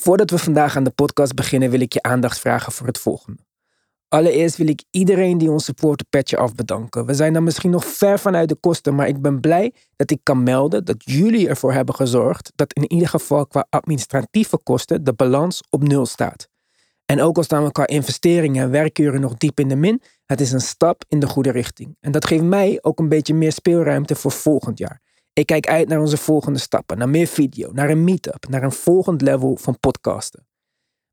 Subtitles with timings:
[0.00, 3.46] Voordat we vandaag aan de podcast beginnen, wil ik je aandacht vragen voor het volgende.
[4.08, 7.06] Allereerst wil ik iedereen die ons support Petje Af bedanken.
[7.06, 10.20] We zijn dan misschien nog ver vanuit de kosten, maar ik ben blij dat ik
[10.22, 15.12] kan melden dat jullie ervoor hebben gezorgd dat in ieder geval qua administratieve kosten de
[15.12, 16.48] balans op nul staat.
[17.04, 20.40] En ook al staan we qua investeringen en werkuren nog diep in de min, het
[20.40, 21.96] is een stap in de goede richting.
[22.00, 25.00] En dat geeft mij ook een beetje meer speelruimte voor volgend jaar.
[25.38, 28.72] Ik kijk uit naar onze volgende stappen, naar meer video, naar een meetup, naar een
[28.72, 30.46] volgend level van podcasten.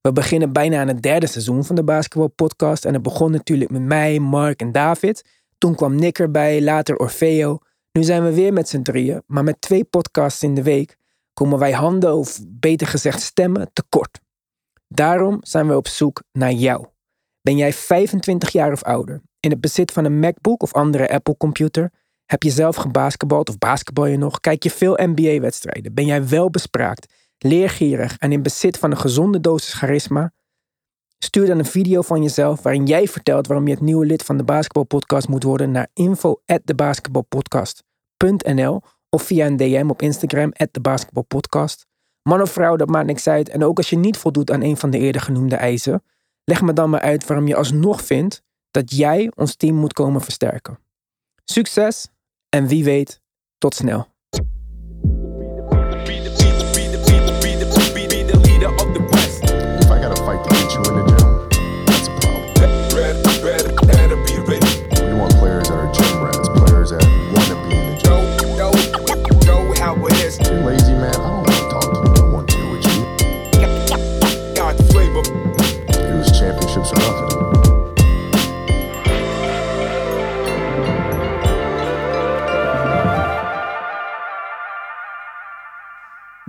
[0.01, 3.71] We beginnen bijna aan het derde seizoen van de Basketball Podcast en het begon natuurlijk
[3.71, 5.25] met mij, Mark en David.
[5.57, 7.59] Toen kwam Nick erbij, later Orfeo.
[7.91, 10.97] Nu zijn we weer met z'n drieën, maar met twee podcasts in de week
[11.33, 14.19] komen wij handen, of beter gezegd stemmen, tekort.
[14.87, 16.85] Daarom zijn we op zoek naar jou.
[17.41, 21.91] Ben jij 25 jaar of ouder, in het bezit van een MacBook of andere Apple-computer?
[22.25, 24.39] Heb je zelf gebasketbald of basketbal je nog?
[24.39, 25.93] Kijk je veel NBA-wedstrijden?
[25.93, 30.33] Ben jij wel bespraakt, leergierig en in bezit van een gezonde dosis charisma?
[31.17, 34.37] Stuur dan een video van jezelf waarin jij vertelt waarom je het nieuwe lid van
[34.37, 41.85] de Basketbalpodcast moet worden naar info@thebasketballpodcast.nl of via een DM op Instagram @thebasketballpodcast.
[42.21, 43.49] Man of vrouw, dat maakt niks uit.
[43.49, 46.03] En ook als je niet voldoet aan een van de eerder genoemde eisen,
[46.43, 50.21] leg me dan maar uit waarom je alsnog vindt dat jij ons team moet komen
[50.21, 50.79] versterken.
[51.43, 52.13] Succes
[52.55, 53.21] en wie weet,
[53.57, 54.07] tot snel.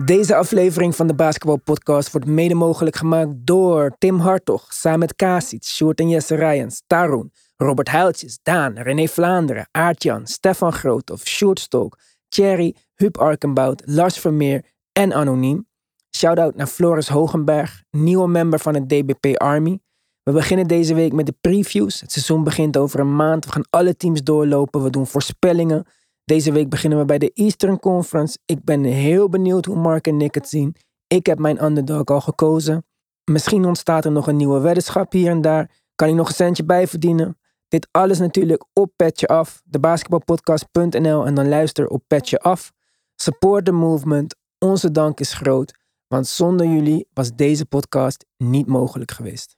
[0.07, 5.17] Deze aflevering van de Basketball Podcast wordt mede mogelijk gemaakt door Tim Hartog, samen met
[5.17, 11.61] Kasic, Sjoerd en Jesse Rijens, Tarun, Robert Huiltjes, Daan, René Vlaanderen, Aartjan, Stefan Groothoff, Sjoerd
[11.61, 15.69] Stolk, Thierry, Huub Arkenbout, Lars Vermeer en Anoniem.
[16.17, 19.79] Shoutout naar Floris Hogenberg, nieuwe member van het DBP Army.
[20.23, 22.01] We beginnen deze week met de previews.
[22.01, 23.45] Het seizoen begint over een maand.
[23.45, 24.83] We gaan alle teams doorlopen.
[24.83, 25.87] We doen voorspellingen.
[26.27, 28.39] Deze week beginnen we bij de Eastern Conference.
[28.45, 30.77] Ik ben heel benieuwd hoe Mark en Nick het zien.
[31.07, 32.87] Ik heb mijn underdog al gekozen.
[33.25, 35.71] Misschien ontstaat er nog een nieuwe weddenschap hier en daar.
[35.95, 37.39] Kan ik nog een centje bijverdienen?
[37.69, 42.73] Dit alles natuurlijk op Petje Af, de basketbalpodcast.nl en dan luister op Petje Af.
[43.15, 44.37] Support the movement.
[44.59, 49.57] Onze dank is groot, want zonder jullie was deze podcast niet mogelijk geweest.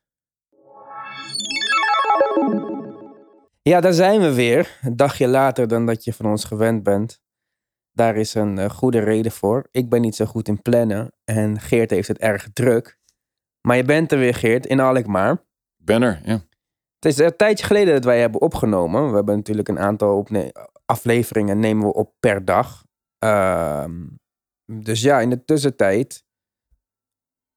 [3.69, 4.79] Ja, daar zijn we weer.
[4.83, 7.21] Een dagje later dan dat je van ons gewend bent.
[7.93, 9.69] Daar is een eh, goede reden voor.
[9.71, 12.99] Ik ben niet zo goed in plannen en Geert heeft het erg druk.
[13.61, 15.33] Maar je bent er weer, Geert, in Alkmaar.
[15.79, 16.33] Ik ben er, ja.
[16.99, 19.09] Het is een tijdje geleden dat wij hebben opgenomen.
[19.09, 20.27] We hebben natuurlijk een aantal
[20.85, 22.85] afleveringen nemen we op per dag.
[23.19, 24.07] Ehm,
[24.65, 26.25] dus ja, in de tussentijd.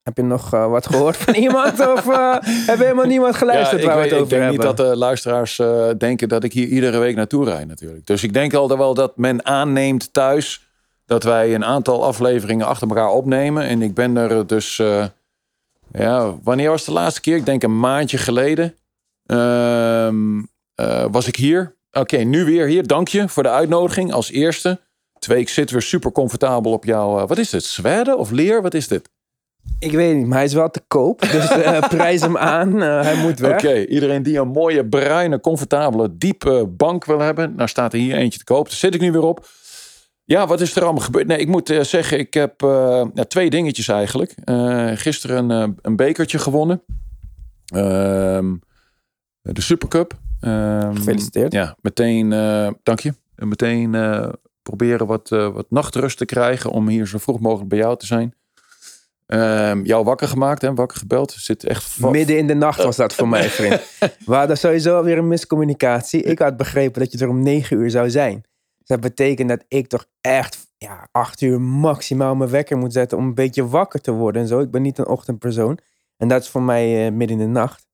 [0.03, 1.79] Heb je nog eh, wat gehoord van iemand?
[1.79, 4.37] Of eh heb je helemaal niemand geluisterd Ja, waar we ik, het weet, ik over
[4.37, 4.67] denk hebben?
[4.67, 8.07] niet dat de luisteraars eh, denken dat ik hier iedere week naartoe rijd natuurlijk.
[8.07, 10.69] Dus ik denk al wel dat men aanneemt thuis
[11.05, 13.63] dat wij een aantal afleveringen achter elkaar opnemen.
[13.63, 14.81] En ik ben er dus,
[15.91, 17.35] ja, wanneer was de laatste keer?
[17.35, 18.75] Ik denk een maandje geleden
[19.31, 20.41] Ehm,
[20.75, 21.75] eh, was ik hier.
[21.91, 22.87] Oké, nu weer hier.
[22.87, 24.79] Dank je voor de uitnodiging als eerste.
[25.19, 28.61] Twee, ik zit weer super comfortabel op jouw, wat is dit, zwerde of leer?
[28.61, 29.09] Wat is dit?
[29.81, 31.21] Ik weet niet, maar hij is wel te koop.
[31.21, 32.81] Dus eh, prijs hem aan.
[32.81, 33.53] Eh, hij moet weg.
[33.53, 37.55] Oké, iedereen die een mooie, bruine, comfortabele, diepe bank wil hebben.
[37.55, 38.65] Nou staat er hier eentje te koop.
[38.65, 39.47] Daar zit ik nu weer op.
[40.23, 41.27] Ja, wat is er allemaal gebeurd?
[41.27, 42.61] Nee, ik moet eh, zeggen, ik heb
[43.13, 44.35] ja, twee dingetjes eigenlijk.
[44.99, 46.81] Gisteren een, een bekertje gewonnen.
[47.65, 48.55] Ehm,
[49.41, 50.13] de Supercup.
[50.39, 51.53] Ehm, Gefeliciteerd.
[51.53, 52.29] Ja, meteen,
[52.83, 53.13] dank je.
[53.35, 53.91] En meteen
[54.61, 58.35] proberen wat, wat nachtrust te krijgen om hier zo vroeg mogelijk bij jou te zijn.
[59.31, 60.73] Ehm, jou wakker gemaakt, hè?
[60.73, 61.31] wakker gebeld.
[61.31, 63.81] Zit echt Midden in de nacht was dat voor mij, vriend.
[64.25, 66.23] We hadden sowieso weer een miscommunicatie.
[66.23, 68.41] Ik had begrepen dat je er om negen uur zou zijn.
[68.77, 73.17] Dus dat betekent dat ik toch echt ja, acht uur maximaal mijn wekker moet zetten
[73.17, 74.59] om een beetje wakker te worden en zo.
[74.59, 75.79] Ik ben niet een ochtendpersoon.
[76.17, 77.87] En dat is voor mij eh, midden in de nacht.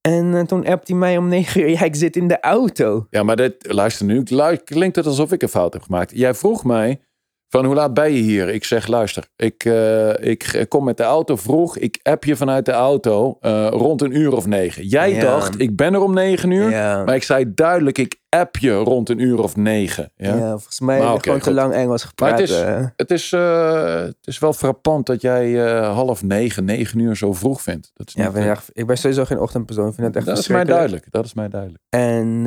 [0.00, 3.06] En eh, toen appt hij mij om negen uur, ja, ik zit in de auto.
[3.10, 4.22] Ja, maar dit, luister nu.
[4.64, 6.10] Klinkt het alsof ik een fout heb gemaakt.
[6.14, 7.00] Jij vroeg mij
[7.50, 8.48] Van hoe laat ben je hier?
[8.48, 11.76] Ik zeg, luister, ik, eh, ik kom met de auto vroeg.
[11.78, 14.86] Ik app je vanuit de auto eh, rond een uur of negen.
[14.86, 15.20] Jij Ja.
[15.20, 16.70] dacht, ik ben er om negen uur.
[16.70, 17.04] Ja.
[17.04, 20.12] Maar ik zei duidelijk, ik app je rond een uur of negen.
[20.16, 20.34] Ja?
[20.34, 22.38] Ja, volgens mij Maar gewoon te lang Engels Maar gepraat.
[22.38, 22.84] het is, eh.
[22.96, 25.52] het, is, het is wel frappant dat jij
[25.82, 27.90] half negen, negen uur zo vroeg vindt.
[27.94, 29.88] Dat is ja, ik, echt- ik ben sowieso geen ochtendpersoon.
[29.88, 31.06] Ik vind het echt dat is mij duidelijk.
[31.10, 31.82] Dat is mij duidelijk.
[31.88, 32.46] En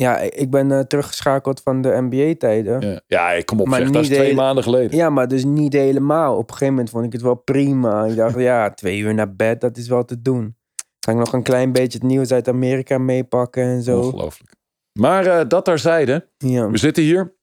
[0.00, 2.80] ja, ik ben eh, teruggeschakeld van de NBA-tijden.
[2.80, 2.88] Ja.
[2.90, 3.90] Ja, ja ik kom op Maar zeg.
[3.90, 5.12] Dat is twee hele- maanden geleden.
[5.12, 6.36] maar dus niet helemaal.
[6.36, 8.04] Op een gegeven moment vond ik het wel prima.
[8.04, 10.56] Ik dacht, ja, twee uur naar bed, dat is wel te doen.
[11.00, 13.98] Ga ik nog een klein beetje het nieuws uit Amerika meepakken en zo.
[14.00, 14.54] Ongelooflijk.
[14.92, 16.28] Maar eh, dat terzijde.
[16.36, 16.70] Ja.
[16.70, 17.36] We zitten hier.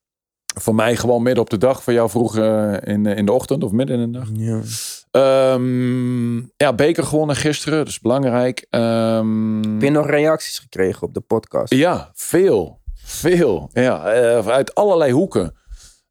[0.62, 1.84] Voor mij gewoon midden op de dag.
[1.84, 4.28] Voor jou vroeg eh, in, in de ochtend of midden in de dag.
[4.34, 4.62] ja.
[5.12, 7.78] Ehm, ja, beker gewonnen gisteren.
[7.78, 8.66] Dat is belangrijk.
[8.70, 11.74] Ehm, Heb je nog reacties gekregen op de podcast?
[11.74, 12.80] Ja, veel.
[13.04, 13.70] Veel.
[13.74, 15.54] Ja, eh, uit allerlei hoeken.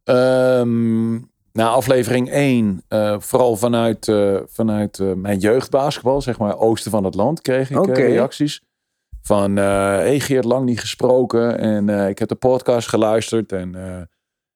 [0.05, 1.15] Ehm
[1.53, 7.05] na aflevering 1, eh, vooral vanuit, eh, vanuit eh, mijn jeugdbasketbal, zeg maar, oosten van
[7.05, 8.63] het land, kreeg ik eh, reacties.
[9.23, 9.65] Van, eh
[9.97, 11.59] hey Geert, lang niet gesproken.
[11.59, 13.53] En eh, ik heb de podcast geluisterd.
[13.53, 14.03] En eh,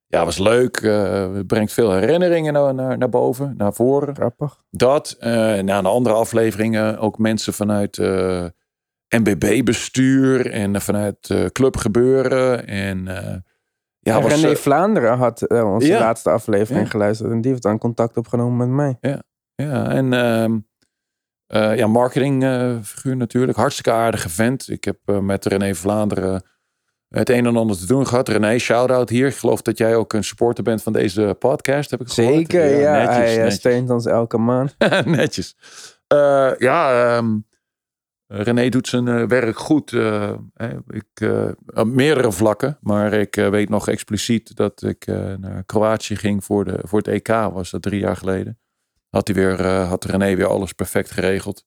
[0.08, 0.80] ja, was leuk.
[0.80, 4.14] Het brengt veel herinneringen naar, naar, naar boven, naar voren.
[4.14, 4.62] Grappig.
[4.70, 5.16] Dat.
[5.18, 8.44] eh na een andere afleveringen ook mensen vanuit eh
[9.16, 12.66] NBB-bestuur en vanuit eh Club Gebeuren.
[12.66, 13.04] En
[14.00, 15.98] ja, was, René Vlaanderen had onze Ja.
[15.98, 16.90] laatste aflevering Ja.
[16.90, 17.30] geluisterd.
[17.30, 18.68] En die heeft dan contact opgenomen met
[19.00, 19.20] mij.
[19.54, 20.58] ja, en ehm,
[21.46, 23.58] eh, ja, marketingfiguur natuurlijk.
[23.58, 24.68] Hartstikke aardige vent.
[24.68, 26.42] Ik heb met René Vlaanderen
[27.08, 28.28] het een en ander te doen gehad.
[28.28, 29.26] René, shout-out hier.
[29.26, 32.34] Ik geloof dat jij ook een supporter bent van deze podcast, heb ik gehoord.
[32.34, 32.92] Zeker, ja.
[32.92, 34.76] netjes, hij eh, steunt ons elke maand.
[35.04, 35.56] Netjes.
[36.06, 37.36] Eh, ja, ehm,
[38.26, 39.92] René doet zijn eh, werk goed.
[40.86, 41.30] ik,
[41.74, 42.78] op meerdere vlakken.
[42.80, 45.06] Maar ik weet nog expliciet dat ik
[45.40, 47.28] naar Kroatië ging voor, de, voor het EK.
[47.28, 48.58] Was dat drie jaar geleden.
[49.08, 51.64] Had, hij weer, had René weer alles perfect geregeld.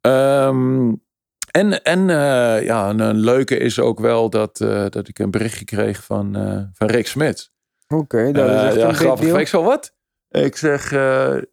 [0.00, 0.92] Ehm,
[1.52, 5.30] en en eh, ja, een, een leuke is ook wel dat, eh, dat ik een
[5.30, 7.50] berichtje kreeg van, eh, van Rick Smit.
[7.88, 9.24] Oké, dat is echt ja, een grappig.
[9.24, 9.38] deal.
[9.38, 9.94] Ik zo, wat?
[10.28, 10.88] Ik zeg,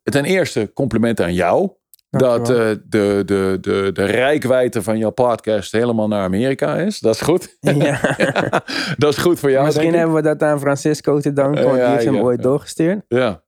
[0.03, 1.77] ten eerste compliment aan jou.
[2.09, 2.75] Dat Dankjewel.
[2.89, 6.99] de, de, de, de rijkwijde van jouw podcast helemaal naar Amerika is.
[6.99, 7.57] Dat is goed.
[7.59, 7.99] Ja.
[8.97, 11.85] dat is goed voor jou, Misschien hebben we dat aan Francisco te danken, want die
[11.85, 13.05] heeft hem ooit doorgestuurd.
[13.07, 13.43] Ja.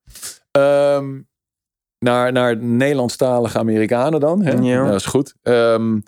[0.51, 1.19] Ehm,
[2.00, 4.42] naar, naar Nederlandstalige Amerikanen dan.
[4.42, 4.51] Hè?
[4.51, 4.86] Ja.
[4.86, 5.36] Dat is goed.
[5.42, 6.00] Ehm,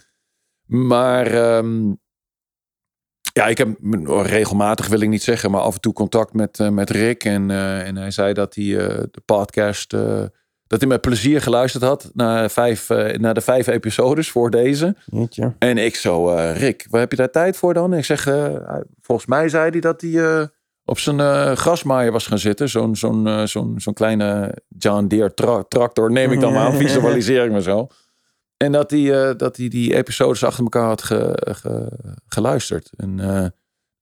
[0.65, 1.91] maar ehm,
[3.33, 3.77] ja, ik heb
[4.23, 7.23] regelmatig, wil ik niet zeggen, maar af en toe contact met, eh, met Rick.
[7.23, 9.89] En, eh, en hij zei dat hij eh, de podcast,
[10.67, 14.95] dat hij met plezier geluisterd had naar, vijf, naar de vijf episodes voor deze.
[15.05, 15.55] Jeetje.
[15.59, 17.93] En ik zo, Rick, waar heb je daar tijd voor dan?
[17.93, 18.23] Ik zeg,
[19.01, 20.49] volgens mij zei hij dat hij
[20.85, 22.69] op zijn eh, grasmaaier was gaan zitten.
[22.69, 27.45] Zo'n zo'n zo'n zo'n kleine John Deere tra- tractor, neem ik dan maar aan, visualiseer
[27.45, 27.87] ik me zo.
[28.57, 32.89] En dat hij, eh, dat hij die episodes achter elkaar had ge- ge- geluisterd.
[32.97, 33.45] En eh,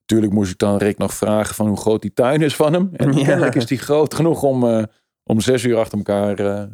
[0.01, 2.89] natuurlijk moest ik dan Rick nog vragen van hoe groot die tuin is van hem.
[2.94, 3.24] En Ja.
[3.25, 4.83] kennelijk is die groot genoeg om, eh,
[5.24, 6.68] om zes uur achter elkaar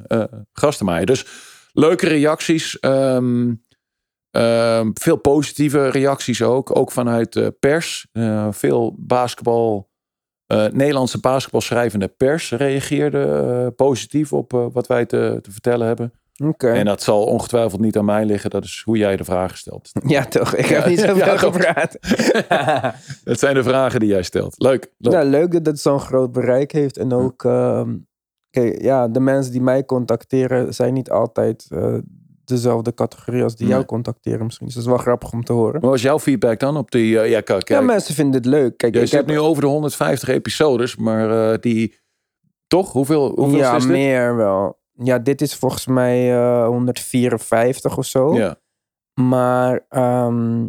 [0.54, 1.06] gras te maaien.
[1.06, 1.26] Dus
[1.72, 2.80] leuke reacties.
[2.80, 3.54] Ehm,
[4.32, 6.76] Ehm, veel positieve reacties ook.
[6.78, 8.08] Ook vanuit de pers.
[8.52, 9.90] Veel basketbal.
[10.72, 16.14] Nederlandse basketbalschrijvende pers reageerde positief op wat wij te, te vertellen hebben.
[16.58, 18.50] En dat zal ongetwijfeld niet aan mij liggen.
[18.50, 19.90] Dat is hoe jij de vragen stelt.
[20.08, 20.56] Ja, toch?
[20.56, 21.98] Ik heb Ja, niet zoveel ja, gepraat.
[23.24, 24.56] Dat zijn de vragen die jij stelt.
[24.58, 24.92] Leuk.
[24.98, 25.14] leuk.
[25.14, 26.98] Ja, leuk dat het zo'n groot bereik heeft.
[26.98, 27.96] En ook, ehm,
[28.50, 31.94] kijk, ja, de mensen die mij contacteren zijn niet altijd eh,
[32.46, 33.76] dezelfde categorie als die Nee.
[33.76, 34.66] jou contacteren misschien.
[34.66, 35.82] Dus dat is wel grappig om te horen.
[35.82, 37.20] Wat was jouw feedback dan op die...
[37.20, 38.78] eh, ja, kijk, Ja, mensen vinden het leuk.
[38.78, 40.96] Kijk, je ik zit heb nu over de 150 episodes.
[40.96, 42.00] Maar eh, die...
[42.68, 42.92] Toch?
[42.92, 43.92] Hoeveel, hoeveel ja, is dit?
[43.92, 44.80] meer wel.
[45.04, 48.34] Ja, dit is volgens mij eh, 154 of zo.
[48.36, 48.56] Ja.
[49.14, 50.64] Maar ehm,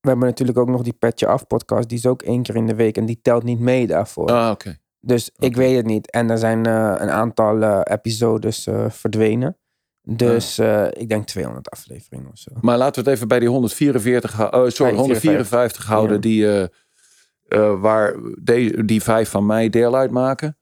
[0.00, 1.88] we hebben natuurlijk ook nog die Petje Af podcast.
[1.88, 4.28] Die is ook één keer in de week en die telt niet mee daarvoor.
[4.32, 4.76] Ah, oké.
[5.00, 6.10] Dus ik weet het niet.
[6.10, 9.58] En er zijn eh, een aantal eh, episodes eh, verdwenen.
[10.02, 12.50] Dus eh, ik denk 200 afleveringen of zo.
[12.60, 16.20] Maar laten we het even bij die 144, hou- oh, sorry, 154 houden, Ja.
[16.20, 16.62] die, eh,
[17.48, 20.58] eh, waar de, die vijf van mij deel uitmaken.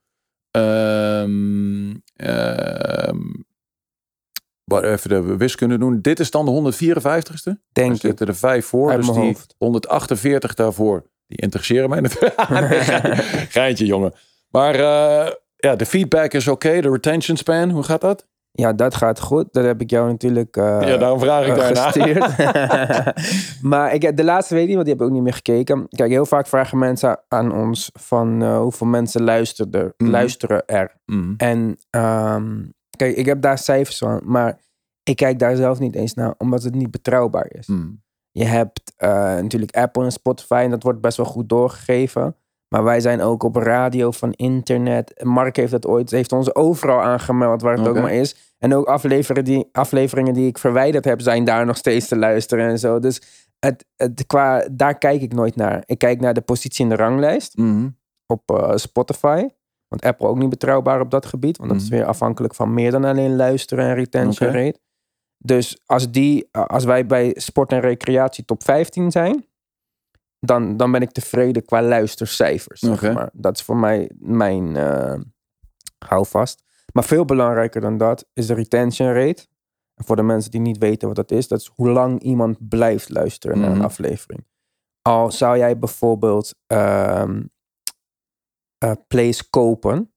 [0.53, 3.19] Ehm ehm,
[4.65, 6.01] wat even de wiskunde doen.
[6.01, 7.45] Dit is dan de 154ste.
[7.45, 8.01] Er Denk ik.
[8.01, 8.91] zitten er vijf voor.
[8.91, 9.55] Uit dus mijn die hoofd.
[9.59, 12.41] 148 daarvoor, die interesseren mij natuurlijk.
[13.57, 14.13] Geintje, jongen.
[14.51, 16.81] Maar eh, ja, de feedback is oké.
[16.81, 18.27] De retention span, hoe gaat dat?
[18.53, 19.53] Ja, dat gaat goed.
[19.53, 22.37] Dat heb ik jou natuurlijk eh, ja, daarom vraag ik gestuurd.
[23.71, 25.35] maar ik, heb- de laatste weet ik niet, want die heb ik ook niet meer
[25.35, 25.87] gekeken.
[25.89, 30.11] Kijk, heel vaak vragen mensen aan ons van eh, hoeveel mensen luisteren, Mhm.
[30.11, 30.97] luisteren er.
[31.07, 31.35] Mhm.
[31.37, 32.63] En ehm,
[32.97, 34.59] kijk, ik heb daar cijfers van, maar
[35.03, 37.67] ik kijk daar zelf niet eens naar, omdat het niet betrouwbaar is.
[37.67, 37.89] Mhm.
[38.31, 38.93] Je hebt
[39.41, 42.37] natuurlijk Apple en Spotify en dat wordt best wel goed doorgegeven.
[42.73, 45.23] Maar wij zijn ook op radio van internet.
[45.25, 48.55] Mark heeft dat ooit, heeft ons overal aangemeld waar het ook maar is.
[48.59, 52.69] En ook afleveringen die, afleveringen die ik verwijderd heb, zijn daar nog steeds te luisteren
[52.69, 52.99] en zo.
[52.99, 53.23] Dus
[53.59, 55.83] het, het, qua, daar kijk ik nooit naar.
[55.87, 57.89] Ik kijk naar de positie in de ranglijst Mhm.
[58.27, 59.47] op eh, Spotify.
[59.89, 61.57] Want Apple ook niet betrouwbaar op dat gebied.
[61.57, 61.97] Want dat is Mhm.
[61.97, 64.79] weer afhankelijk van meer dan alleen luisteren en retention rate.
[65.39, 69.45] Dus als, die, als wij bij sport en recreatie top 15 zijn,
[70.47, 72.81] dan, dan ben ik tevreden qua luistercijfers.
[72.81, 73.31] zeg maar.
[73.33, 75.21] Dat is voor mij mijn eh
[75.99, 76.63] houvast.
[76.93, 79.47] Maar veel belangrijker dan dat is de retention rate.
[79.95, 82.69] En voor de mensen die niet weten wat dat is, dat is hoe lang iemand
[82.69, 83.79] blijft luisteren naar Mhm.
[83.79, 84.47] een aflevering.
[85.03, 87.43] Al zou jij bijvoorbeeld ehm,
[88.79, 90.13] eh, plays kopen,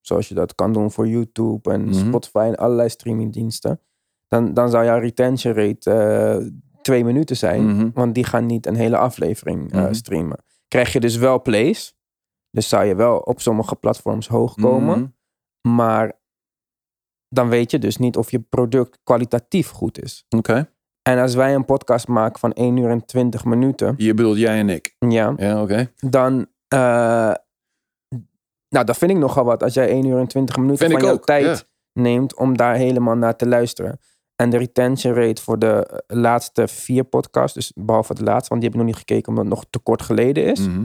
[0.00, 1.92] zoals je dat kan doen voor YouTube en Mhm.
[2.06, 3.80] Spotify en allerlei streamingdiensten,
[4.28, 6.46] dan, dan zou jouw retention rate eh,
[6.86, 7.90] twee minuten zijn, Mhm.
[7.94, 9.92] want die gaan niet een hele aflevering eh, Mhm.
[9.94, 10.38] streamen.
[10.68, 11.96] Krijg je dus wel plays,
[12.50, 14.98] dus zou je wel op sommige platforms hoog komen,
[15.62, 15.74] Mhm.
[15.74, 16.12] maar
[17.28, 20.24] dan weet je dus niet of je product kwalitatief goed is.
[20.36, 20.70] Oké.
[21.02, 24.58] En als wij een podcast maken van 1 uur en 20 minuten, Je bedoelt jij
[24.58, 24.96] en ik.
[24.98, 25.92] ja, Ja, oké.
[25.96, 26.46] dan.
[26.68, 27.32] eh,
[28.68, 29.62] nou, dat vind ik nogal wat.
[29.62, 33.14] Als jij 1 uur en 20 minuten Vind van jouw tijd neemt om daar helemaal
[33.16, 34.00] naar te luisteren.
[34.36, 38.60] En de retention rate voor de eh, laatste vier podcasts, dus behalve de laatste, want
[38.60, 40.84] die heb ik nog niet gekeken omdat het nog te kort geleden is, Mhm.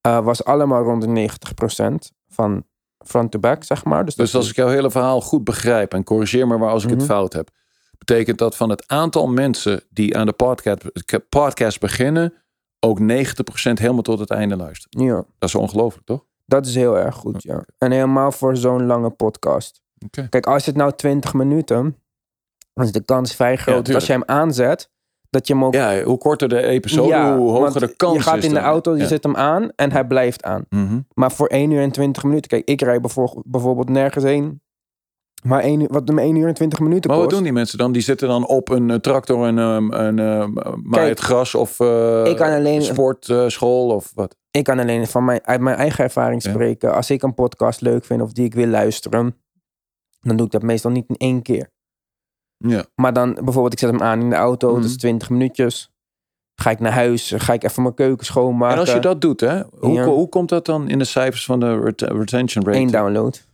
[0.00, 2.64] eh, was allemaal rond de 90% van
[3.06, 4.04] front to back, zeg maar.
[4.04, 6.88] Dus, Dus als ik jouw hele verhaal goed begrijp en corrigeer me maar als ik
[6.90, 6.98] Mhm.
[6.98, 7.50] het fout heb,
[7.98, 10.84] betekent dat van het aantal mensen die aan de podcast,
[11.28, 12.34] podcast beginnen,
[12.80, 15.04] ook 90% helemaal tot het einde luisteren.
[15.06, 16.24] ja, Dat is ongelooflijk, toch?
[16.46, 17.64] dat is heel erg goed, ja.
[17.78, 19.80] En helemaal voor zo'n lange podcast.
[20.30, 21.96] Kijk, als het nou 20 minuten,
[22.80, 24.90] dan is de kans vrij groot als je hem aanzet,
[25.30, 28.22] dat je hem ook Ja, hoe korter de episode, Ja, hoe hoger de kans Je
[28.22, 30.64] gaat is in de auto, je zet hem aan en hij blijft aan.
[30.68, 31.00] Mhm.
[31.14, 32.50] Maar voor 1 uur en 20 minuten.
[32.50, 33.02] Kijk, ik rijd
[33.44, 34.62] bijvoorbeeld, nergens heen.
[35.42, 37.36] Maar 1 uur, wat hem 1 uur en 20 minuten Maar wat kost.
[37.36, 37.92] doen die mensen dan?
[37.92, 40.46] Die zitten dan op een eh, tractor en een uh,
[40.82, 44.36] maai het gras of eh ik kan alleen- sportschool of wat?
[44.50, 46.50] Ik kan alleen van mijn, uit mijn eigen ervaring Ja.
[46.50, 46.94] spreken.
[46.94, 49.36] Als ik een podcast leuk vind of die ik wil luisteren,
[50.20, 51.70] dan doe ik dat meestal niet in één keer.
[52.68, 52.84] Ja.
[52.94, 54.80] Maar dan bijvoorbeeld, ik zet hem aan in de auto, Mhm.
[54.80, 55.90] dat is 20 minuutjes.
[56.54, 58.74] Ga ik naar huis, ga ik even mijn keuken schoonmaken.
[58.74, 60.04] En als je dat doet, hè, hoe, Ja.
[60.04, 62.78] hoe komt dat dan in de cijfers van de ret- retention rate?
[62.78, 63.48] één download.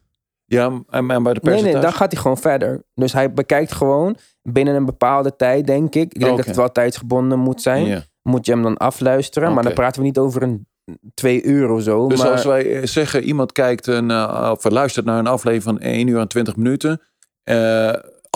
[0.45, 1.73] Ja, en, bij de Nee, percentage?
[1.73, 2.83] nee, dan gaat hij gewoon verder.
[2.95, 6.15] Dus hij bekijkt gewoon binnen een bepaalde tijd, denk ik.
[6.15, 8.05] Ik denk dat het wel tijdsgebonden moet zijn.
[8.23, 9.55] Moet je hem dan afluisteren.
[9.55, 10.67] Maar dan praten we niet over een
[11.15, 12.09] twee uur of zo.
[12.09, 15.63] Dus maar als wij eh, zeggen, iemand kijkt een, eh, of luistert naar een aflevering
[15.63, 17.01] van 1 uur en 20 minuten.
[17.43, 17.93] eh,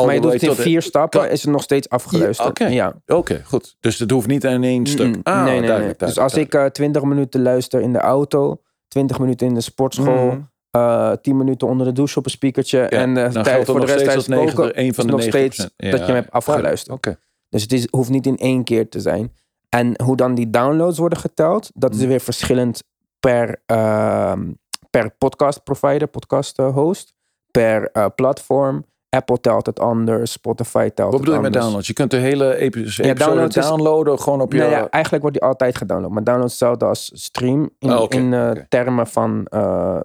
[0.06, 2.48] maar je doet het in vier stappen, kan- is het nog steeds afgeluisterd.
[2.48, 2.66] oké.
[2.66, 2.94] Ja.
[3.06, 3.76] Oké, goed.
[3.80, 5.16] Dus het hoeft niet in één stuk.
[5.22, 5.66] Ah, nee, nee, nee.
[5.68, 9.54] duidelijk, Dus duidelijk, als ik eh 20 minuten luister in de auto, 20 minuten in
[9.54, 10.38] de sportschool,
[10.70, 13.92] eh 10 minuten onder de douche op een speakertje en eh tijd voor het de
[13.92, 15.90] rest tijdens koken, een van is de nog steeds 90%.
[15.90, 16.96] dat je hem hebt afgeluisterd.
[16.96, 17.18] Oké.
[17.48, 19.32] Dus het is, hoeft niet in één keer te zijn.
[19.68, 22.82] En hoe dan die downloads worden geteld, dat is weer verschillend
[23.20, 24.50] per, ehm,
[24.90, 27.14] per podcast provider, podcast eh, host,
[27.50, 28.84] per eh, platform.
[29.10, 31.62] Apple telt het anders, Spotify telt Wat het bedoel je met anders.
[31.64, 31.86] downloads?
[31.86, 34.58] Je kunt de hele epi- episode downloads is- downloaden gewoon op je...
[34.58, 36.10] Nou ja, eigenlijk wordt die altijd gedownload.
[36.10, 37.70] Maar download hetzelfde als stream.
[37.78, 39.44] In, Oh, in eh, termen van...
[39.44, 40.00] eh,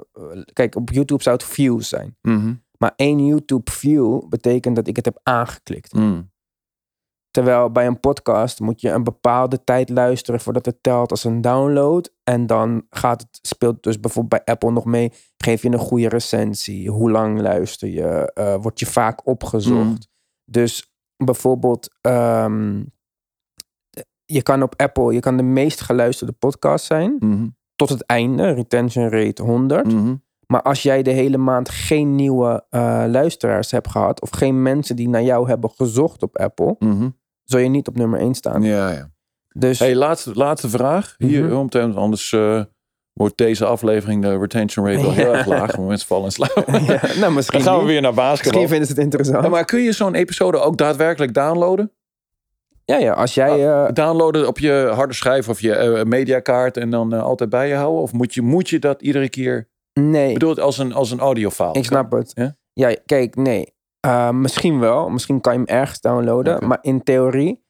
[0.53, 2.17] kijk, op YouTube zou het views zijn.
[2.21, 2.53] Mhm.
[2.77, 5.93] Maar één YouTube view betekent dat ik het heb aangeklikt.
[5.93, 6.29] Mm.
[7.35, 11.41] Terwijl bij een podcast moet je een bepaalde tijd luisteren voordat het telt als een
[11.41, 12.13] download.
[12.23, 15.11] En dan gaat het, speelt dus bijvoorbeeld bij Apple nog mee.
[15.37, 16.89] Geef je een goede recensie?
[16.89, 18.31] Hoe lang luister je?
[18.33, 19.85] Eh word je vaak opgezocht?
[19.85, 19.97] Mm.
[20.45, 22.83] Dus bijvoorbeeld, ehm,
[24.25, 27.15] je kan op Apple, je kan de meest geluisterde podcast zijn.
[27.19, 27.47] Mhm.
[27.75, 29.93] Tot het einde, retention rate 100.
[29.93, 30.15] Mhm.
[30.47, 34.21] Maar als jij de hele maand geen nieuwe eh, luisteraars hebt gehad.
[34.21, 36.75] Of geen mensen die naar jou hebben gezocht op Apple.
[36.79, 37.09] Mhm.
[37.45, 38.61] Zul je niet op nummer 1 staan.
[38.61, 39.09] Ja, ja.
[39.53, 41.15] Dus Hey, laatste, laatste vraag.
[41.17, 41.55] Hier, Mhm.
[41.55, 42.61] om te- anders eh,
[43.13, 45.75] wordt deze aflevering de retention rate wel heel erg laag.
[45.75, 46.63] Want mensen vallen in slaap.
[46.87, 48.61] ja, nou, misschien, Dan gaan we weer naar basketbal.
[48.61, 49.43] misschien vinden ze het interessant.
[49.43, 51.91] Ja, maar kun je zo'n episode ook daadwerkelijk downloaden?
[52.85, 53.67] ja, ja, als jij...
[53.67, 57.67] eh, Downloaden op je harde schijf of je eh, mediakaart en dan eh, altijd bij
[57.67, 58.01] je houden?
[58.01, 59.69] Of moet je, moet je dat iedere keer...
[59.93, 61.73] nee, Ik bedoel het als een, als een audiofile.
[61.73, 62.31] ik snap het.
[62.35, 62.55] Ja?
[62.73, 63.73] Ja, kijk, nee.
[64.05, 65.09] Uh, misschien wel.
[65.09, 66.67] Misschien kan je hem ergens downloaden.
[66.67, 67.63] Maar in theorie,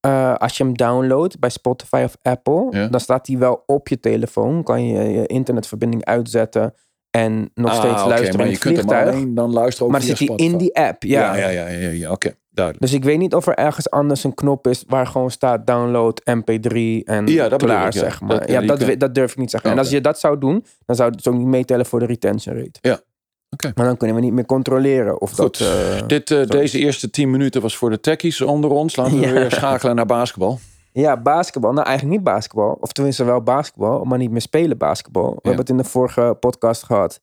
[0.00, 4.00] eh, als je hem downloadt bij Spotify of Apple, dan staat hij wel op je
[4.00, 4.62] telefoon.
[4.62, 6.74] Kan je je internetverbinding uitzetten
[7.10, 10.02] en nog Ah, steeds luisteren maar in je kunt hem alleen dan luisteren ook maar
[10.02, 11.02] zit hij in die app.
[11.02, 11.36] Ja.
[11.36, 12.86] Ja, ja, ja, ja, ja, oké, duidelijk.
[12.86, 16.20] Dus ik weet niet of er ergens anders een knop is waar gewoon staat download
[16.30, 16.72] mp3
[17.04, 18.00] en Ja, dat klaar, ik, ja.
[18.00, 18.38] zeg maar.
[18.38, 19.70] Dat, ja, eh, dat, durf ik niet zeggen.
[19.70, 22.56] En als je dat zou doen, dan zou het ook niet meetellen voor de retention
[22.56, 22.78] rate.
[22.80, 23.00] Ja,
[23.52, 23.72] oké.
[23.74, 25.68] Maar dan kunnen we niet meer controleren of Goed, dat...
[25.68, 28.96] eh, Dit, eh, deze eerste 10 minuten was voor de techies onder ons.
[28.96, 29.32] Laten we Ja.
[29.32, 30.58] weer schakelen naar basketbal.
[30.92, 31.72] Ja, basketbal.
[31.72, 32.76] Nou, eigenlijk niet basketbal.
[32.80, 35.26] Of tenminste wel basketbal, maar niet meer spelen basketbal.
[35.30, 37.20] We hebben het in de vorige podcast gehad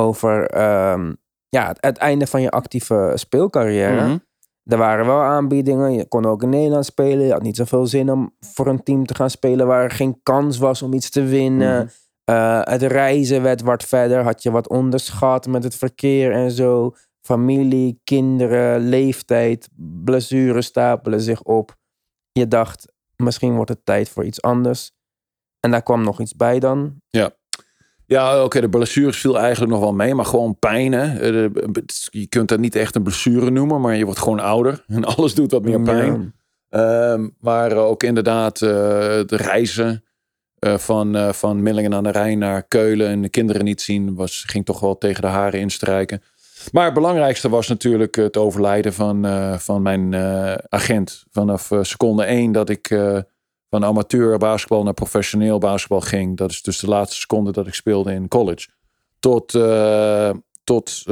[0.00, 1.12] over ehm,
[1.48, 4.06] ja, het, het einde van je actieve speelcarrière.
[4.06, 4.16] Mhm.
[4.64, 5.92] Er waren wel aanbiedingen.
[5.92, 7.26] Je kon ook in Nederland spelen.
[7.26, 10.20] Je had niet zoveel zin om voor een team te gaan spelen waar er geen
[10.22, 11.78] kans was om iets te winnen.
[11.78, 11.88] Mhm.
[12.24, 14.22] Eh, het reizen werd wat verder.
[14.22, 16.94] Had je wat onderschat met het verkeer en zo.
[17.20, 19.68] Familie, kinderen, leeftijd,
[20.04, 21.76] blessures stapelen zich op.
[22.32, 24.90] Je dacht, misschien wordt het tijd voor iets anders.
[25.60, 26.94] En daar kwam nog iets bij dan.
[28.06, 30.92] Ja, oké, de blessures viel eigenlijk nog wel mee, maar gewoon pijn.
[30.92, 31.12] Hè?
[31.18, 34.84] Eh, de- Je kunt dat niet echt een blessure noemen, maar je wordt gewoon ouder
[34.88, 36.34] en alles doet wat meer pijn.
[36.68, 38.68] Ehm, maar ook inderdaad eh,
[39.26, 40.04] de reizen
[40.64, 44.14] eh, van, eh, van Millingen aan de Rijn naar Keulen en de kinderen niet zien,
[44.14, 46.22] was, ging toch wel tegen de haren instrijken.
[46.72, 50.14] Maar het belangrijkste was natuurlijk het overlijden van, eh, van mijn
[50.68, 51.24] agent.
[51.30, 52.88] Vanaf seconde één dat ik
[53.70, 56.36] van amateur basketbal naar professioneel basketbal ging.
[56.36, 58.68] Dat is dus de laatste seconde dat ik speelde in college.
[59.20, 59.52] Tot,
[60.64, 61.02] tot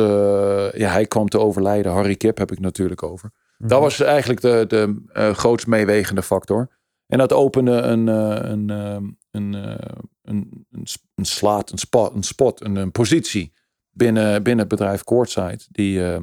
[0.75, 1.93] ja, hij kwam te overlijden.
[1.93, 3.31] Harry Kip heb ik natuurlijk over.
[3.59, 6.69] Dat was eigenlijk de, de grootst meewegende factor.
[7.07, 12.65] En dat opende een, een, een, eh, een, een, een slaat, een spot, een, spot,
[12.65, 13.53] een, een positie
[13.93, 15.61] binnen, binnen het bedrijf Courtside.
[15.71, 16.23] Die, eh,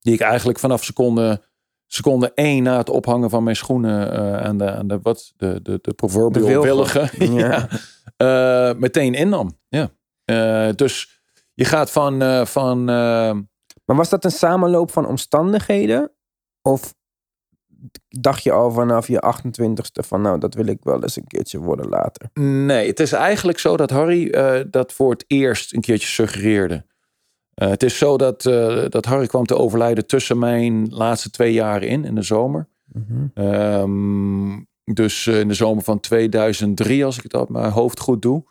[0.00, 1.42] die ik eigenlijk vanaf seconde,
[1.86, 5.62] seconde één na het ophangen van mijn schoenen eh, aan, de, aan de, wat, de,
[5.62, 7.68] de, de proverbial willige, Ja.
[8.16, 9.58] ja, eh, meteen innam.
[9.68, 9.90] Ja.
[10.72, 11.22] Dus
[11.54, 16.12] je gaat van, van Maar was dat een samenloop van omstandigheden?
[16.62, 16.94] Of
[18.08, 21.58] dacht je al vanaf je 28ste van nou, dat wil ik wel eens een keertje
[21.58, 22.30] worden later?
[22.40, 26.86] Nee, het is eigenlijk zo dat Harry eh, dat voor het eerst een keertje suggereerde.
[27.54, 31.52] Eh, het is zo dat, eh, dat Harry kwam te overlijden tussen mijn laatste twee
[31.52, 32.68] jaren in, in de zomer.
[33.34, 38.44] Ehm, dus in de zomer van 2003, als ik het op mijn hoofd goed doe.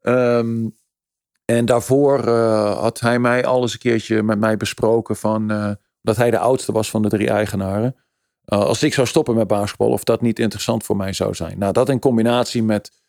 [0.00, 0.68] Ehm,
[1.44, 2.28] en daarvoor
[2.68, 6.72] had hij mij al eens een keertje met mij besproken van dat hij de oudste
[6.72, 7.96] was van de drie eigenaren.
[8.52, 11.58] Uh, als ik zou stoppen met basketbal, of dat niet interessant voor mij zou zijn.
[11.58, 13.04] Nou, dat in combinatie met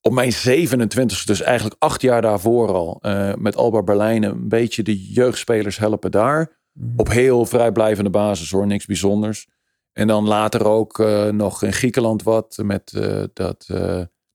[0.00, 4.82] op mijn 27 dus eigenlijk acht jaar daarvoor al, uh, met Alba Berlijn een beetje
[4.82, 6.56] de jeugdspelers helpen daar.
[6.96, 9.48] Op heel vrijblijvende basis hoor, niks bijzonders.
[9.92, 13.66] En dan later ook uh, nog in Griekenland wat met, uh, dat,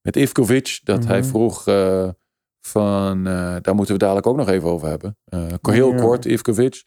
[0.02, 0.80] met Ivkovic.
[0.84, 1.12] Dat mm -hmm.
[1.12, 1.64] hij vroeg
[2.62, 3.24] van,
[3.62, 5.18] daar moeten we dadelijk ook nog even over hebben.
[5.62, 6.02] heel ja.
[6.02, 6.84] kort, Ivkovic.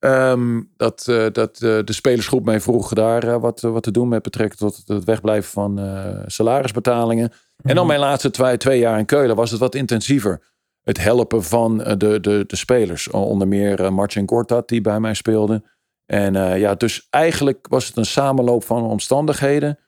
[0.00, 4.08] Um, dat uh, dat uh, de spelersgroep mij vroeg daar uh, wat, wat te doen
[4.08, 5.80] met betrekking tot het wegblijven van
[6.26, 7.32] salarisbetalingen.
[7.32, 7.70] Mm.
[7.70, 10.54] En dan mijn laatste twee, twee jaar in Keulen was het wat intensiever.
[10.82, 13.10] Het helpen van de, de, de spelers.
[13.10, 15.62] Onder meer Marcin Gortat die bij mij speelde.
[16.06, 19.78] En ja, dus eigenlijk was het een samenloop van omstandigheden.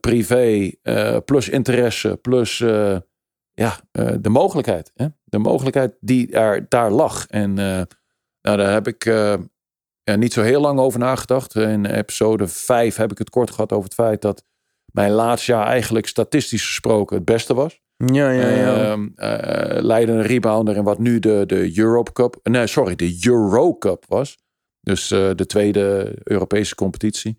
[0.00, 0.72] privé
[1.24, 2.58] plus interesse plus
[3.52, 3.80] ja,
[4.20, 4.90] de mogelijkheid.
[4.94, 5.06] Hè?
[5.24, 7.26] De mogelijkheid die er daar lag.
[7.26, 7.58] En
[8.42, 9.34] nou, daar heb ik uh,
[10.02, 11.54] ja, niet zo heel lang over nagedacht.
[11.54, 14.44] In episode 5 heb ik het kort gehad over het feit dat
[14.84, 17.80] mijn laatste jaar eigenlijk statistisch gesproken het beste was.
[17.96, 18.96] Ja, ja, ja.
[18.96, 23.76] Uh, uh, leidende rebounder in wat nu de, de Europe Cup, nee, sorry, de Euro
[23.78, 24.38] Cup was.
[24.80, 27.38] Dus uh, de tweede Europese competitie.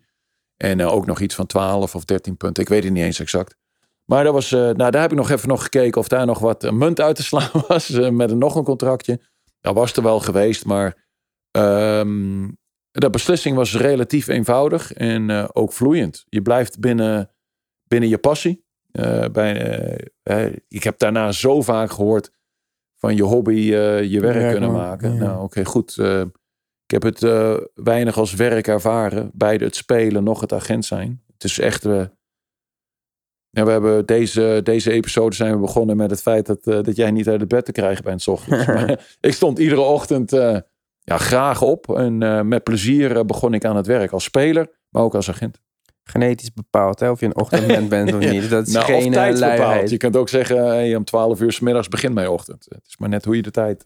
[0.56, 2.62] En ook nog iets van 12 of 13 punten.
[2.62, 3.56] Ik weet het niet eens exact.
[4.04, 6.70] Maar dat was, nou, daar heb ik nog even nog gekeken of daar nog wat
[6.70, 7.88] munt uit te slaan was.
[7.88, 9.20] met een, nog een contractje.
[9.62, 11.06] Dat was er wel geweest, maar
[11.56, 12.58] um,
[12.90, 16.24] de beslissing was relatief eenvoudig en uh, ook vloeiend.
[16.28, 17.30] Je blijft binnen,
[17.84, 18.64] binnen je passie.
[18.92, 22.30] Uh, bij, uh, ik heb daarna zo vaak gehoord
[22.96, 25.14] van je hobby je werk ja, kunnen maken.
[25.14, 25.18] Ja.
[25.18, 25.98] Nou, oké, okay, goed.
[26.86, 27.20] ik heb het
[27.74, 29.30] weinig als werk ervaren.
[29.34, 31.22] Beide het spelen, nog het agent zijn.
[31.32, 31.86] Het is echt...
[33.54, 36.96] Ja, we hebben deze, deze episode zijn we begonnen met het feit dat, uh, dat
[36.96, 38.22] jij niet uit het bed te krijgen bent.
[38.22, 38.66] 's ochtends.
[38.74, 40.58] maar ik stond iedere ochtend uh,
[41.00, 41.96] ja, graag op.
[41.96, 45.60] En uh, met plezier begon ik aan het werk als speler, maar ook als agent.
[46.04, 47.10] Genetisch bepaald, hè?
[47.10, 48.50] of je een ochtendmens bent of niet.
[48.50, 49.90] Dat is nou, geen of luiheid.
[49.90, 52.66] Je kunt ook zeggen, hey, om 12 uur s middags begint mijn ochtend.
[52.68, 53.84] Het is maar net hoe je de tijd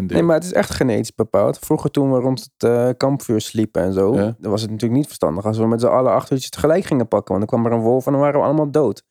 [0.00, 1.58] Nee, maar het is echt genetisch bepaald.
[1.58, 4.34] Vroeger toen we rond het eh, kampvuur sliepen en zo, Ja.
[4.40, 7.34] was het natuurlijk niet verstandig als we met z'n allen acht uurtjes tegelijk gingen pakken.
[7.38, 9.02] Want dan kwam er een wolf en dan waren we allemaal dood.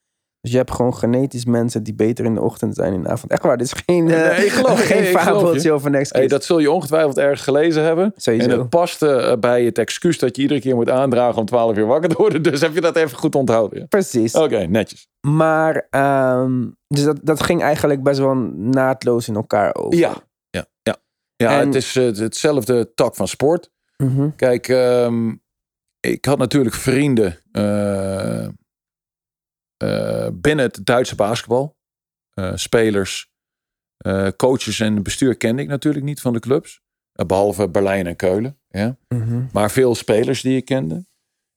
[0.41, 3.31] Dus je hebt gewoon genetisch mensen die beter in de ochtend zijn in de avond.
[3.31, 5.71] Echt waar, dit is geen, Nee, ik geloof- geen ik fabeltje je.
[5.71, 8.13] over next Hey, dat zul je ongetwijfeld ergens gelezen hebben.
[8.15, 8.49] Sowieso.
[8.49, 11.77] En het paste eh, bij het excuus dat je iedere keer moet aandragen om 12
[11.77, 12.43] uur wakker te worden.
[12.43, 13.79] Dus heb je dat even goed onthouden.
[13.79, 13.85] ja?
[13.85, 14.33] Precies.
[14.35, 15.07] Oké, netjes.
[15.27, 19.99] Maar, ehm, dus dat, dat ging eigenlijk best wel naadloos in elkaar over.
[19.99, 20.13] Ja,
[20.57, 20.97] ja, ja.
[21.35, 23.71] ja En- het is eh, hetzelfde tak van sport.
[23.97, 24.29] Mhm.
[24.35, 25.35] Kijk, ehm,
[25.99, 28.45] ik had natuurlijk vrienden eh,
[29.77, 31.77] eh, binnen het Duitse basketbal.
[32.55, 33.31] Spelers,
[34.35, 36.81] coaches en bestuur kende ik natuurlijk niet van de clubs.
[37.13, 38.59] Eh, behalve Berlijn en Keulen.
[38.69, 38.97] Ja.
[39.07, 39.45] Mhm.
[39.51, 41.05] Maar veel spelers die ik kende.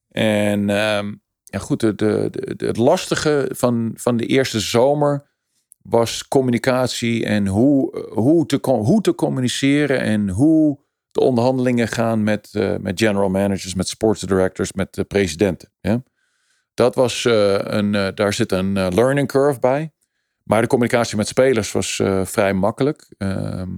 [0.07, 5.26] En ehm, ja, goed, de, de, de- het lastige van, van de eerste zomer
[5.89, 10.79] was communicatie en hoe, hoe, te, hoe te communiceren en hoe
[11.11, 15.71] de onderhandelingen gaan met, eh, met general managers, met sports directors, met de presidenten.
[15.79, 16.03] Ja?
[16.73, 19.91] Dat was eh, een, eh, daar zit een eh, learning curve bij.
[20.47, 23.13] Maar de communicatie met spelers was eh, vrij makkelijk.
[23.17, 23.69] Ehm,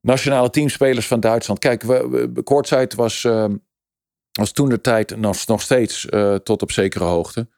[0.00, 1.58] nationale teamspelers van Duitsland.
[1.58, 3.56] Kijk, we, we, Courtside was, ehm,
[4.32, 7.48] was toen de tijd nog, nog steeds eh, tot op zekere hoogte.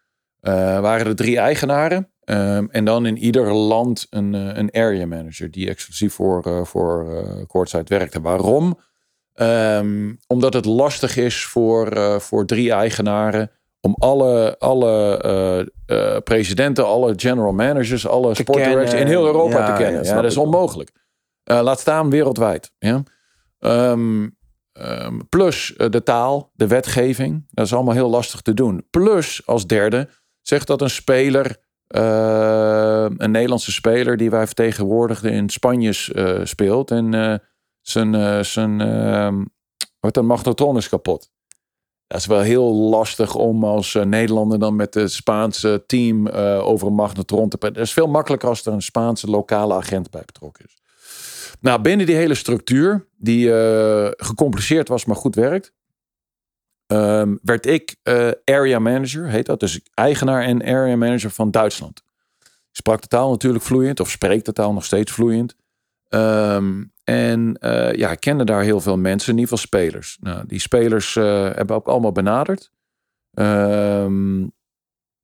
[0.40, 2.12] Eh, waren er drie eigenaren.
[2.28, 6.64] Ehm, en dan in ieder land een, eh, een area manager die exclusief voor, eh
[6.64, 7.06] voor
[7.46, 8.20] Courtside werkte.
[8.20, 8.78] Waarom?
[9.34, 15.72] Ehm, omdat het lastig is voor, voor drie eigenaren om alle, alle
[16.24, 20.04] presidenten, alle general managers, alle sportdirectors in heel Europa Ja, te kennen.
[20.04, 20.90] ja, dat is onmogelijk.
[21.44, 22.72] Laat staan wereldwijd.
[22.78, 23.02] Ja?
[23.58, 24.28] Ehm,
[25.28, 27.46] plus de taal, de wetgeving.
[27.50, 28.86] Dat is allemaal heel lastig te doen.
[28.90, 30.08] Plus als derde,
[30.42, 31.56] zegt dat een speler,
[31.88, 36.90] eh, een Nederlandse speler die wij vertegenwoordigden in Spanje eh, speelt.
[36.90, 37.34] En eh,
[37.80, 39.44] zijn, zijn ehm,
[40.00, 41.30] wat een magnetron is kapot.
[42.06, 46.94] Dat is wel heel lastig om als Nederlander dan met het Spaanse team over een
[46.94, 47.76] magnetron te praten.
[47.76, 50.76] Dat is veel makkelijker als er een Spaanse lokale agent bij betrokken is.
[51.60, 53.50] Nou, binnen die hele structuur, die
[54.16, 55.72] gecompliceerd was, maar goed werkt,
[56.88, 59.60] ehm, werd ik eh, area manager, heet dat.
[59.60, 62.02] Dus eigenaar en area manager van Duitsland.
[62.70, 65.56] Sprak de taal natuurlijk vloeiend, of spreek de taal nog steeds vloeiend.
[66.08, 70.18] Ehm, en eh, ja, ik kende daar heel veel mensen, in ieder geval spelers.
[70.20, 71.24] Nou, die spelers eh,
[71.54, 72.70] hebben ook allemaal benaderd.
[73.32, 74.46] Ehm,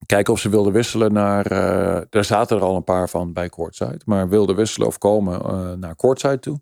[0.06, 1.48] kijken of ze wilden wisselen naar.
[2.10, 5.96] daar zaten er al een paar van bij Courtside, maar wilden wisselen of komen naar
[5.96, 6.60] Courtside toe.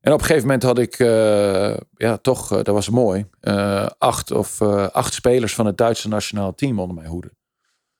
[0.00, 3.86] En op een gegeven moment had ik, eh, ja, toch, eh, dat was mooi, eh,
[3.98, 7.30] acht of acht spelers van het Duitse nationale team onder mijn hoede.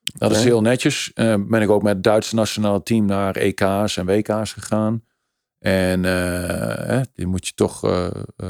[0.03, 1.11] Dat is heel netjes.
[1.15, 5.05] Ben ik ook met het Duitse nationale team naar EK's en WK's gegaan.
[5.59, 7.81] En eh, hè, die moet je toch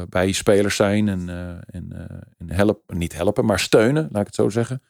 [0.09, 1.29] bij je spelers zijn en,
[1.65, 4.81] en, en helpen, niet helpen, maar steunen, laat ik het zo zeggen.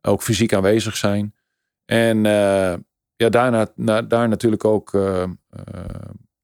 [0.00, 1.34] Ook fysiek aanwezig zijn.
[1.84, 2.22] En
[3.16, 4.92] ja, daarna, na, daar natuurlijk ook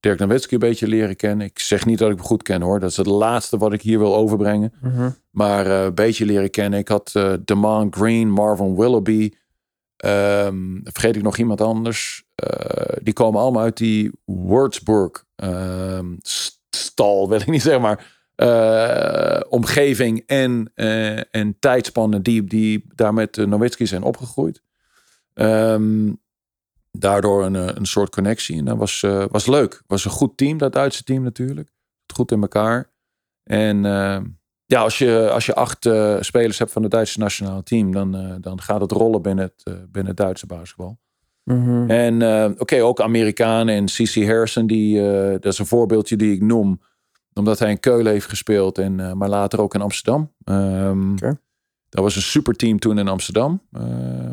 [0.01, 1.47] Dirk Nowitzki een beetje leren kennen.
[1.47, 2.81] Ik zeg niet dat ik hem goed ken hoor.
[2.81, 4.73] Dat is het laatste wat ik hier wil overbrengen.
[4.83, 5.11] Mhm.
[5.31, 6.79] Maar eh, een beetje leren kennen.
[6.79, 9.31] Ik had eh Demond Green, Marvin Willoughby.
[9.97, 12.25] ehm, vergeet ik nog iemand anders?
[12.35, 18.19] Eh, die komen allemaal uit die Würzburg ehm, st- stal, wil ik niet zeggen, maar
[19.49, 20.73] omgeving en,
[21.31, 24.63] en tijdspannen die, die daar met uh, Nowitzki zijn opgegroeid.
[25.35, 26.13] Ehm,
[26.90, 28.59] daardoor een, eh, een soort connectie.
[28.59, 29.83] En dat was, eh, was leuk.
[29.87, 31.70] was een goed team, dat Duitse team natuurlijk.
[32.14, 32.90] Goed in elkaar.
[33.42, 34.20] En eh,
[34.66, 35.88] ja, als je, als je acht
[36.20, 40.07] spelers hebt van het Duitse nationale team, dan, dan gaat het rollen binnen het, binnen
[40.07, 40.98] het Duitse basketbal.
[41.44, 41.90] Mhm.
[41.90, 42.22] En
[42.61, 45.00] oké, ook Amerikanen en CC Harrison, die,
[45.31, 46.81] dat is een voorbeeldje die ik noem,
[47.35, 50.33] omdat hij in Keulen heeft gespeeld, en, maar later ook in Amsterdam.
[51.12, 51.38] Oké.
[51.88, 53.62] Dat was een superteam toen in Amsterdam,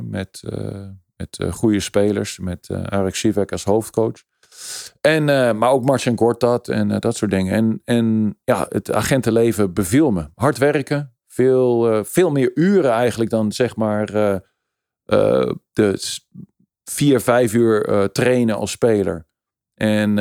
[0.02, 0.43] met,
[1.18, 4.24] met eh, goede spelers, met eh Arik Sivek als hoofdcoach.
[5.02, 7.54] En, eh, maar ook Marcin Gortat en dat soort dingen.
[7.54, 10.30] En, en ja, het agentenleven beviel me.
[10.36, 14.06] Hard werken, veel, veel meer uren eigenlijk dan zeg maar
[15.74, 16.00] de
[16.84, 19.28] vier, vijf uur trainen als speler.
[19.74, 20.18] En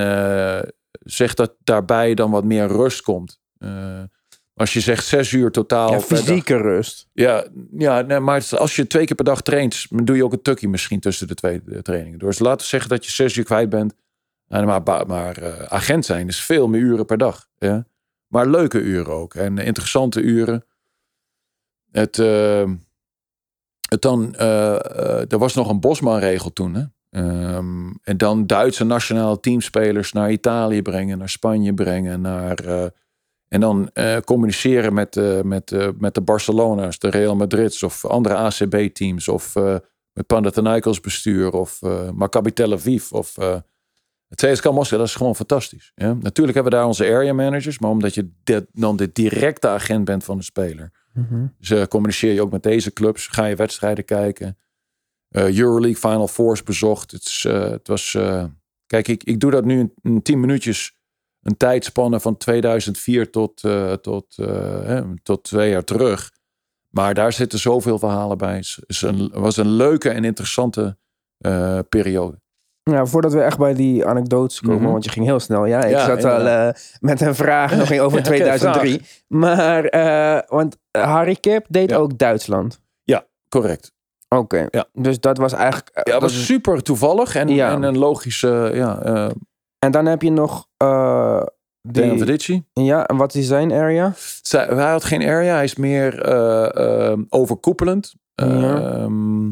[0.91, 3.41] zeg dat daarbij dan wat meer rust komt.
[4.57, 5.91] Als je zegt zes uur totaal.
[5.91, 7.09] Ja, dag- fysieke rust.
[7.13, 10.33] ja, ja nee, maar als je twee keer per dag traint, dan doe je ook
[10.33, 12.19] een tukkie misschien tussen de twee eh, trainingen.
[12.19, 13.95] Dus laten we zeggen dat je zes uur kwijt bent.
[14.49, 17.47] En maar maar, maar eh, agent zijn is veel meer uren per dag.
[17.59, 17.87] Ja?
[18.27, 19.35] Maar leuke uren ook.
[19.35, 20.65] En interessante uren.
[21.91, 22.71] Het, eh,
[23.89, 26.75] het dan, eh, er was nog een Bosman-regel toen.
[26.75, 26.83] Hè?
[27.11, 32.91] Ehm, en dan Duitse nationale teamspelers naar Italië brengen, naar Spanje brengen, naar,
[33.57, 38.05] en dan eh, communiceren met, uh, met, uh, met de Barcelona's, de Real Madrid's of
[38.05, 39.55] andere ACB-teams of
[40.13, 41.81] met Panathinaikos bestuur of
[42.15, 43.37] Maccabi Tel Aviv of
[44.29, 45.01] het CSKA Moskou.
[45.01, 45.93] Dat is gewoon fantastisch.
[45.95, 46.13] Ja?
[46.13, 48.31] Natuurlijk hebben we daar onze area managers, maar omdat je
[48.73, 51.47] dan de directe agent bent van de speler, Mhm.
[51.59, 54.59] dus communiceer je ook met deze clubs, ga je wedstrijden kijken.
[55.31, 57.11] Euroleague Final Fours bezocht.
[57.11, 58.19] Het, is, het was.
[58.87, 60.96] Kijk, ik, ik doe dat nu in, in 10 minuutjes.
[61.47, 63.61] Een tijdspanne van 2004 tot,
[64.03, 66.33] tot, hè, tot twee jaar terug.
[66.91, 68.57] Maar daar zitten zoveel verhalen bij.
[68.57, 70.97] Het een, was een leuke en interessante
[71.89, 72.41] periode.
[72.83, 74.91] Ja, voordat we echt bij die anekdotes komen, Mhm.
[74.91, 75.65] want je ging heel snel.
[75.67, 76.69] Ja, ik Ja, zat al eh,
[77.01, 79.01] met een vraag nog over Ja, oké, 2003.
[79.29, 81.97] Maar, eh, want Harry Kip deed Ja.
[81.97, 82.85] ook Duitsland.
[83.49, 83.93] Correct.
[84.29, 84.85] Oké, Ja.
[84.93, 85.91] dus dat was eigenlijk...
[85.93, 87.73] Ja, dat was super toevallig en, Ja.
[87.73, 88.71] en een logische.
[88.75, 89.31] ja, eh
[89.79, 90.69] En dan heb je nog...
[91.93, 92.09] Dejan
[92.73, 94.13] die, ja, en wat is zijn area?
[94.43, 98.15] Zij- Hij had geen area, hij is meer eh, eh, overkoepelend.
[98.35, 98.47] Ja.
[98.81, 99.45] Ehm,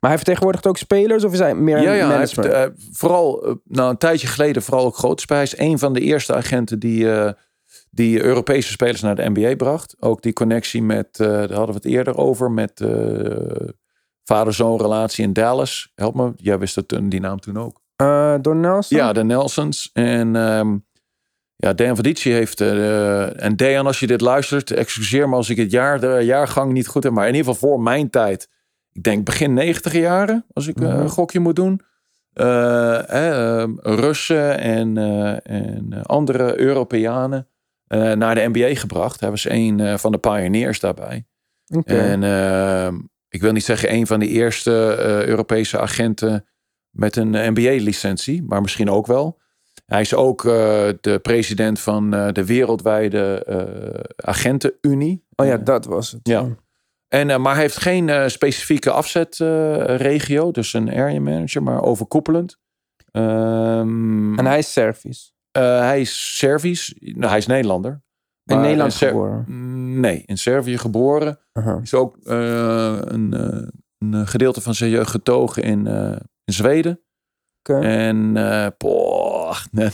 [0.00, 3.56] Maar hij vertegenwoordigt ook spelers of is hij meer Ja, ja hij heeft, eh, vooral
[3.64, 5.50] nou, een tijdje geleden vooral ook grote spelers.
[5.52, 7.06] Hij is een van de eerste agenten die,
[7.90, 9.96] die Europese spelers naar de NBA bracht.
[10.00, 13.68] Ook die connectie met, eh, daar hadden we het eerder over, met eh
[14.24, 15.92] vader-zoon relatie in Dallas.
[15.94, 17.80] Help me, jij wist het, toen- die naam toen ook.
[18.02, 18.98] Eh, Don Nelson?
[18.98, 19.90] Ja, de Nelsons.
[19.92, 20.76] En ehm
[21.56, 22.60] ja, Dejan Vidici heeft...
[22.60, 26.72] eh, en Dejan, als je dit luistert, excuseer me als ik het jaar, de jaargang
[26.72, 27.12] niet goed heb.
[27.12, 28.48] Maar in ieder geval voor mijn tijd.
[28.92, 31.00] Ik denk begin 90 jaren, als ik eh, Mhm.
[31.00, 31.80] een gokje moet doen.
[32.32, 37.48] Eh, eh, Russen en, eh, en eh, andere Europeanen
[37.86, 39.20] eh, naar de NBA gebracht.
[39.20, 41.26] Hij was een eh, van de pioneers daarbij.
[41.84, 42.94] En ehm,
[43.28, 46.46] ik wil niet zeggen een van de eerste eh, Europese agenten
[46.92, 49.40] met een NBA-licentie, maar misschien ook wel.
[49.86, 50.52] Hij is ook eh,
[51.00, 55.24] de president van eh, de wereldwijde eh agentenunie.
[55.34, 56.20] Oh ja, dat was het.
[56.22, 56.46] Ja.
[57.08, 62.58] En, eh, maar hij heeft geen eh, specifieke afzetregio, dus een area manager, maar overkoepelend.
[63.10, 65.32] Ehm, En hij is Servisch.
[65.50, 68.02] eh, hij is Servisch, nou, hij is Nederlander.
[68.44, 70.00] In Nederland geboren.
[70.00, 71.38] Nee, in Servië geboren.
[71.82, 76.52] Is ook eh, een, eh, een eh, gedeelte van zijn jeugd getogen in, eh, in
[76.52, 77.00] Zweden.
[77.62, 78.32] En
[78.76, 79.90] poh, nee.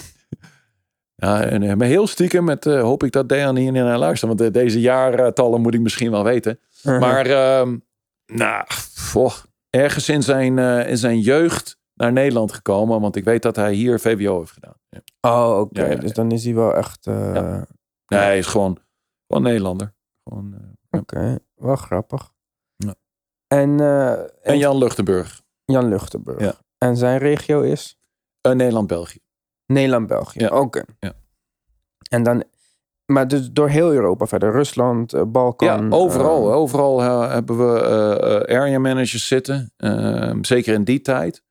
[1.15, 4.39] ja, en, eh, maar heel stiekem met, eh, hoop ik dat Dejan hier naar luistert.
[4.39, 6.61] Want deze jaartallen moet ik misschien wel weten.
[6.83, 6.99] Aha.
[6.99, 7.79] Maar ehm,
[8.27, 8.67] nou,
[9.13, 9.35] poh,
[9.71, 10.59] ergens in zijn,
[10.89, 13.01] in zijn jeugd naar Nederland gekomen.
[13.01, 14.77] Want ik weet dat hij hier VWO heeft gedaan.
[14.89, 15.01] Ja.
[15.21, 15.85] Oh, oké.
[15.87, 17.07] Ja, Dus dan is hij wel echt...
[17.07, 18.79] Nee, hij is gewoon,
[19.27, 19.95] gewoon Nederlander.
[20.25, 22.33] Gewoon, Oké, wel grappig.
[22.77, 22.95] Ja.
[23.47, 23.81] En,
[24.43, 25.43] en Jan Luchtenburg.
[25.73, 26.41] Jan Luchtenburg.
[26.41, 26.55] Ja.
[26.79, 27.99] En zijn regio is?
[28.41, 29.19] Eh, Nederland-België.
[29.67, 30.41] Nederland-België.
[30.41, 30.49] Ja.
[30.61, 30.83] Oké.
[31.01, 31.13] Ja.
[32.11, 32.45] En dan...
[33.07, 34.53] Maar dus door heel Europa verder.
[34.53, 35.89] Rusland, eh, Balkan.
[35.89, 36.51] Ja, overal.
[36.51, 37.83] eh, overal hebben we
[38.49, 39.73] area managers zitten.
[39.77, 41.43] Ehm, zeker in die tijd.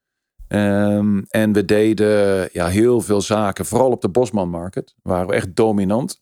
[0.47, 3.65] Ehm, en we deden ja, heel veel zaken.
[3.65, 4.95] Vooral op de Bosman Market.
[5.01, 6.19] Waren we echt dominant.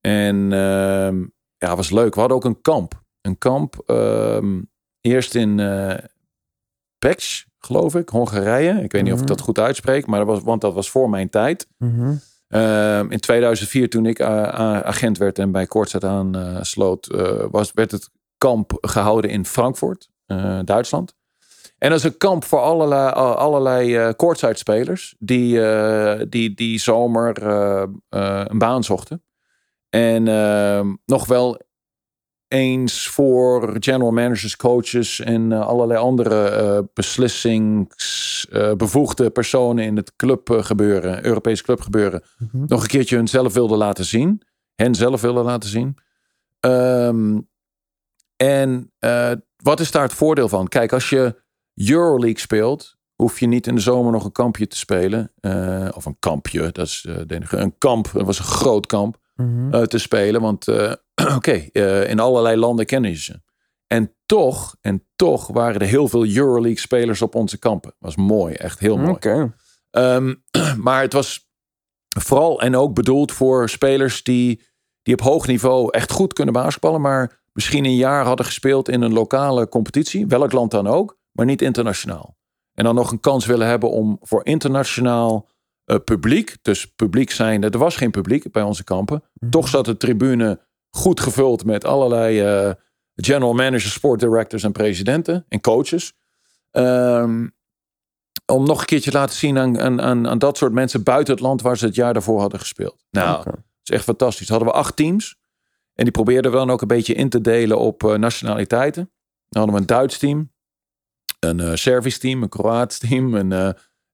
[0.00, 1.24] En ehm,
[1.56, 2.14] ja, was leuk.
[2.14, 3.02] We hadden ook een kamp.
[3.20, 3.82] Een kamp
[5.00, 5.58] eerst in
[6.98, 8.82] Peks, geloof ik, Hongarije.
[8.82, 9.34] Ik weet niet of ik Mhm.
[9.34, 10.06] dat goed uitspreek.
[10.06, 11.66] Maar dat was, want dat was voor mijn tijd.
[11.78, 12.14] mhm.
[12.48, 16.56] Ehm, in 2004, toen ik eh, a- agent werd en bij Kortzeit aan eh,
[17.08, 21.14] eh, was, werd het kamp gehouden in Frankfurt, eh, Duitsland.
[21.78, 27.42] En dat is een kamp voor allerlei, allerlei eh Kortzeit-spelers die, eh, die die zomer
[27.46, 29.22] eh, eh, een baan zochten.
[29.90, 31.60] En ehm, nog wel
[32.48, 41.24] eens voor general managers, coaches en eh, allerlei andere eh beslissingsbevoegde personen in het clubgebeuren,
[41.26, 42.64] Europees clubgebeuren, Mhm.
[42.66, 44.42] nog een keertje hunzelf wilden laten zien.
[44.74, 45.96] Hen zelf wilden laten zien.
[46.60, 47.38] Ehm,
[48.36, 50.68] en eh, wat is daar het voordeel van?
[50.68, 51.42] Kijk, als je
[51.74, 55.32] Euroleague speelt, hoef je niet in de zomer nog een kampje te spelen.
[55.40, 57.56] Eh, of een kampje, dat is eh, de enige.
[57.56, 59.74] Een kamp, dat was een groot kamp Mhm.
[59.74, 60.40] eh, te spelen.
[60.40, 60.66] Want
[61.36, 63.40] oké, eh, in allerlei landen kennen je ze.
[63.86, 67.94] En toch, en toch waren er heel veel Euroleague spelers op onze kampen.
[67.98, 69.18] Was mooi, echt heel mooi.
[69.90, 70.34] Ehm,
[70.86, 71.48] maar het was
[72.18, 74.62] vooral en ook bedoeld voor spelers die,
[75.02, 79.02] die op hoog niveau echt goed kunnen basketballen, maar misschien een jaar hadden gespeeld in
[79.02, 82.36] een lokale competitie, welk land dan ook, maar niet internationaal.
[82.74, 85.48] En dan nog een kans willen hebben om voor internationaal
[85.84, 89.50] eh, publiek, dus publiek zijn, er was geen publiek bij onze kampen, Mhm.
[89.50, 90.60] toch zat de tribune
[90.98, 92.72] goed gevuld met allerlei eh,
[93.14, 96.12] general managers, sport directors en presidenten en coaches.
[96.70, 97.46] Ehm,
[98.46, 101.42] om nog een keertje te laten zien aan, aan, aan, dat soort mensen buiten het
[101.42, 103.04] land waar ze het jaar daarvoor hadden gespeeld.
[103.10, 104.48] Nou, dat is echt fantastisch.
[104.48, 105.36] Hadden we acht teams.
[105.94, 109.10] En die probeerden we dan ook een beetje in te delen op eh, nationaliteiten.
[109.48, 110.52] Dan hadden we een Duits team,
[111.40, 113.50] een eh Servisch team, een Kroaats team, een,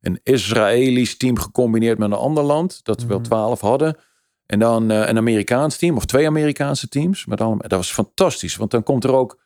[0.01, 2.85] een Israëlisch team gecombineerd met een ander land.
[2.85, 3.27] Dat we wel Mhm.
[3.27, 3.97] twaalf hadden.
[4.47, 7.27] En dan eh, een Amerikaans team of twee Amerikaanse teams.
[7.27, 9.43] Met allemaal, dat was fantastisch, want dan komt er ook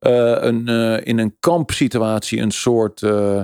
[0.00, 3.42] eh, een, eh, in een kampsituatie een soort eh,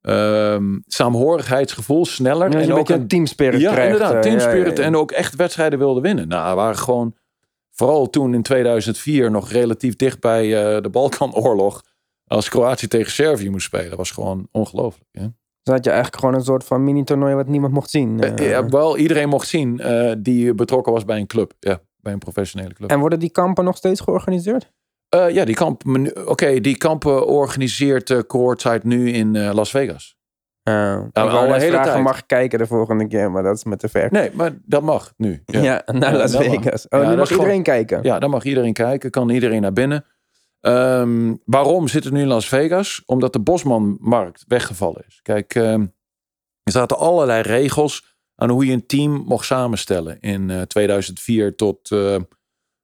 [0.00, 2.50] ehm, saamhorigheidsgevoel sneller.
[2.50, 3.92] Ja, en ook een een teamspirit ja, krijgt.
[3.92, 4.22] inderdaad.
[4.22, 4.84] Team ja, ja, spirit ja.
[4.84, 6.28] en ook echt wedstrijden wilden winnen.
[6.28, 7.14] Nou, waren gewoon,
[7.70, 10.48] vooral toen in 2004 nog relatief dicht bij
[10.80, 11.84] de Balkanoorlog.
[12.26, 13.96] Als Kroatië tegen Servië moest spelen.
[13.96, 15.08] was gewoon ongelooflijk.
[15.12, 15.26] Hè?
[15.68, 18.20] Dus had je eigenlijk gewoon een soort van mini-toernooi wat niemand mocht zien.
[18.20, 18.50] Eh, eh.
[18.50, 21.52] ja, wel, iedereen mocht zien eh, die betrokken was bij een club.
[21.60, 22.90] Ja, bij een professionele club.
[22.90, 24.72] En worden die kampen nog steeds georganiseerd?
[25.08, 25.82] Ja, die kamp,
[26.24, 30.16] oké, die kampen organiseert uh, Courtside nu in Las Vegas.
[30.68, 32.04] Uh, ik al net hele vragen, tijd.
[32.04, 34.08] mag kijken de volgende keer, maar dat is met te ver.
[34.10, 35.42] Nee, maar dat mag nu.
[35.44, 36.42] Ja, Ja, naar Ja, Las mag.
[36.42, 36.88] Vegas.
[36.88, 38.02] Oh, Ja, nu dat mag iedereen kijken.
[38.02, 39.10] Ja, dan mag iedereen kijken.
[39.10, 40.04] Kan iedereen naar binnen.
[40.60, 43.02] Ehm, waarom zit het nu in Las Vegas?
[43.06, 45.20] Omdat de Bosmanmarkt weggevallen is.
[45.22, 45.80] Kijk, ehm,
[46.62, 50.20] er zaten allerlei regels aan hoe je een team mocht samenstellen.
[50.20, 52.16] In eh, 2004 tot, eh,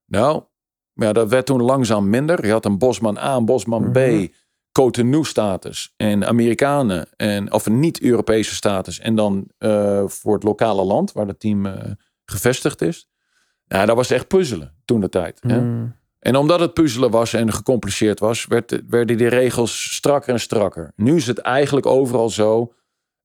[0.06, 0.42] nou,
[0.92, 2.46] ja, dat werd toen langzaam minder.
[2.46, 4.26] Je had een Bosman A, een Bosman B, Mhm.
[4.72, 7.06] Cotonou-status en Amerikanen.
[7.16, 8.98] En, of een niet-Europese status.
[8.98, 11.90] En dan eh, voor het lokale land waar het team eh,
[12.24, 13.08] gevestigd is.
[13.66, 15.40] Ja, dat was echt puzzelen toen de tijd.
[15.40, 15.56] hè.
[16.24, 20.92] En omdat het puzzelen was en gecompliceerd was, werd, werden die regels strakker en strakker.
[20.96, 22.72] Nu is het eigenlijk overal zo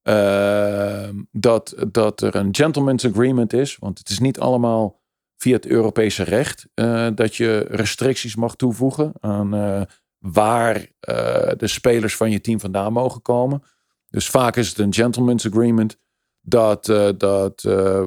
[0.02, 3.78] eh, dat, dat er een gentleman's agreement is.
[3.78, 5.00] Want het is niet allemaal
[5.38, 9.82] via het Europese recht eh, dat je restricties mag toevoegen aan eh,
[10.18, 13.64] waar eh, de spelers van je team vandaan mogen komen.
[14.10, 15.98] Dus vaak is het een gentleman's agreement
[16.42, 16.86] dat,
[17.18, 17.62] dat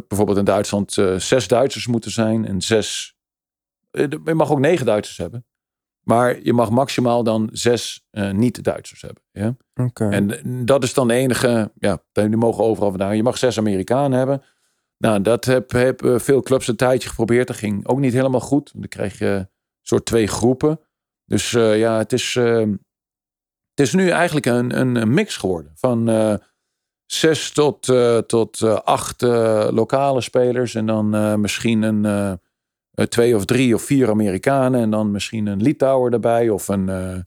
[0.08, 3.11] bijvoorbeeld in Duitsland zes Duitsers moeten zijn en zes
[3.92, 5.46] je mag ook negen Duitsers hebben.
[6.02, 9.22] Maar je mag maximaal dan zes eh, niet-Duitsers hebben.
[9.32, 9.56] Ja?
[9.94, 11.72] En dat is dan de enige.
[11.78, 13.16] Ja, die mogen overal vandaan.
[13.16, 14.42] Je mag zes Amerikanen hebben.
[14.98, 17.46] Nou, dat heb, heb eh, veel clubs een tijdje geprobeerd.
[17.46, 18.72] Dat ging ook niet helemaal goed.
[18.74, 19.48] Dan krijg je een
[19.80, 20.80] soort twee groepen.
[21.24, 22.58] Dus eh, ja, het is, eh,
[23.70, 25.72] het is nu eigenlijk een, een, mix geworden.
[25.74, 26.34] Van eh,
[27.06, 30.74] zes tot, eh, tot eh, acht eh, lokale spelers.
[30.74, 32.38] En dan eh, misschien een, eh, eh,
[33.08, 34.80] twee of drie of vier Amerikanen.
[34.80, 36.48] En dan misschien een Litouwer erbij.
[36.48, 37.18] Of een, eh,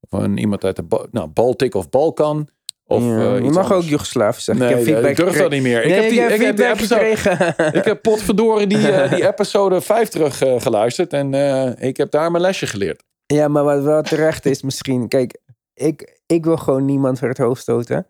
[0.00, 2.48] of een iemand uit de Ba- nou, Baltic of Balkan.
[2.86, 3.82] Of, Ja, eh, je mag ook.
[3.82, 4.64] Joegoslavisch zeggen.
[4.64, 5.86] Nee, ik heb feedback ik durf dat niet meer.
[5.86, 7.74] Nee, ik heb die, ik heb ik heb die episode, gekregen.
[7.74, 11.12] ik heb potverdorie die, eh, die episode 5 terug eh, geluisterd.
[11.12, 13.02] En eh, ik heb daar mijn lesje geleerd.
[13.26, 15.08] Ja, maar wat wel terecht is misschien...
[15.08, 15.38] Kijk,
[15.74, 18.06] ik, ik wil gewoon niemand voor het hoofd stoten.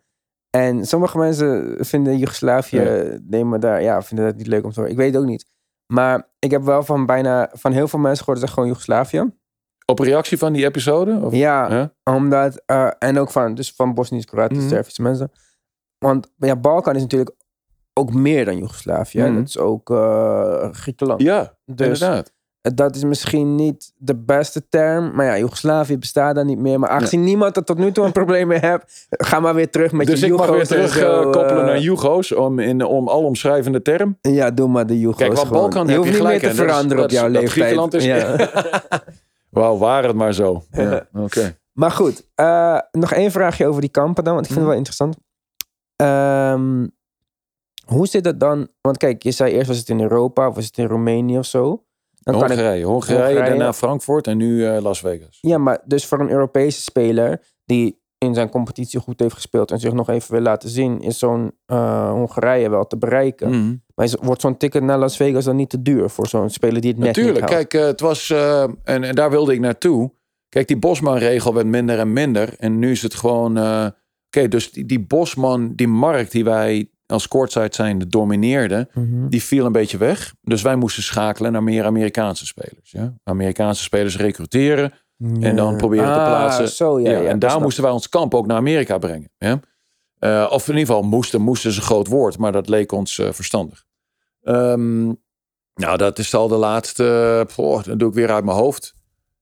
[0.51, 3.19] En sommige mensen vinden Joegoslavië...
[3.29, 3.83] Nee, maar daar...
[3.83, 4.93] Ja, vinden dat niet leuk om te horen.
[4.93, 5.47] Ik weet het ook niet.
[5.93, 7.51] Maar ik heb wel van bijna...
[7.53, 9.31] Van heel veel mensen gehoord dat het gewoon Joegoslavië.
[9.87, 11.19] Op reactie van die episode?
[11.23, 12.63] Of, Ja, omdat...
[12.67, 14.69] eh, en ook van, dus van Bosnisch, Kroatisch, Mhm.
[14.69, 15.33] Servische mensen.
[15.99, 17.35] Want ja, Balkan is natuurlijk
[17.93, 19.23] ook meer dan Joegoslavië.
[19.23, 19.35] Mhm.
[19.35, 21.23] Dat is ook eh, Griekenland.
[21.23, 22.33] Ja, dus inderdaad.
[22.63, 25.15] Dat is misschien niet de beste term.
[25.15, 26.79] Maar ja, Joegoslavië bestaat dan niet meer.
[26.79, 29.93] Maar aangezien niemand er tot nu toe een probleem mee heeft, ga maar weer terug
[29.93, 32.33] met Dus je ik mag weer Joego's en terug zo, eh, koppelen eh, naar Jugo's
[32.35, 34.19] om, in, om alomschrijvende term.
[34.21, 35.61] Ja, doe maar de Joego's Kijk, wat gewoon.
[35.61, 36.55] Balkan Je heb hoeft je niet meer te hè.
[36.55, 37.61] Dat is- veranderen op dat is- jouw dat leeftijd.
[37.63, 38.05] Griekenland is...
[38.05, 38.51] Ja.
[39.51, 40.63] Wauw, waar het maar zo.
[40.71, 41.57] Ja, Oké.
[41.73, 44.85] Maar goed, eh, nog één vraagje over die kampen dan, want ik vind het wel
[44.85, 45.17] interessant.
[45.97, 46.87] Ehm,
[47.87, 48.69] hoe zit het dan?
[48.81, 51.47] Want kijk, je zei eerst was het in Europa of was het in Roemenië of
[51.47, 51.85] zo.
[52.23, 55.39] Dan kan ik, Hongarije, Hongarije, daarna Frankfurt en nu eh, Las Vegas.
[55.41, 59.79] ja, maar dus voor een Europese speler die in zijn competitie goed heeft gespeeld en
[59.79, 63.49] zich nog even wil laten zien, is zo'n eh, Hongarije wel te bereiken.
[63.51, 63.75] Mhm.
[63.95, 66.81] Maar is, wordt zo'n ticket naar Las Vegas dan niet te duur voor zo'n speler
[66.81, 67.69] die het net Natuurlijk, niet haalt?
[67.69, 68.31] kijk, eh, het was,
[68.85, 70.13] en, en daar wilde ik naartoe.
[70.49, 72.55] Kijk, die Bosman-regel werd minder en minder.
[72.59, 73.59] En nu is het gewoon,
[74.27, 79.29] oké, dus die, die Bosman, die markt die wij als courtside zijn domineerden, Mhm.
[79.29, 80.35] die viel een beetje weg.
[80.43, 82.91] Dus wij moesten schakelen naar meer Amerikaanse spelers.
[82.91, 83.15] Ja?
[83.25, 84.93] Amerikaanse spelers recruteren
[85.41, 86.69] en dan proberen te Ah, plaatsen.
[86.69, 89.31] Zo, ja, ja, en daar snap moesten wij ons kamp ook naar Amerika brengen.
[89.39, 89.61] Ja?
[90.19, 93.19] Eh, of in ieder geval moesten, moesten is een groot woord, maar dat leek ons
[93.19, 93.85] eh, verstandig.
[94.43, 95.05] Ehm,
[95.75, 98.95] nou, dat is al de laatste, poh, dat doe ik weer uit mijn hoofd.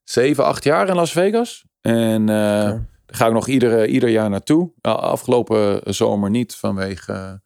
[0.05, 1.65] Zeven, acht jaar in Las Vegas.
[1.81, 2.27] En Oké.
[2.33, 4.71] daar ga ik nog ieder, ieder jaar naartoe.
[4.83, 7.43] Nou, afgelopen zomer niet vanwege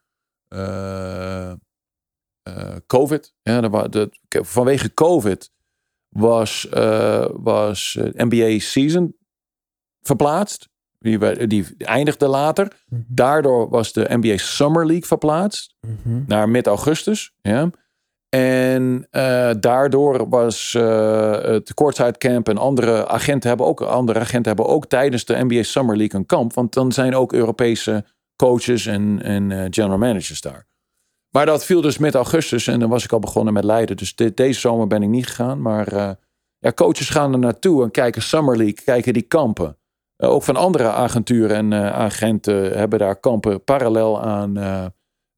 [2.86, 3.34] COVID.
[3.42, 5.50] Ja, er wa- de, vanwege COVID
[6.08, 9.16] was, eh, was eh, NBA season
[10.02, 10.68] verplaatst.
[10.98, 12.72] Die, die eindigde later.
[13.06, 16.22] Daardoor was de NBA Summer League verplaatst Mhm.
[16.26, 17.32] naar mid-augustus.
[17.42, 17.70] Ja.
[18.28, 24.54] En eh, daardoor was eh, het Courtside Camp en andere agenten hebben ook andere agenten
[24.56, 28.04] hebben ook tijdens de NBA Summer League een kamp, want dan zijn ook Europese
[28.36, 30.66] coaches en, en eh, general managers daar.
[31.30, 33.96] Maar dat viel dus mid-augustus en dan was ik al begonnen met Leiden.
[33.96, 35.62] Dus de- deze zomer ben ik niet gegaan.
[35.62, 36.10] Maar eh,
[36.58, 39.78] ja, coaches gaan er naartoe en kijken Summer League, kijken die kampen.
[40.16, 44.58] Eh, ook van andere agenturen en agenten hebben daar kampen parallel aan,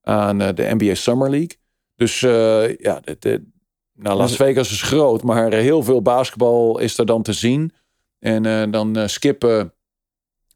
[0.02, 1.56] aan de NBA Summer League.
[1.94, 3.50] Dus ja, de, de-
[3.92, 7.72] nou, Las Vegas is groot, maar heel veel basketbal is er dan te zien.
[8.18, 9.74] En dan skippen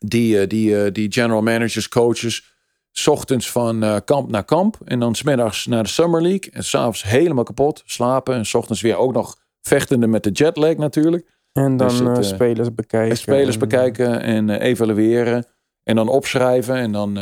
[0.07, 2.55] die, eh, die, eh, die general managers, coaches,
[2.93, 4.79] 's ochtends van eh, kamp naar kamp.
[4.85, 6.53] En dan smiddags naar de Summer League.
[6.53, 8.35] En s'avonds helemaal kapot, slapen.
[8.35, 11.39] En 's ochtends weer ook nog vechtende met de jetlag natuurlijk.
[11.53, 13.11] En dan Dus het, spelers bekijken.
[13.11, 15.47] En spelers en- bekijken en evalueren.
[15.83, 16.75] En dan opschrijven.
[16.75, 17.19] En dan,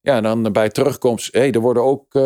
[0.00, 1.32] ja, dan bij terugkomst.
[1.32, 2.18] Hé, hey, er worden ook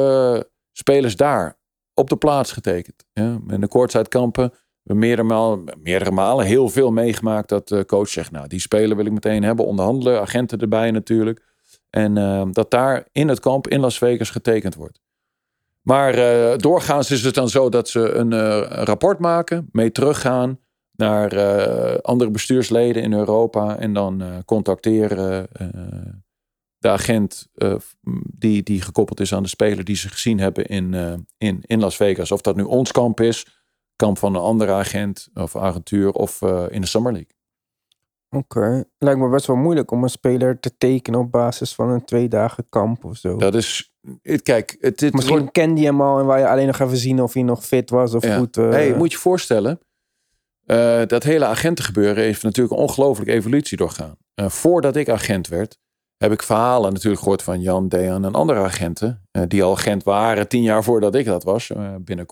[0.72, 1.58] spelers daar
[1.94, 3.04] op de plaats getekend.
[3.12, 4.52] Ja, in de koortzijdkampen.
[4.82, 9.06] Meerdere malen, meerdere malen heel veel meegemaakt dat de coach zegt: Nou, die speler wil
[9.06, 9.66] ik meteen hebben.
[9.66, 11.44] Onderhandelen, agenten erbij natuurlijk.
[11.90, 15.00] En eh, dat daar in het kamp in Las Vegas getekend wordt.
[15.82, 20.58] Maar eh, doorgaans is het dan zo dat ze een eh, rapport maken, mee teruggaan
[20.96, 25.66] naar eh, andere bestuursleden in Europa en dan eh, contacteren eh,
[26.78, 27.74] de agent eh,
[28.24, 31.80] die, die gekoppeld is aan de speler die ze gezien hebben in, eh, in, in
[31.80, 32.32] Las Vegas.
[32.32, 33.46] Of dat nu ons kamp is,
[33.96, 37.30] kamp van een andere agent of agentuur of eh, in de Summer League.
[38.30, 38.84] Oké.
[38.98, 42.28] Lijkt me best wel moeilijk om een speler te tekenen op basis van een twee
[42.28, 43.36] dagen kamp of zo.
[43.36, 46.48] Dat is, het, kijk, het, het Misschien wordt- kende je hem al en waar je
[46.48, 48.36] alleen nog even zien of hij nog fit was of Ja.
[48.38, 48.56] goed.
[48.56, 49.80] eh, hey, moet je voorstellen,
[50.66, 54.16] eh, dat hele agentengebeuren heeft natuurlijk een ongelooflijke evolutie doorgaan.
[54.34, 55.78] Eh, voordat ik agent werd,
[56.16, 59.26] heb ik verhalen natuurlijk gehoord van Jan, Dejan en andere agenten.
[59.30, 62.26] eh, die al agent waren tien jaar voordat ik dat was, eh, binnen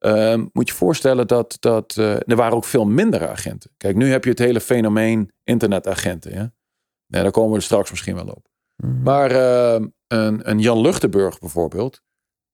[0.00, 3.70] Ehm, moet je voorstellen dat, dat eh, er waren ook veel minder agenten.
[3.76, 6.32] Kijk, nu heb je het hele fenomeen internetagenten.
[6.32, 6.52] Ja?
[7.06, 8.46] Nee, daar komen we straks misschien wel op.
[8.76, 9.02] mhm.
[9.02, 12.02] Maar ehm, een, een Jan Luchtenburg bijvoorbeeld.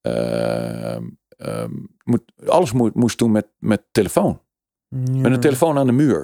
[0.01, 1.71] ehm,
[2.05, 4.41] moet, alles moet, moest doen met, met telefoon.
[4.89, 6.21] Met een telefoon aan de muur.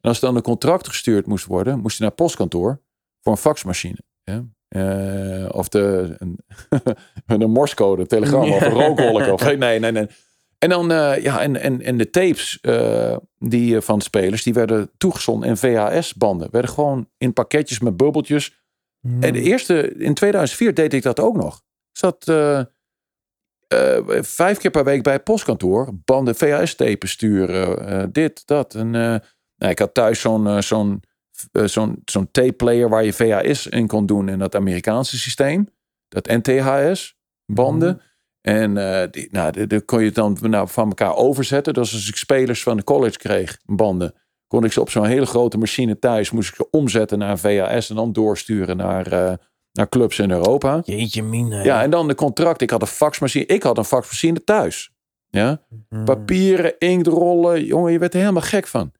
[0.00, 2.82] En als dan een contract gestuurd moest worden, moest je naar postkantoor
[3.20, 3.98] voor een faxmachine.
[4.22, 4.44] Ja?
[4.68, 6.38] Eh, of de, een,
[7.26, 9.32] een telegram of een rookwolk.
[9.32, 10.08] Of, nee, nee, nee.
[10.62, 14.54] En dan, eh, ja, en, en, en de tapes eh, die, eh, van spelers, die
[14.54, 16.48] werden toegezonden in VHS-banden.
[16.50, 18.60] Werden gewoon in pakketjes met bubbeltjes
[19.20, 21.56] en de eerste, in 2004 deed ik dat ook nog.
[21.92, 22.24] Ik zat
[24.26, 25.88] vijf keer per week bij het postkantoor.
[26.04, 28.12] Banden VHS-tapen sturen.
[28.12, 28.74] dit, dat.
[28.74, 29.20] En, nou,
[29.56, 31.02] ik had thuis zo'n zo'n
[31.64, 35.68] zo'n zo'n tape-player waar je VHS in kon doen in dat Amerikaanse systeem.
[36.08, 38.00] Dat NTHS-banden.
[38.42, 41.74] En eh, die, nou, die kon je dan nou, van elkaar overzetten.
[41.74, 44.14] Dus als ik spelers van de college kreeg, banden,
[44.46, 47.38] kon ik ze op zo'n hele grote machine thuis, moest ik ze omzetten naar een
[47.38, 49.32] VHS en dan doorsturen naar, eh,
[49.72, 50.80] naar clubs in Europa.
[50.84, 51.64] Jeetje mine.
[51.64, 52.60] Ja, en dan de contract.
[52.60, 53.46] Ik had een faxmachine.
[53.46, 54.90] Ik had een faxmachine thuis.
[55.30, 56.04] Ja, Mhm.
[56.04, 57.64] papieren, inktrollen.
[57.64, 58.92] Jongen, je werd er helemaal gek van.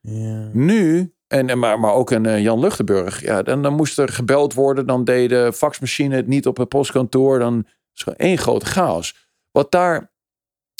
[0.53, 3.22] Nu, en, en maar, maar ook een eh, Jan Luchtenburg.
[3.22, 4.86] Ja, dan, dan moest er gebeld worden.
[4.86, 7.38] Dan deed de faxmachine het niet op het postkantoor.
[7.38, 9.30] Dan is het gewoon één grote chaos.
[9.53, 10.12] Wat daar,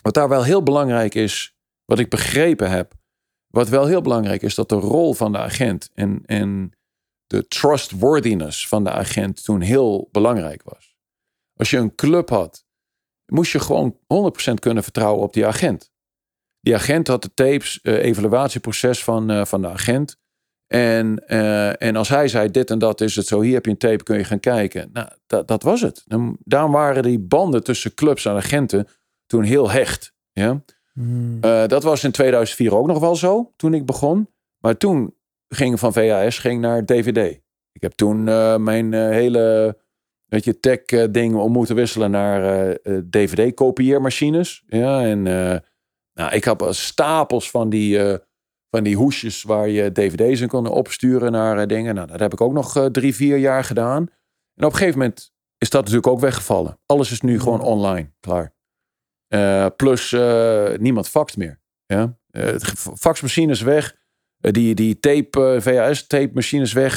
[0.02, 2.94] wat daar wel heel belangrijk is, wat ik begrepen heb.
[3.46, 6.72] Wat wel heel belangrijk is, dat de rol van de agent en, en
[7.26, 10.96] de trustworthiness van de agent toen heel belangrijk was.
[11.56, 12.64] Als je een club had,
[13.26, 13.98] moest je gewoon
[14.50, 15.90] 100% kunnen vertrouwen op die agent.
[16.60, 20.20] Die agent had de tapes, eh, evaluatieproces van, eh, van de agent.
[20.72, 23.70] En, eh, en als hij zei, dit en dat is het zo, hier heb je
[23.70, 24.90] een tape, kun je gaan kijken.
[24.92, 26.02] Nou, dat, dat was het.
[26.06, 28.88] Dan, daarom waren die banden tussen clubs en agenten
[29.26, 30.14] toen heel hecht.
[30.32, 30.62] Ja?
[30.94, 31.36] Mhm.
[31.40, 34.28] Eh, dat was in 2004 ook nog wel zo, toen ik begon.
[34.58, 35.14] Maar toen
[35.48, 37.40] ging van VHS ging naar DVD.
[37.72, 39.76] Ik heb toen eh, mijn hele
[40.26, 42.78] weet je, tech ding om moeten wisselen naar
[43.10, 44.62] DVD-kopieermachines.
[44.66, 45.22] Ja, en
[46.14, 48.20] nou, ik heb stapels van die,
[48.74, 51.94] van die hoesjes waar je DVD's in kon opsturen naar eh, dingen.
[51.94, 54.06] Nou, dat heb ik ook nog eh, drie, vier jaar gedaan.
[54.54, 56.78] En op een gegeven moment is dat natuurlijk ook weggevallen.
[56.86, 58.54] Alles is nu gewoon online, klaar.
[59.28, 60.10] Eh, plus
[60.78, 61.60] niemand faxt meer.
[61.86, 62.18] Ja?
[62.94, 63.96] Faxmachine is weg.
[64.50, 66.96] Die, die tape, eh, VHS tape machines weg.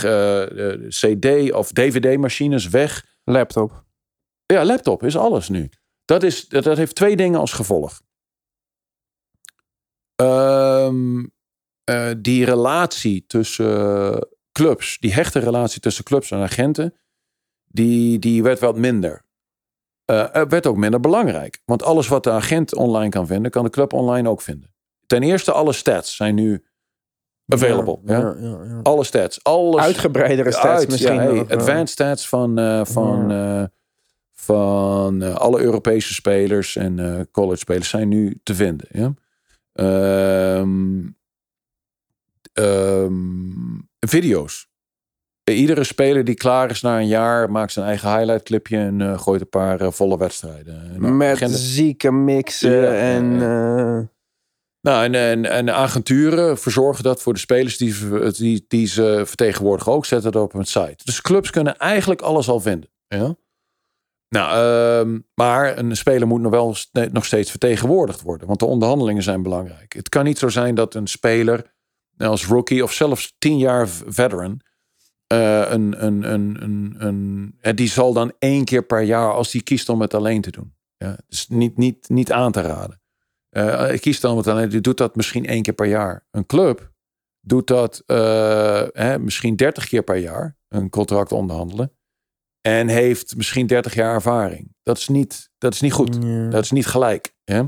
[0.89, 3.05] CD of DVD machines weg.
[3.23, 3.85] Laptop.
[4.45, 5.69] Ja, laptop is alles nu.
[6.05, 8.01] Dat, is, dat, dat heeft twee dingen als gevolg.
[10.15, 11.23] Ehm,
[11.85, 16.93] eh, die relatie tussen, clubs, die hechte relatie tussen clubs en agenten,
[17.67, 19.23] die, die werd wat minder.
[20.11, 21.61] Uh, werd ook minder belangrijk.
[21.65, 24.73] Want alles wat de agent online kan vinden, kan de club online ook vinden.
[25.05, 26.65] Ten eerste, alle stats zijn nu
[27.47, 27.99] available.
[28.03, 28.35] Ja, ja.
[28.39, 29.43] ja alle stats.
[29.43, 31.17] Alles, Uitgebreidere stats uit, misschien.
[31.17, 33.63] Hey, advanced stats van, uh, van, uh,
[34.31, 38.87] van alle Europese spelers en college spelers zijn nu te vinden.
[38.91, 39.13] Ja?
[40.57, 41.17] Um,
[42.59, 44.67] um, video's.
[45.43, 49.19] Iedere speler die klaar is na een jaar maakt zijn eigen highlight clipje en uh,
[49.19, 50.95] gooit een paar uh, volle wedstrijden.
[50.99, 53.25] Nou, Met zieke mixen ja, en.
[53.25, 53.99] Uh...
[54.81, 57.93] Nou, en, en, en agenturen verzorgen dat voor de spelers die,
[58.31, 61.03] die, die ze vertegenwoordigen ook, zetten dat op hun site.
[61.03, 62.89] Dus clubs kunnen eigenlijk alles al vinden.
[63.07, 63.35] Ja?
[64.29, 66.75] Nou, uh, maar een speler moet nog wel
[67.11, 69.93] nog steeds vertegenwoordigd worden, want de onderhandelingen zijn belangrijk.
[69.93, 71.74] Het kan niet zo zijn dat een speler
[72.17, 74.61] als rookie of zelfs tien jaar veteran
[75.33, 76.95] uh, een, een, een, een,
[77.61, 80.51] een, die zal dan één keer per jaar, als hij kiest om het alleen te
[80.51, 80.73] doen.
[80.97, 83.01] Ja, dus niet, niet, niet aan te raden.
[83.51, 86.27] Uh, ik kies dan om het alleen, die doet dat misschien één keer per jaar.
[86.31, 86.91] Een club
[87.39, 91.91] doet dat uh, hè, misschien dertig keer per jaar, een contract onderhandelen.
[92.61, 94.75] En heeft misschien 30 jaar ervaring.
[94.83, 96.21] Dat is niet, dat is niet goed.
[96.51, 97.35] Dat is niet gelijk.
[97.43, 97.63] Hè?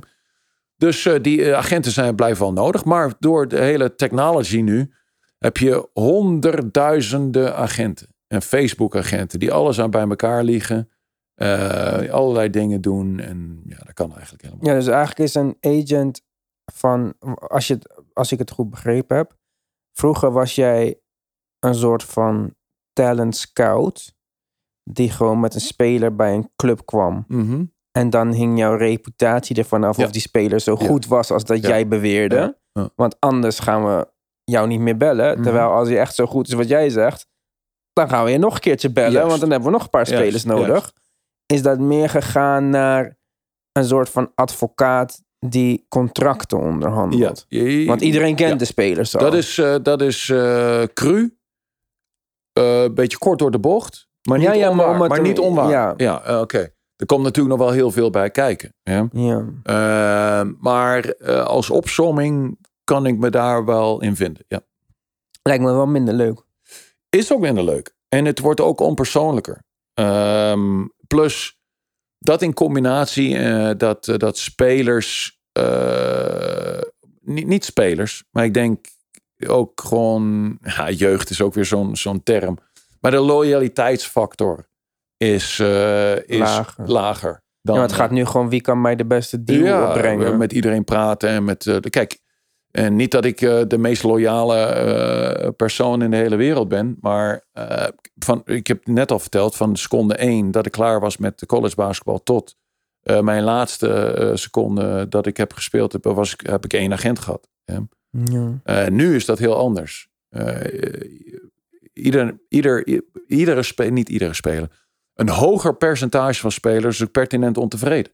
[0.77, 2.85] Dus die agenten zijn, blijven wel nodig.
[2.85, 4.93] Maar door de hele technology nu
[5.37, 8.07] heb je honderdduizenden agenten.
[8.27, 10.89] En Facebook-agenten die alles aan bij elkaar liggen.
[11.35, 13.19] Uh, allerlei dingen doen.
[13.19, 16.21] En ja, dat kan eigenlijk helemaal Ja, dus eigenlijk is een agent
[16.73, 17.79] van, als, je,
[18.13, 19.37] als ik het goed begrepen heb.
[19.91, 20.99] Vroeger was jij
[21.59, 22.55] een soort van
[22.93, 24.15] talent scout.
[24.83, 27.25] Die gewoon met een speler bij een club kwam.
[27.27, 27.63] Mhm.
[27.97, 31.61] En dan hing jouw reputatie ervan af of die speler zo goed was als dat
[31.61, 32.57] jij beweerde.
[32.95, 34.07] Want anders gaan we
[34.43, 35.33] jou niet meer bellen.
[35.33, 35.43] Mhm.
[35.43, 37.27] Terwijl als hij echt zo goed is wat jij zegt,
[37.93, 40.05] dan gaan we je nog een keertje bellen, want dan hebben we nog een paar
[40.05, 40.93] spelers nodig.
[41.45, 43.17] Is dat meer gegaan naar
[43.71, 47.45] een soort van advocaat die contracten onderhandelt?
[47.85, 49.21] Want iedereen kent de spelers al.
[49.21, 51.37] Dat is, uh, dat is uh, cru.
[52.53, 54.07] Een uh, beetje kort door de bocht.
[54.29, 54.97] Maar niet ja, onwaar.
[54.97, 55.69] Maar, maar niet onwaar.
[55.69, 56.39] Ja, ja oké.
[56.39, 56.75] Okay.
[56.97, 58.73] Er komt natuurlijk nog wel heel veel bij kijken.
[58.83, 59.07] Ja.
[59.11, 60.43] ja.
[60.59, 64.45] maar als opsomming kan ik me daar wel in vinden.
[64.47, 64.61] Ja.
[65.41, 66.45] Lijkt me wel minder leuk.
[67.09, 67.95] Is ook minder leuk.
[68.09, 69.63] En het wordt ook onpersoonlijker.
[69.93, 71.59] Um, plus
[72.19, 75.39] dat in combinatie uh, dat, uh, dat spelers,
[77.21, 78.87] niet, niet spelers, maar ik denk
[79.47, 82.57] ook gewoon, ja, jeugd is ook weer zo'n zo'n term.
[83.01, 84.66] Maar de loyaliteitsfactor
[85.17, 85.59] is,
[86.25, 86.87] is lager.
[86.87, 90.37] lager dan, ja, het gaat nu gewoon wie kan mij de beste deal ja, brengen.
[90.37, 92.19] Met iedereen praten en met de, kijk,
[92.71, 94.85] en niet dat ik uh, de meest loyale
[95.43, 96.97] uh, persoon in de hele wereld ben.
[97.01, 101.17] Maar uh, van, ik heb net al verteld van seconde één dat ik klaar was
[101.17, 102.55] met de college basketbal tot
[103.21, 107.47] mijn laatste seconde dat ik heb gespeeld heb, was, heb ik één agent gehad.
[107.63, 108.89] Ja.
[108.89, 110.09] nu is dat heel anders.
[111.93, 114.86] ieder, ieder, iedere speler, niet iedere speler,
[115.17, 118.11] een hoger percentage van spelers is pertinent ontevreden.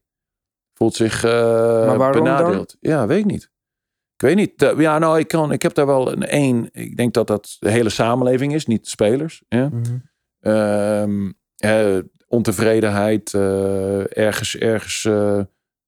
[0.74, 2.78] Voelt zich benadeeld.
[2.80, 2.92] Dan?
[2.92, 3.52] Ja, weet ik niet.
[4.16, 4.74] Ik weet niet.
[4.78, 6.70] Ja, nou, ik, kan, ik heb daar wel een één.
[6.72, 9.44] Ik denk dat dat de hele samenleving is, niet spelers.
[9.48, 9.70] Ja?
[9.70, 10.12] Mm
[12.34, 15.40] ontevredenheid, uh, ergens, ergens uh,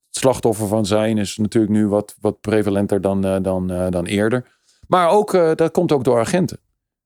[0.09, 4.59] slachtoffer van zijn is natuurlijk nu wat, wat prevalenter dan, dan, dan eerder.
[4.87, 6.59] Maar ook, dat komt ook door agenten.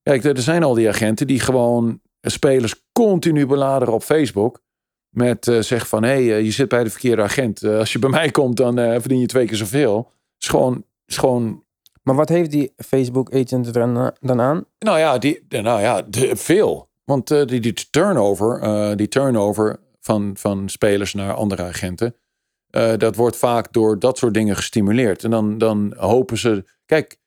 [0.03, 4.62] Kijk, er zijn al die agenten die gewoon spelers continu beladeren op Facebook.
[5.10, 7.64] Met zeg van, hé, hey, je zit bij de verkeerde agent.
[7.64, 10.12] als je bij mij komt, dan verdien je twee keer zoveel.
[10.40, 11.64] Is gewoon is gewoon...
[12.04, 14.66] Maar wat heeft die Facebook agent er eh, dan aan?
[14.80, 16.90] Nou ja, die, nou ja de, veel.
[17.04, 22.16] Want uh, die, die turnover, uh, die turnover van, van spelers naar andere agenten,
[22.72, 25.24] uh, dat wordt vaak door dat soort dingen gestimuleerd.
[25.24, 26.66] En dan, dan hopen ze.
[26.86, 27.18] Kijk.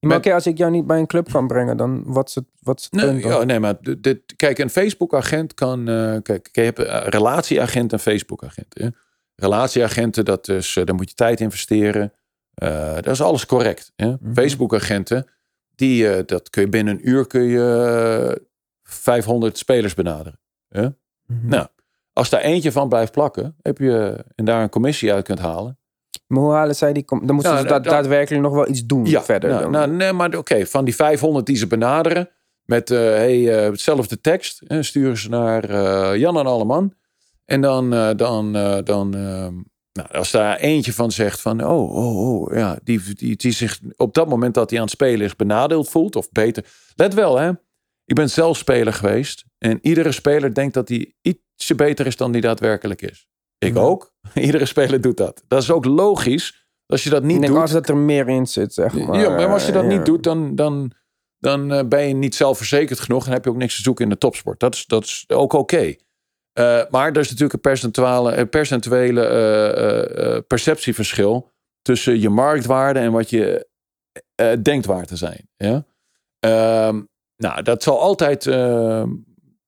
[0.00, 2.44] Maar met, als ik jou niet bij een club kan brengen, dan wat is het,
[2.60, 5.84] wat is het nee, ja, nee, maar dit, kijk, een Facebook-agent kan.
[6.22, 8.92] kijk, je hebt een relatieagent en Facebook-agent.
[9.34, 12.12] Relatieagenten, dat is, daar moet je tijd investeren.
[12.62, 13.92] Uh, dat is alles correct.
[13.96, 14.34] Mm -hmm.
[14.34, 15.26] Facebook-agenten,
[15.74, 18.42] die, dat kun je binnen een uur kun je
[18.82, 20.40] 500 spelers benaderen.
[20.68, 21.48] Mm -hmm.
[21.48, 21.66] Nou,
[22.12, 25.78] als daar eentje van blijft plakken, heb je en daar een commissie uit kunt halen.
[26.30, 27.04] Maar hoe halen zij die?
[27.06, 29.50] Dan moeten nou, ze da daadwerkelijk nog wel iets doen ja, verder.
[29.50, 32.30] Nou, nou, nee, maar oké, van die 500 die ze benaderen
[32.64, 35.66] met uh, hey, hetzelfde tekst, sturen ze naar
[36.18, 36.94] Jan en Alleman.
[37.44, 38.52] En dan, dan,
[38.84, 39.14] dan
[39.92, 43.80] nou, als daar eentje van zegt van, oh, oh, oh, ja, die, die, die zich
[43.96, 46.64] op dat moment dat hij aan het spelen is benadeeld voelt, of beter.
[46.94, 47.50] Let wel, hè.
[48.04, 49.44] Ik ben zelf speler geweest.
[49.58, 53.28] En iedere speler denkt dat hij ietsje beter is dan hij daadwerkelijk is.
[53.60, 53.80] Ik Ja.
[53.80, 54.12] ook.
[54.34, 55.42] Iedere speler doet dat.
[55.48, 56.68] Dat is ook logisch.
[56.86, 57.62] Als je dat niet Ik denk doet.
[57.62, 59.20] als dat er meer in zit, zeg maar.
[59.20, 59.88] ja, maar als je dat Ja.
[59.88, 60.92] niet doet, dan, dan,
[61.38, 63.26] dan eh, ben je niet zelfverzekerd genoeg.
[63.26, 64.60] En heb je ook niks te zoeken in de topsport.
[64.60, 65.94] Dat is, dat is ook oké.
[66.52, 71.50] Eh, maar er is natuurlijk een percentuele, percentuele eh, perceptieverschil
[71.82, 73.68] tussen je marktwaarde en wat je
[74.62, 75.48] denkt waar te zijn.
[75.56, 75.84] Ja?
[76.38, 77.02] Ehm,
[77.36, 79.08] nou, dat zal altijd ehm,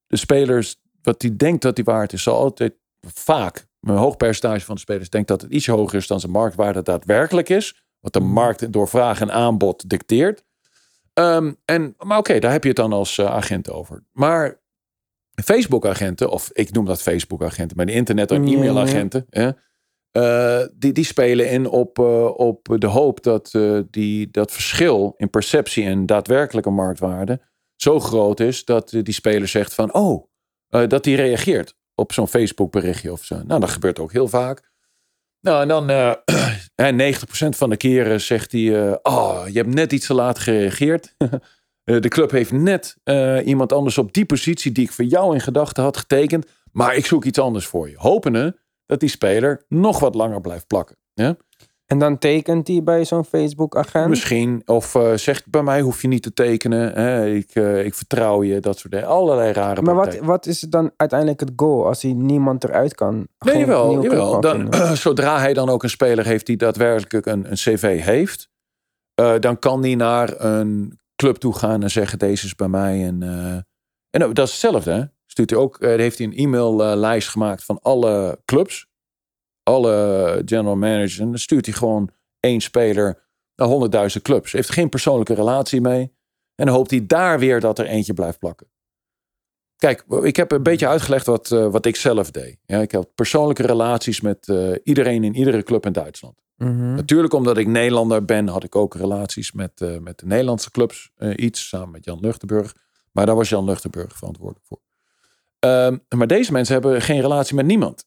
[0.07, 2.75] de spelers, wat die denkt dat die waard is, zal altijd
[3.07, 6.33] vaak, een hoog percentage van de spelers denkt dat het iets hoger is dan zijn
[6.33, 7.85] marktwaarde daadwerkelijk is.
[8.01, 10.45] Wat de markt door vraag en aanbod dicteert.
[11.13, 14.05] Ehm, en, maar oké, daar heb je het dan als eh, agent over.
[14.13, 14.61] Maar
[15.45, 19.27] Facebook-agenten, of ik noem dat Facebook-agenten, maar die internet- en e-mailagenten,
[20.11, 23.59] eh, die, die spelen in op, eh, op de hoop dat
[23.91, 27.41] die, dat verschil in perceptie en daadwerkelijke marktwaarde
[27.77, 30.27] zo groot is dat die speler zegt van, oh,
[30.69, 33.43] dat die reageert op zo'n Facebook-berichtje of zo.
[33.47, 34.71] Nou, dat gebeurt ook heel vaak.
[35.41, 36.13] Nou, en dan eh,
[36.83, 37.17] hè, 90%
[37.49, 41.15] van de keren zegt hij, eh, oh, je hebt net iets te laat gereageerd.
[41.85, 45.35] Eh, de club heeft net eh, iemand anders op die positie die ik voor jou
[45.35, 46.47] in gedachten had getekend.
[46.73, 47.95] Maar ik zoek iets anders voor je.
[47.97, 50.97] Hopende dat die speler nog wat langer blijft plakken.
[51.15, 51.37] Ja?
[51.93, 54.09] En dan tekent hij bij zo'n Facebook-agent.
[54.09, 54.63] Misschien.
[54.65, 56.93] Of eh, zegt bij mij hoef je niet te tekenen.
[56.93, 57.27] Hè?
[57.27, 58.61] Ik, eh, ik vertrouw je.
[58.61, 59.07] Dat soort dingen.
[59.09, 63.27] Allerlei rare Maar wat, wat is dan uiteindelijk het goal als hij niemand eruit kan?
[63.39, 64.41] Nee, jawel, jawel.
[64.41, 68.49] Dan, zodra hij dan ook een speler heeft die daadwerkelijk een, een cv heeft,
[69.15, 73.07] eh, dan kan hij naar een club toe gaan en zeggen: Deze is bij mij.
[73.07, 73.23] En,
[74.11, 74.91] en dat is hetzelfde.
[74.91, 75.03] Hè?
[75.27, 78.87] Stuurt hij ook, heeft hij een e-maillijst gemaakt van alle clubs,
[79.63, 81.19] alle general managers.
[81.19, 82.11] En dan stuurt hij gewoon
[82.41, 83.23] één speler
[83.57, 84.53] naar honderdduizend clubs.
[84.53, 86.13] Heeft geen persoonlijke relatie mee.
[86.55, 88.67] En dan hoopt hij daar weer dat er eentje blijft plakken.
[89.77, 92.59] Kijk, ik heb een beetje uitgelegd wat, eh, wat ik zelf deed.
[92.65, 96.35] Ja, ik heb persoonlijke relaties met eh, iedereen in iedere club in Duitsland.
[96.57, 96.95] Mhm.
[96.95, 101.11] Natuurlijk, omdat ik Nederlander ben, had ik ook relaties met, eh, met de Nederlandse clubs.
[101.37, 102.75] iets samen met Jan Luchtenburg.
[103.13, 104.81] Maar daar was Jan Luchtenburg verantwoordelijk voor.
[105.59, 108.05] Ehm, maar deze mensen hebben geen relatie met niemand.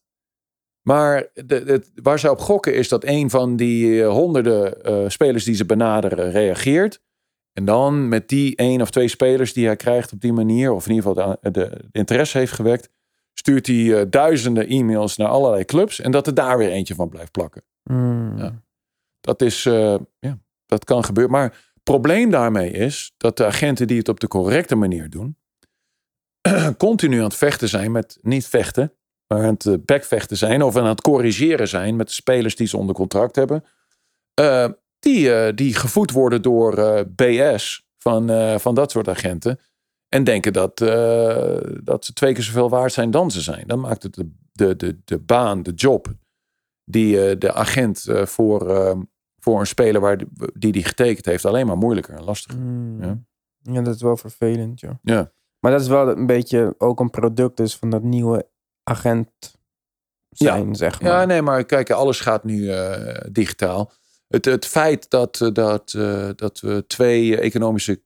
[0.87, 5.03] Maar de, de- waar zij op gokken is dat een van die eh, honderden eh,
[5.07, 7.01] spelers die ze benaderen reageert.
[7.53, 10.87] En dan met die één of twee spelers die hij krijgt op die manier, of
[10.87, 12.89] in ieder geval de, de, interesse heeft gewekt,
[13.33, 15.99] stuurt hij eh, duizenden e-mails naar allerlei clubs.
[15.99, 17.63] En dat er daar weer eentje van blijft plakken.
[17.83, 18.37] Mm.
[18.37, 18.63] Ja.
[19.21, 19.63] Dat is,
[20.19, 21.31] ja, dat kan gebeuren.
[21.31, 25.37] Maar het probleem daarmee is dat de agenten die het op de correcte manier doen,
[26.77, 28.93] continu aan het vechten zijn met, niet vechten,
[29.27, 32.77] aan het eh, backvechten zijn of aan het corrigeren zijn met de spelers die ze
[32.77, 33.63] onder contract hebben.
[34.33, 34.69] Eh,
[34.99, 39.59] die, eh, die gevoed worden door BS van, van dat soort agenten.
[40.09, 40.77] En denken dat,
[41.83, 43.67] dat ze twee keer zoveel waard zijn dan ze zijn.
[43.67, 46.13] Dan maakt het de, de, de, de baan, de job
[46.83, 48.59] die de agent voor,
[49.39, 52.59] voor een speler waar die, die die getekend heeft alleen maar moeilijker en lastiger.
[52.59, 53.03] Mm.
[53.03, 53.19] Ja.
[53.61, 53.81] Ja.
[53.81, 54.99] dat is wel vervelend, ja.
[55.01, 55.31] Ja.
[55.59, 58.49] Maar dat is wel een beetje ook een product dus van dat nieuwe
[58.85, 59.53] agent
[60.29, 61.11] zijn, zeg maar.
[61.11, 63.91] Ja, nee, maar kijk, alles gaat nu eh, digitaal.
[64.27, 68.01] Het, het feit dat, eh, dat, eh, dat we twee economische.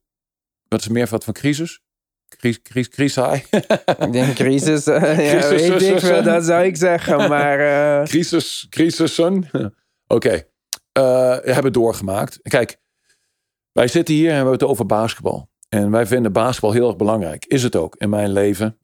[0.68, 1.82] Wat is het meervoud van crisis?
[2.28, 3.24] Cris, cris, crisis.
[4.04, 7.58] Ik denk crisis, ja, Crisis, weet ik crisis, dat zou ik zeggen, maar...
[8.08, 9.50] crisis, crisissen.
[10.06, 10.46] Oké,
[10.92, 12.38] eh, hebben doorgemaakt.
[12.42, 12.76] Kijk,
[13.72, 15.48] wij zitten hier en we hebben het over basketbal.
[15.68, 17.44] En wij vinden basketbal heel erg belangrijk.
[17.44, 18.78] Is het ook in mijn leven.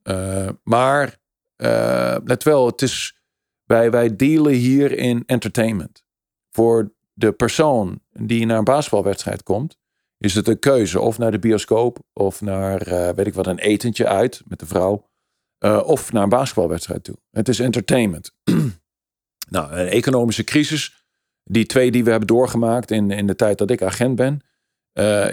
[0.63, 1.19] Maar
[1.57, 3.19] eh, let wel, het is,
[3.65, 6.05] wij, wij dealen hier in entertainment.
[6.51, 9.77] Voor de persoon die naar een basketbalwedstrijd komt,
[10.19, 11.01] is het een keuze.
[11.01, 14.67] Of naar de bioscoop, of naar, eh, weet ik wat, een etentje uit met de
[14.67, 15.09] vrouw.
[15.59, 17.17] eh, of naar een basketbalwedstrijd toe.
[17.31, 18.33] Het is entertainment.
[19.51, 21.05] nou, een economische crisis.
[21.45, 24.41] Die twee die we hebben doorgemaakt in, in de tijd dat ik agent ben.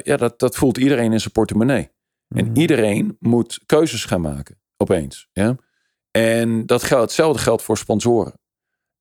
[0.04, 1.90] ja, dat, dat voelt iedereen in zijn portemonnee.
[2.28, 2.60] En Mhm.
[2.60, 5.30] iedereen moet keuzes gaan maken, opeens.
[5.32, 5.56] Ja?
[6.18, 8.34] En dat geldt, hetzelfde geldt voor sponsoren.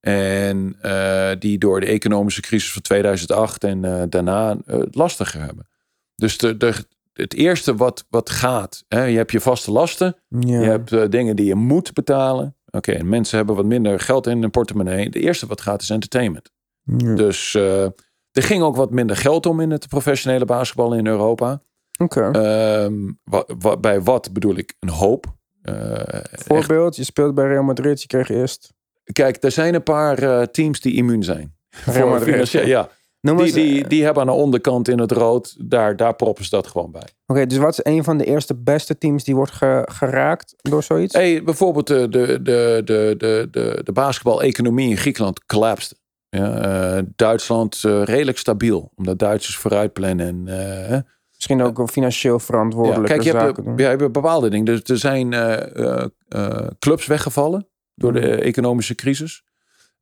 [0.00, 5.40] En eh, die door de economische crisis van 2008 en eh, daarna eh, het lastiger
[5.40, 5.68] hebben.
[6.14, 6.74] Dus de, de,
[7.12, 10.16] het eerste wat, wat gaat, hè, je hebt je vaste lasten.
[10.28, 10.60] ja.
[10.60, 12.56] Je hebt dingen die je moet betalen.
[12.70, 15.10] Oké, en mensen hebben wat minder geld in hun portemonnee.
[15.10, 16.50] De eerste wat gaat is entertainment.
[16.82, 17.14] Ja.
[17.14, 21.62] Dus er ging ook wat minder geld om in het professionele basketbal in Europa.
[21.98, 22.30] Oké.
[22.30, 22.94] Ehm,
[23.24, 24.74] wa- wa- bij wat bedoel ik?
[24.80, 25.26] Een hoop.
[25.62, 28.72] Eh, echt- Voorbeeld, je speelt bij Real Madrid, je kreeg eerst...
[29.12, 31.54] kijk, er zijn een paar eh, teams die immuun zijn.
[31.84, 32.50] Real Madrid.
[32.50, 32.88] ja.
[33.20, 36.50] Die, die, eh, die hebben aan de onderkant in het rood, daar, daar proppen ze
[36.50, 37.08] dat gewoon bij.
[37.26, 40.82] Oké, dus wat is een van de eerste beste teams die wordt ge- geraakt door
[40.82, 41.14] zoiets?
[41.14, 45.96] Hey, bijvoorbeeld de, de, de, de, de, de, de basketbal-economie in Griekenland collapste.
[46.28, 50.26] Ja, eh, Duitsland eh, redelijk stabiel, omdat Duitsers vooruit plannen.
[50.48, 50.98] En, eh.
[51.42, 53.76] Misschien ook financieel ja, verantwoordelijke kijk, je hebt, doen.
[53.76, 54.64] je hebt bepaalde dingen.
[54.64, 58.28] Dus er zijn eh, eh, eh, clubs weggevallen door de Mhm.
[58.38, 59.42] economische crisis.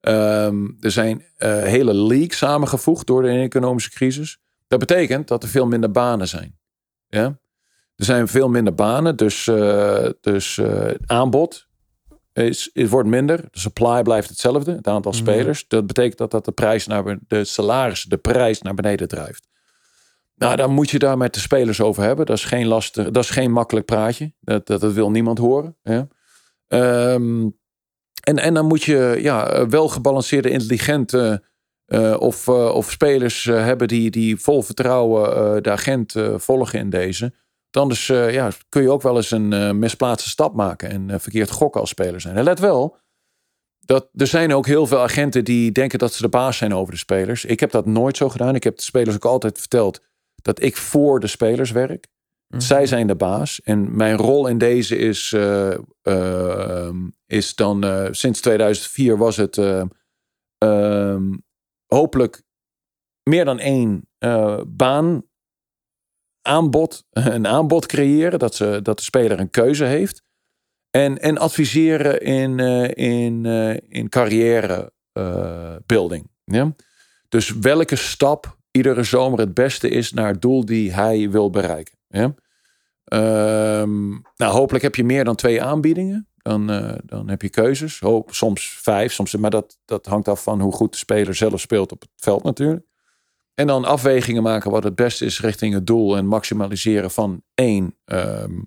[0.01, 4.38] Ehm, er zijn hele leagues samengevoegd door de economische crisis.
[4.68, 6.59] Dat betekent dat er veel minder banen zijn.
[7.09, 7.24] Ja?
[7.97, 9.45] Er zijn veel minder banen, dus,
[10.20, 11.66] dus het aanbod
[12.32, 13.36] is, is, wordt minder.
[13.51, 15.20] De supply blijft hetzelfde, het aantal Mhm.
[15.20, 15.64] spelers.
[15.68, 19.49] Dat betekent dat, dat de prijs naar de salaris, de prijs naar beneden drijft.
[20.41, 22.26] Nou, dan moet je daar met de spelers over hebben.
[22.26, 24.32] Dat is geen lastig, dat is geen makkelijk praatje.
[24.41, 25.76] Dat, dat, wil niemand horen.
[25.82, 26.09] Ja.
[26.68, 27.49] Ehm,
[28.22, 31.45] en, en dan moet je ja, wel gebalanceerde, intelligente
[31.84, 36.91] eh, of, eh, of spelers eh, hebben die, die vol vertrouwen de agent volgen in
[36.91, 37.32] deze.
[37.70, 41.91] Eh, ja, kun je ook wel eens een misplaatste stap maken en verkeerd gokken als
[41.91, 42.36] speler zijn.
[42.36, 42.97] En let wel,
[43.80, 46.93] dat, er zijn ook heel veel agenten die denken dat ze de baas zijn over
[46.93, 47.45] de spelers.
[47.45, 48.55] Ik heb dat nooit zo gedaan.
[48.55, 50.09] Ik heb de spelers ook altijd verteld
[50.43, 52.09] dat ik voor de spelers werk.
[52.51, 52.61] Mhm.
[52.61, 53.61] Zij zijn de baas.
[53.61, 56.95] En mijn rol in deze is, eh, eh,
[57.26, 59.82] is dan eh, sinds 2004 was het eh,
[60.59, 61.36] ehm,
[61.86, 62.43] hopelijk
[63.22, 64.09] meer dan één
[64.66, 65.22] baan
[66.43, 68.38] aanbod, een aanbod creëren.
[68.38, 70.22] Dat, ze, dat de speler een keuze heeft.
[70.91, 72.59] En, en adviseren in,
[72.95, 73.45] in,
[73.88, 74.93] in carrière
[75.86, 76.30] building.
[76.45, 76.74] Ja?
[77.28, 81.99] Dus welke stap iedere zomer het beste is naar het doel die hij wil bereiken.
[83.05, 86.29] Ehm, nou, hopelijk heb je meer dan twee aanbiedingen.
[86.37, 88.03] Dan, eh, dan heb je keuzes.
[88.27, 91.93] Soms vijf, soms, maar dat, dat hangt af van hoe goed de speler zelf speelt
[91.93, 92.87] op het veld natuurlijk.
[93.55, 96.16] En dan afwegingen maken wat het beste is richting het doel.
[96.16, 97.99] En maximaliseren van één.
[98.05, 98.61] ehm,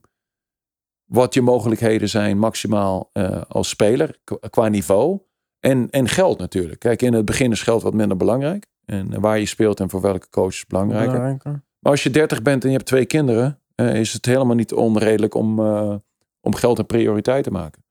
[1.04, 4.18] wat je mogelijkheden zijn maximaal eh, als speler
[4.50, 5.20] qua niveau.
[5.60, 6.80] En, en geld natuurlijk.
[6.80, 8.68] Kijk, in het begin is geld wat minder belangrijk.
[8.86, 11.12] En waar je speelt en voor welke coach is belangrijker.
[11.12, 11.52] Belangrijker.
[11.52, 14.74] Maar als je 30 bent en je hebt twee kinderen, eh, is het helemaal niet
[14.74, 15.96] onredelijk om, eh,
[16.42, 17.84] om geld een prioriteit te maken.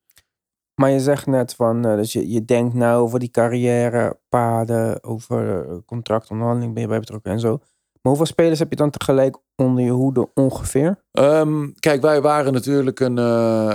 [0.75, 5.67] Maar je zegt net van, eh, dus je, je denkt nou over die carrièrepaden, over
[5.87, 7.59] contractonderhandeling ben je bij betrokken en zo.
[7.93, 11.03] Maar hoeveel spelers heb je dan tegelijk onder je hoede ongeveer?
[11.13, 13.15] Ehm, kijk, wij waren natuurlijk een,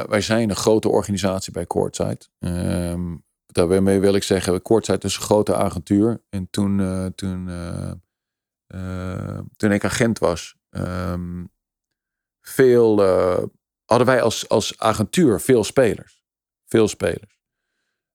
[0.10, 2.20] wij zijn een grote organisatie bij Courtside.
[2.40, 3.14] Ehm
[3.66, 6.22] daarmee wil ik zeggen, Courtside is een grote agentuur.
[6.30, 7.92] En toen, eh, toen, eh,
[8.68, 11.46] eh, toen ik agent was, ehm,
[12.42, 13.02] veel,
[13.86, 16.24] hadden wij als, als agentuur veel spelers.
[16.66, 17.40] Veel spelers.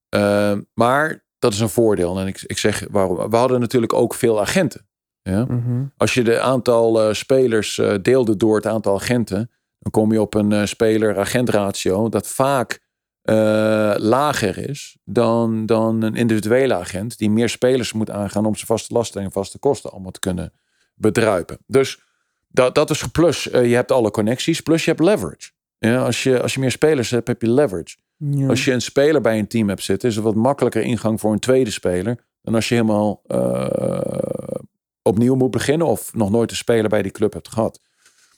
[0.09, 2.19] Ehm, maar dat is een voordeel.
[2.19, 3.31] En ik, ik zeg waarom.
[3.31, 4.89] We hadden natuurlijk ook veel agenten.
[5.23, 5.45] Ja?
[5.45, 5.85] Mhm.
[5.97, 10.69] Als je de aantal spelers deelde door het aantal agenten, dan kom je op een
[10.69, 12.82] speler-agent ratio dat vaak
[13.23, 18.67] eh, lager is dan, dan een individuele agent die meer spelers moet aangaan om zijn
[18.67, 20.53] vaste lasten en vaste kosten allemaal te kunnen
[20.95, 21.59] bedruipen.
[21.67, 22.01] Dus
[22.49, 23.51] dat, dat is plus.
[23.51, 25.51] eh, je hebt alle connecties, plus je hebt leverage.
[25.79, 27.97] Ja, als, je, als je meer spelers hebt, heb je leverage.
[28.17, 28.49] Ja.
[28.49, 31.33] Als je een speler bij een team hebt zitten, is het wat makkelijker ingang voor
[31.33, 32.25] een tweede speler.
[32.43, 34.61] Dan als je helemaal eh,
[35.03, 37.81] opnieuw moet beginnen of nog nooit een speler bij die club hebt gehad.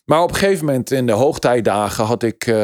[0.04, 2.54] Maar op een gegeven moment in de hoogtijdagen had ik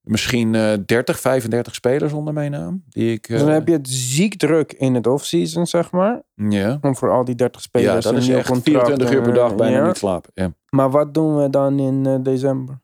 [0.00, 2.82] misschien eh 30, 35 spelers onder mijn naam.
[2.88, 6.22] Die ik, Dus dan eh, heb je het ziek druk in het offseason, zeg maar.
[6.34, 6.78] ja.
[6.80, 9.34] Om voor al die 30 ja, spelers dat een is echt contract, 24 uur per
[9.34, 9.86] dag bijna ja.
[9.86, 10.30] niet slapen.
[10.34, 10.52] Ja.
[10.68, 12.80] Maar wat doen we dan in eh, december?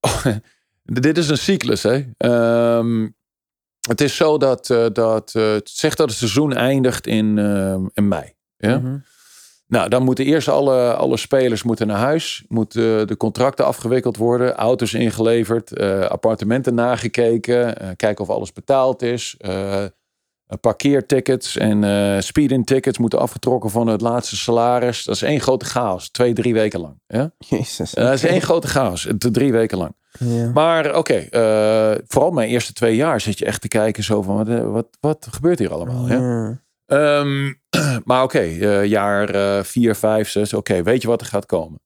[0.82, 2.04] Dit is een cyclus, hè.
[2.16, 3.08] Ehm,
[3.88, 7.38] het is zo dat, eh, dat het zegt dat het seizoen eindigt in,
[7.94, 8.34] in mei.
[8.56, 8.78] Ja?
[8.78, 8.96] Mhm.
[9.66, 12.44] Nou, dan moeten eerst alle, alle spelers moeten naar huis.
[12.48, 14.54] Moeten de contracten afgewikkeld worden.
[14.54, 15.72] Auto's ingeleverd.
[15.76, 17.78] eh, appartementen nagekeken.
[17.78, 19.34] eh, kijken of alles betaald is.
[19.38, 19.84] eh,
[20.60, 25.04] parkeertickets en eh speeding tickets moeten afgetrokken van het laatste salaris.
[25.04, 26.10] Dat is één grote chaos.
[26.10, 27.00] Twee, drie weken lang.
[27.06, 27.30] Ja?
[27.38, 27.94] Jezus.
[27.94, 29.08] Eh, dat is één grote chaos.
[29.18, 29.92] Drie weken lang.
[30.18, 30.50] Ja.
[30.54, 34.36] Maar oké, eh, vooral mijn eerste twee jaar zit je echt te kijken zo van
[34.36, 36.08] wat, eh, wat, wat gebeurt hier allemaal?
[36.08, 36.62] Ja?
[36.86, 37.52] Ehm,
[38.04, 40.54] maar oké, eh, jaar eh, vier, vijf, zes.
[40.54, 41.80] Oké, weet je wat er gaat komen?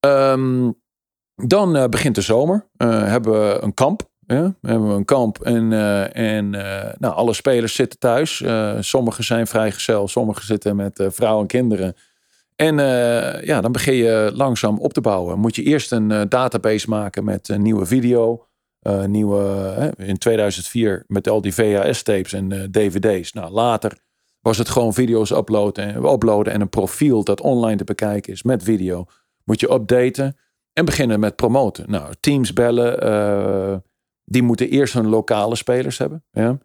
[0.00, 0.70] Ehm,
[1.34, 2.66] dan eh, begint de zomer.
[2.76, 4.10] Eh, hebben we een kamp.
[4.26, 4.54] Ja?
[4.60, 5.72] Hebben we een kamp en,
[6.12, 6.50] en
[6.98, 8.44] nou, alle spelers zitten thuis.
[8.80, 11.96] Sommigen zijn vrijgezel, sommigen zitten met eh, vrouw en kinderen.
[12.56, 12.76] En
[13.44, 15.38] ja, dan begin je langzaam op te bouwen.
[15.38, 18.46] Moet je eerst een database maken met nieuwe video.
[18.82, 23.32] Eh, nieuwe, in 2004 met al die VHS-tapes en eh, DVD's.
[23.32, 23.98] Nou, later
[24.40, 28.42] was het gewoon video's uploaden en, uploaden en een profiel dat online te bekijken is
[28.42, 29.04] met video.
[29.44, 30.36] Moet je updaten
[30.72, 31.90] en beginnen met promoten.
[31.90, 33.76] Nou, teams bellen, eh,
[34.24, 36.24] die moeten eerst hun lokale spelers hebben.
[36.30, 36.58] Ja?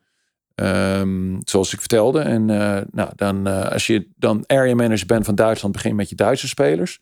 [0.55, 2.20] Ehm, zoals ik vertelde.
[2.20, 2.45] En
[2.91, 6.99] nou, dan, als je dan area manager bent van Duitsland, begin met je Duitse spelers.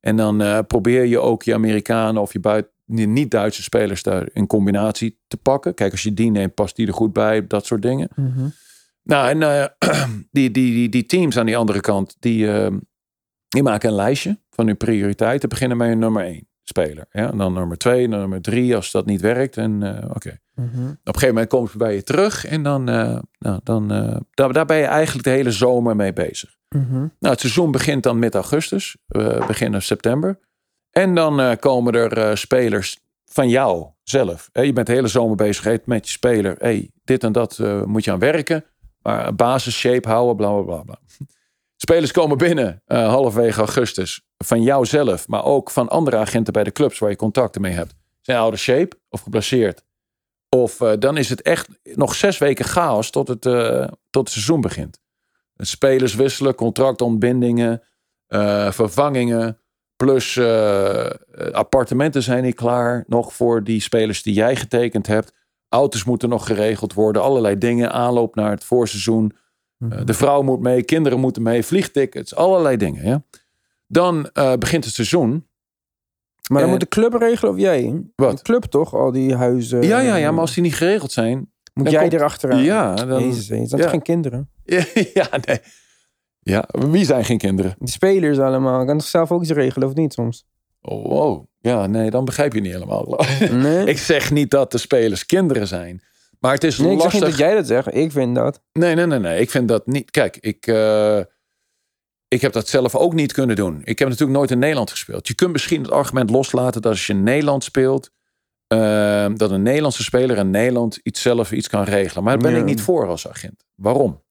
[0.00, 5.18] En dan probeer je ook je Amerikanen of je buiten niet-Duitse spelers daar in combinatie
[5.26, 5.74] te pakken.
[5.74, 8.08] Kijk, als je die neemt, past die er goed bij, dat soort dingen.
[8.14, 8.48] Mhm.
[9.02, 9.74] Nou, en
[10.30, 12.78] die, die, die, die teams aan die andere kant, die, ehm,
[13.48, 15.48] die maken een lijstje van hun prioriteiten.
[15.48, 17.06] Beginnen met een nummer één speler.
[17.10, 17.30] Ja?
[17.30, 19.56] En dan nummer twee, dan nummer drie als dat niet werkt.
[19.56, 20.38] En eh, oké.
[20.54, 20.66] Mhm.
[20.66, 22.46] Op een gegeven moment komen ze bij je terug.
[22.46, 26.12] En dan, eh, nou, dan eh, daar, daar ben je eigenlijk de hele zomer mee
[26.12, 26.56] bezig.
[26.68, 26.92] Mhm.
[26.98, 30.38] Nou, het seizoen begint dan mid augustus, uh, begin september.
[30.92, 34.48] En dan komen er spelers van jou zelf.
[34.52, 36.56] je bent de hele zomer bezig met je speler.
[36.58, 38.64] Hey, dit en dat moet je aan werken.
[39.02, 40.98] Maar basis shape houden, bla bla bla.
[41.76, 46.98] Spelers komen binnen halverwege augustus van jouzelf, maar ook van andere agenten bij de clubs
[46.98, 47.94] waar je contacten mee hebt.
[48.20, 49.84] Zijn oude shape of geblesseerd.
[50.48, 53.40] Of dan is het echt nog zes weken chaos tot het,
[54.10, 55.00] tot het seizoen begint.
[55.56, 57.82] Spelers wisselen, contractontbindingen,
[58.68, 59.61] vervangingen.
[60.02, 60.40] Plus
[61.52, 65.32] appartementen zijn niet klaar nog voor die spelers die jij getekend hebt.
[65.68, 67.22] Auto's moeten nog geregeld worden.
[67.22, 67.92] Allerlei dingen.
[67.92, 69.32] Aanloop naar het voorseizoen.
[69.78, 70.82] Uh, de vrouw moet mee.
[70.82, 71.62] Kinderen moeten mee.
[71.62, 72.34] Vliegtickets.
[72.34, 73.06] Allerlei dingen.
[73.06, 73.22] Ja?
[73.86, 75.48] Dan uh, begint het seizoen.
[76.50, 78.02] Maar dan moet de club regelen of jij?
[78.16, 78.36] Wat?
[78.36, 78.94] De club toch?
[78.94, 79.82] Al die huizen.
[79.82, 80.30] Ja, ja, ja.
[80.30, 81.52] Maar als die niet geregeld zijn.
[81.74, 82.12] Moet jij komt...
[82.12, 82.62] erachteraan?
[82.62, 82.94] Ja.
[82.94, 83.24] Dan...
[83.24, 83.88] Jezus, je ja.
[83.88, 84.50] geen kinderen?
[85.14, 85.60] ja, nee.
[86.44, 87.74] Ja, wie zijn geen kinderen?
[87.78, 88.86] Die spelers allemaal.
[88.86, 90.44] Kan toch zelf ook iets regelen of niet soms?
[90.80, 91.44] Oh, wow.
[91.58, 93.20] Ja, nee, dan begrijp je niet helemaal.
[93.50, 93.86] Nee.
[93.86, 96.02] ik zeg niet dat de spelers kinderen zijn.
[96.40, 97.04] Maar het is nee, lastig.
[97.04, 97.94] Ik zeg niet dat jij dat zegt.
[97.94, 98.62] Ik vind dat.
[98.72, 99.40] Nee, nee, nee, nee.
[99.40, 100.10] Ik vind dat niet.
[100.10, 101.18] Kijk, ik, uh,
[102.28, 103.80] ik heb dat zelf ook niet kunnen doen.
[103.84, 105.28] Ik heb natuurlijk nooit in Nederland gespeeld.
[105.28, 108.10] Je kunt misschien het argument loslaten dat als je in Nederland speelt,
[108.74, 112.24] uh, dat een Nederlandse speler in Nederland iets zelf iets kan regelen.
[112.24, 112.58] Maar daar ben Ja.
[112.58, 113.64] ik niet voor als agent.
[113.74, 114.21] Waarom?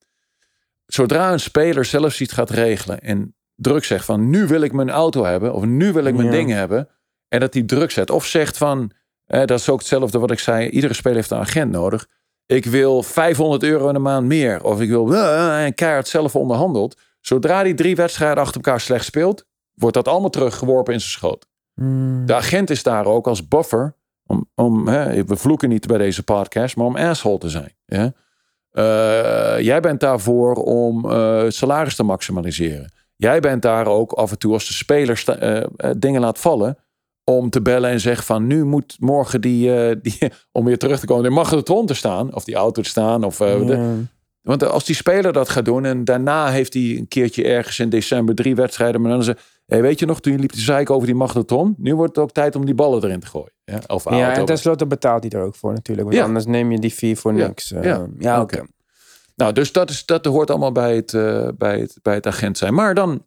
[0.93, 4.89] Zodra een speler zelf iets gaat regelen en druk zegt van nu wil ik mijn
[4.89, 6.31] auto hebben of nu wil ik mijn Ja.
[6.33, 6.89] ding hebben
[7.27, 8.91] en dat hij druk zet of zegt van
[9.25, 10.69] eh, dat is ook hetzelfde wat ik zei.
[10.69, 12.07] Iedere speler heeft een agent nodig.
[12.45, 14.63] Ik wil 500 euro in de maand meer.
[14.63, 16.99] Of ik wil uh, en keihard zelf onderhandeld.
[17.19, 21.47] Zodra hij drie wedstrijden achter elkaar slecht speelt, wordt dat allemaal teruggeworpen in zijn schoot.
[21.73, 22.25] Hmm.
[22.25, 23.95] De agent is daar ook als buffer.
[24.25, 27.75] Om, om, hè, we vloeken niet bij deze podcast, maar om asshole te zijn.
[27.85, 28.13] Ja?
[28.71, 32.91] Eh, jij bent daarvoor om eh, salaris te maximaliseren.
[33.15, 36.77] Jij bent daar ook af en toe als de speler eh, dingen laat vallen.
[37.23, 40.17] Om te bellen en zeggen van nu moet morgen die, die
[40.51, 42.33] om weer terug te komen, in magnetron te staan.
[42.35, 43.23] Of die auto te staan.
[43.23, 44.03] Of, de-
[44.41, 47.89] want als die speler dat gaat doen en daarna heeft hij een keertje ergens in
[47.89, 49.01] december drie wedstrijden.
[49.01, 49.35] Maar dan ze,
[49.71, 51.75] hey, weet je nog, toen je liep te zeiken over die magnetron.
[51.77, 53.51] Nu wordt het ook tijd om die ballen erin te gooien.
[53.63, 56.07] Ja, of Ja, en tenslotte betaalt hij er ook voor natuurlijk.
[56.07, 56.25] Want Ja.
[56.25, 57.47] anders neem je die fee voor Ja.
[57.47, 57.71] niks.
[57.71, 58.07] Eh, Ja.
[58.19, 58.63] ja, oké.
[59.35, 62.57] Nou, dus dat, is, dat hoort allemaal bij het, eh, bij, het, bij het agent
[62.57, 62.73] zijn.
[62.73, 63.25] Maar dan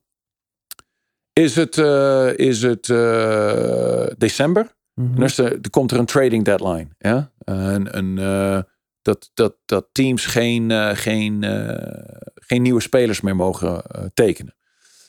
[1.33, 2.87] is het, eh, is het
[4.19, 4.75] december.
[4.95, 5.15] Mhm.
[5.15, 6.89] En er, is er, er komt er een trading deadline.
[6.99, 7.31] Ja?
[7.45, 8.15] Een, een,
[9.03, 11.45] dat, dat, dat teams geen, geen,
[12.35, 13.83] geen nieuwe spelers meer mogen
[14.15, 14.55] tekenen.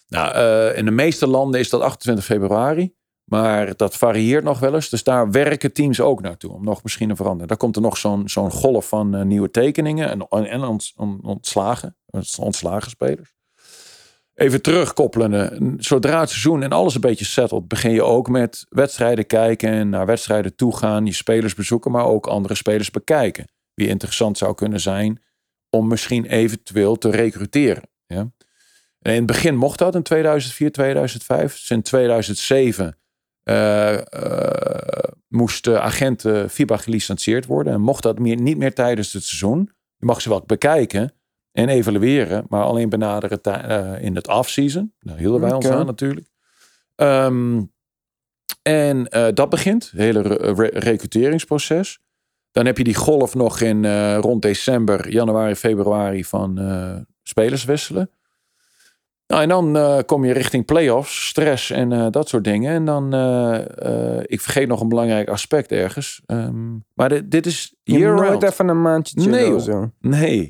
[0.08, 2.94] Nou, eh, in de meeste landen is dat 28 februari.
[3.26, 4.90] Maar dat varieert nog wel eens.
[4.90, 6.52] Dus daar werken teams ook naartoe.
[6.52, 7.48] Om nog misschien te veranderen.
[7.48, 10.10] Daar komt er nog zo'n golf van eh, nieuwe tekeningen.
[10.10, 11.98] En, en ont, ont- ontslagen.
[12.40, 13.34] Ontslagen spelers.
[14.34, 15.76] Even terugkoppelen.
[15.80, 19.90] Zodra het seizoen en alles een beetje settelt, begin je ook met wedstrijden kijken en
[19.90, 23.48] naar wedstrijden toe gaan, je spelers bezoeken, maar ook andere spelers bekijken.
[23.74, 25.22] Wie interessant zou kunnen zijn
[25.70, 27.84] om misschien eventueel te recruteren.
[29.06, 31.58] En in het begin mocht dat in 2004, 2005.
[31.58, 32.98] Sinds 2007
[33.44, 39.24] eh, eh, moesten agenten FIBA gelicenseerd worden en mocht dat meer, niet meer tijdens het
[39.24, 39.72] seizoen.
[39.98, 41.14] Je mag ze wel bekijken
[41.52, 44.94] en evalueren, maar alleen benaderen eh, in het off-season.
[45.00, 46.28] Daar hielden wij ons aan natuurlijk.
[46.96, 47.62] Ehm,
[48.62, 52.00] en eh, dat begint, het hele re- re- recruteringsproces.
[52.52, 57.64] Dan heb je die golf nog in eh, rond december, januari, februari van eh, spelers
[57.64, 58.10] wisselen.
[59.28, 62.74] Nou, en dan eh, kom je richting playoffs, stress en eh, dat soort dingen.
[62.74, 66.22] En dan, eh, ik vergeet nog een belangrijk aspect ergens.
[66.26, 68.44] Ehm, maar dit, dit is Je year nooit round.
[68.44, 69.50] even een maandje chillen Nee.
[70.00, 70.50] Nee,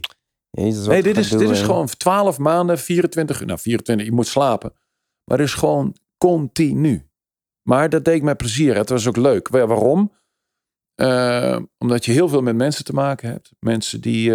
[0.49, 3.47] Jezus, nee dit, is, dit is gewoon 12 maanden, 24 uur.
[3.47, 4.73] Nou, 24, je moet slapen.
[5.23, 7.09] Maar het is gewoon continu.
[7.61, 8.75] Maar dat deed ik met plezier.
[8.75, 9.47] Het was ook leuk.
[9.47, 10.11] Wa- Waarom?
[10.95, 13.51] Eh, omdat je heel veel met mensen te maken hebt.
[13.59, 14.31] Mensen die,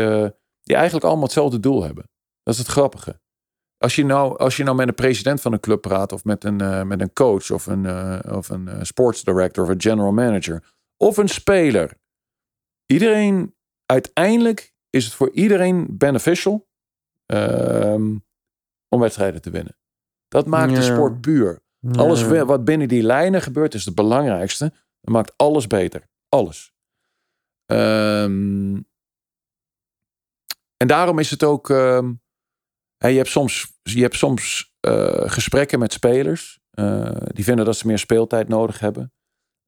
[0.63, 2.09] die eigenlijk allemaal hetzelfde doel hebben.
[2.43, 3.20] Dat is het grappige.
[3.81, 6.45] Als je nou, als je nou met een president van een club praat, of met
[6.45, 9.81] een, eh, met een coach, of een, eh, of een eh, sports director, of een
[9.81, 11.99] general manager, of een speler.
[12.87, 13.55] Iedereen,
[13.87, 16.69] uiteindelijk is het voor iedereen beneficial
[17.27, 18.17] ehm,
[18.89, 19.77] om wedstrijden te winnen.
[20.29, 21.61] Dat maakt de sport puur.
[21.93, 24.73] Alles wat binnen die lijnen gebeurt is het belangrijkste.
[25.01, 26.09] Dat maakt alles beter.
[26.29, 26.73] Alles.
[27.67, 28.81] Ehm,
[30.77, 31.71] en daarom is het ook.
[31.71, 32.13] ehm,
[33.01, 36.59] hè, je hebt soms, je hebt soms eh, gesprekken met spelers.
[36.71, 39.13] eh, die vinden dat ze meer speeltijd nodig hebben.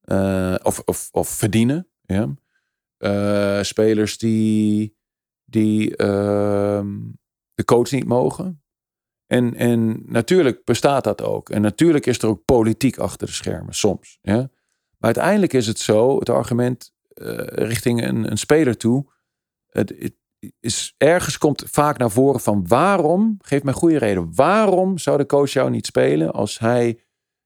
[0.01, 1.89] Eh, of, of, of verdienen.
[3.63, 4.97] Spelers die,
[5.45, 6.99] die ehm,
[7.55, 8.63] de coach niet mogen.
[9.27, 11.51] En, en natuurlijk bestaat dat ook.
[11.51, 14.19] En natuurlijk is er ook politiek achter de schermen, soms.
[14.23, 14.37] Ja?
[14.37, 16.95] Maar uiteindelijk is het zo, het argument
[17.49, 19.13] richting een, een speler toe.
[19.67, 20.15] Het
[20.61, 25.27] is, ergens komt vaak naar voren van waarom, geef mij goede reden, waarom zou de
[25.27, 26.99] coach jou niet spelen als hij,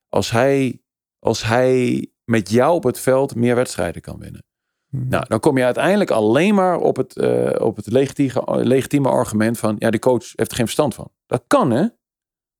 [0.09, 0.81] als hij,
[1.19, 4.45] als hij met jou op het veld meer wedstrijden kan winnen?
[4.89, 9.59] Nou, dan kom je uiteindelijk alleen maar op het, eh, op het legitieme, legitieme argument
[9.59, 11.11] van, ja, de coach heeft er geen verstand van.
[11.25, 11.87] Dat kan, hè?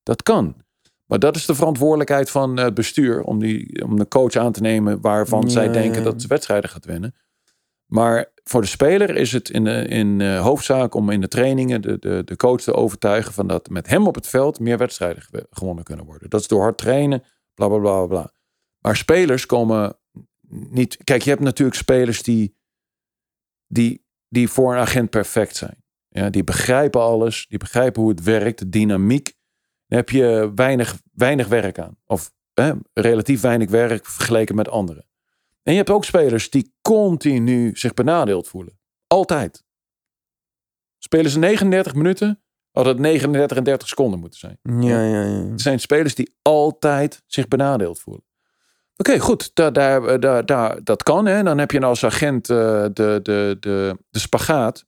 [0.03, 0.55] Dat kan.
[1.05, 4.61] Maar dat is de verantwoordelijkheid van het bestuur om, die, om de coach aan te
[4.61, 7.15] nemen waarvan zij denken dat ze wedstrijden gaat winnen.
[7.87, 11.99] Maar voor de speler is het in, in eh, hoofdzaak om in de trainingen de,
[11.99, 15.43] de, de coach te overtuigen van dat met hem op het veld meer wedstrijden gew-
[15.49, 16.29] gewonnen kunnen worden.
[16.29, 17.23] Dat is door hard trainen,
[17.53, 18.31] bla bla bla bla.
[18.79, 19.97] Maar spelers komen
[20.49, 20.97] niet.
[21.03, 22.57] Kijk, je hebt natuurlijk spelers die,
[23.67, 25.83] die, die voor een agent perfect zijn.
[26.07, 29.35] Ja, die begrijpen alles, die begrijpen hoe het werkt, de dynamiek.
[29.87, 31.97] Daar heb je weinig, weinig werk aan.
[32.05, 32.31] Of
[32.93, 35.06] relatief weinig werk vergeleken met anderen.
[35.67, 38.79] En je hebt ook spelers die continu zich benadeeld voelen.
[39.07, 39.63] Altijd.
[40.97, 42.41] Spelen ze 39 minuten,
[42.71, 44.59] had het 39 en 30 seconden moeten zijn.
[44.61, 45.49] Ja, ja, ja.
[45.49, 48.23] Het zijn spelers die altijd zich benadeeld voelen.
[48.95, 49.55] Oké, goed.
[49.55, 51.25] Daar, daar, daar, daar, dat kan.
[51.25, 51.43] Hè.
[51.43, 54.85] Dan heb je als agent eh, de, de, de, de spagaat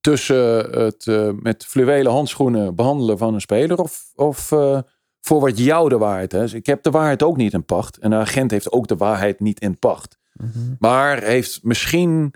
[0.00, 4.78] tussen het eh, met fluwelen handschoenen behandelen van een speler of, of eh,
[5.26, 6.52] voor wat jou de waarheid is.
[6.52, 7.98] Ik heb de waarheid ook niet in pacht.
[7.98, 10.18] En de agent heeft ook de waarheid niet in pacht.
[10.78, 12.34] Maar heeft misschien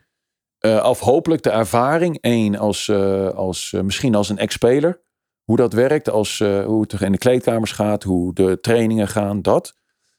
[0.58, 5.00] eh of hopelijk de ervaring, één, als, eh, als, eh, misschien als een ex-speler.
[5.44, 9.74] Hoe dat werkt, als, hoe het in de kleedkamers gaat, hoe de trainingen gaan, dat.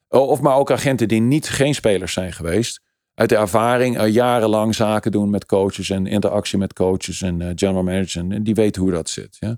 [0.09, 2.81] Of maar ook agenten die niet geen spelers zijn geweest.
[3.13, 8.15] Uit de ervaring jarenlang zaken doen met coaches en interactie met coaches en general managers.
[8.15, 9.37] En, en die weten hoe dat zit.
[9.39, 9.57] Ja?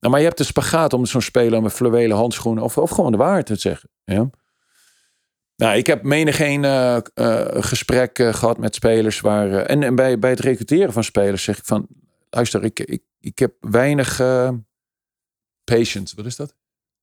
[0.00, 3.12] Nou, maar je hebt de spagaat om zo'n speler met fluwelen handschoenen of, of gewoon
[3.12, 3.88] de waarheid te zeggen.
[4.04, 4.30] Ja?
[5.60, 9.52] Nou, ik heb menig geen eh, eh, gesprek eh, gehad met spelers waar.
[9.52, 11.86] en en bij, bij het recruteren van spelers zeg ik van.
[12.30, 14.16] Luister, ik, ik, ik heb weinig
[15.64, 16.16] patience.
[16.16, 16.54] Wat is dat?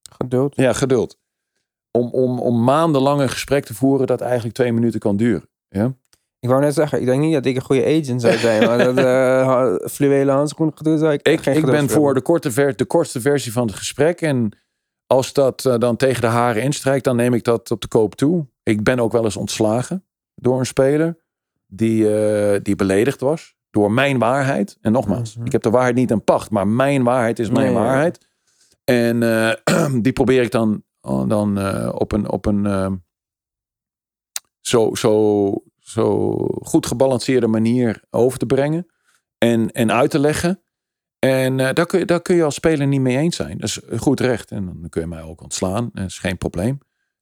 [0.02, 0.56] Geduld.
[0.56, 1.20] Ja, geduld.
[1.91, 5.50] Om, om, om maandenlang een gesprek te voeren dat eigenlijk twee minuten kan duren.
[5.70, 5.93] Ja?
[6.40, 8.66] Ik wou net zeggen, ik denk niet dat ik een goede agent zou zijn.
[8.66, 12.86] maar dat uh, fluwelen handschoenen gedoe zou ik Ik, ben voor de, korte ver, de
[12.86, 14.22] kortste versie van het gesprek.
[14.22, 14.58] En
[15.08, 18.16] als dat eh, dan tegen de haren instrijkt, dan neem ik dat op de koop
[18.16, 18.46] toe.
[18.64, 21.18] Ik ben ook wel eens ontslagen door een speler
[21.68, 24.78] die, eh, die beledigd was door mijn waarheid.
[24.82, 25.46] En nogmaals, Mhm.
[25.46, 27.80] ik heb de waarheid niet in pacht, maar mijn waarheid is mijn Nee, ja.
[27.82, 28.28] waarheid.
[28.84, 29.20] En
[30.04, 31.60] die probeer ik dan, oh, dan
[31.94, 33.02] op een, op een
[34.62, 35.54] zo, zo,
[35.90, 38.88] zo goed gebalanceerde manier over te brengen
[39.38, 40.62] en, en uit te leggen.
[41.20, 43.58] En eh, daar, kun je, daar kun je als speler niet mee eens zijn.
[43.58, 44.52] Dat is goed recht.
[44.52, 45.90] En dan kun je mij ook ontslaan.
[45.94, 46.80] Dat is geen probleem.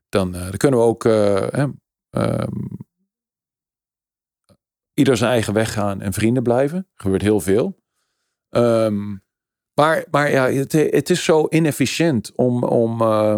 [0.10, 1.64] Dan, eh, dan kunnen we ook eh,
[2.10, 2.52] ehm,
[4.94, 6.78] ieder zijn eigen weg gaan en vrienden blijven.
[6.78, 7.80] Er gebeurt heel veel.
[8.50, 9.16] Ehm,
[9.74, 13.38] maar, maar ja, het, het is zo inefficiënt om, om eh,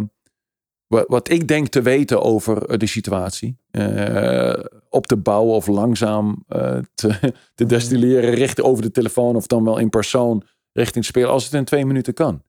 [0.87, 5.67] wat, wat ik denk te weten over eh, de situatie eh, op te bouwen of
[5.67, 11.05] langzaam eh, te, te destilleren richting over de telefoon of dan wel in persoon richting
[11.05, 12.43] spelen als het in twee minuten kan.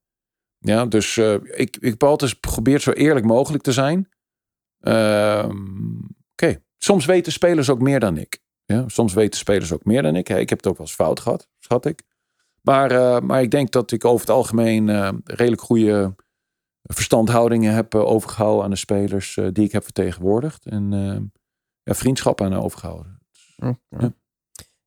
[0.59, 4.09] Ja, dus eh, ik, ik heb altijd geprobeerd zo eerlijk mogelijk te zijn.
[4.81, 5.57] Ehm,
[6.33, 8.41] Oké, soms weten spelers ook meer dan ik.
[8.65, 10.29] Ja, soms weten spelers ook meer dan ik.
[10.29, 12.03] Hey, Ik heb het ook wel eens fout gehad, schat ik.
[12.63, 14.91] Maar, eh, maar ik denk dat ik over het algemeen
[15.25, 16.15] redelijk goede
[16.95, 20.67] verstandhoudingen heb eh, overgehouden aan de spelers die ik heb vertegenwoordigd.
[20.67, 21.38] En eh,
[21.89, 23.19] ja, vriendschap aan overgehouden.
[23.57, 24.13] Ja.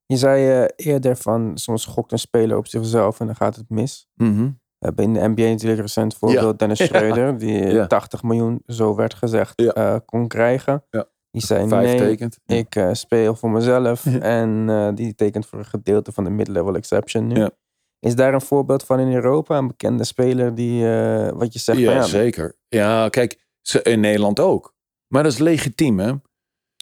[0.06, 3.70] Je zei eh, eerder van soms gokt een speler op zichzelf en dan gaat het
[3.70, 4.08] mis.
[4.14, 4.44] Mhm.
[4.78, 6.86] We hebben in de NBA natuurlijk recent voorbeeld Dennis Ja.
[6.86, 7.88] Schreuder, die eh, Ja.
[7.88, 10.86] 80 miljoen, zo werd gezegd, eh, kon krijgen.
[10.90, 11.10] Ja.
[11.32, 12.40] Die zei Vijf nee, tekent.
[12.46, 14.06] ik eh, speel voor mezelf.
[14.22, 17.36] En eh, die tekent voor een gedeelte van de mid-level exception nu.
[17.36, 17.52] Ja.
[18.00, 19.58] Is daar een voorbeeld van in Europa?
[19.58, 22.58] Een bekende speler die, eh, wat je zegt, Ja, zeker.
[22.68, 23.40] Ja, kijk,
[23.84, 24.76] in Nederland ook.
[25.08, 26.14] Maar dat is legitiem, hè?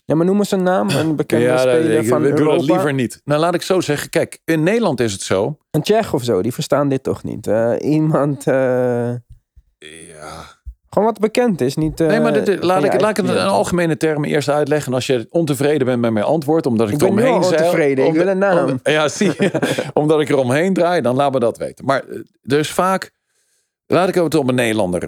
[0.10, 2.64] Ja, maar noem eens een naam, een bekende ja, dat- speler ik van dat Europa.
[2.64, 3.22] liever niet.
[3.26, 4.10] Nou, laat ik zo zeggen.
[4.10, 5.58] Kijk, in Nederland is het zo.
[5.72, 7.50] Een Tsjech of zo, die verstaan dit toch niet?
[7.80, 8.56] Iemand, eh,
[9.78, 10.44] Ja.
[10.90, 12.00] gewoon wat bekend is, niet...
[12.00, 14.88] eh, Nee, maar dit, laat, ik, laat ik het in algemene termen eerst uitleggen.
[14.88, 18.04] En als je ontevreden bent met mijn antwoord, omdat ik, Ik er omheen zei- ontevreden,
[18.06, 18.70] ik om- wil een naam.
[18.70, 19.32] om- ja, zie
[19.94, 21.86] omdat ik er omheen draai, dan laat me dat weten.
[21.86, 23.12] Maar eh, dus vaak,
[23.86, 25.02] laat ik het op een Nederlander.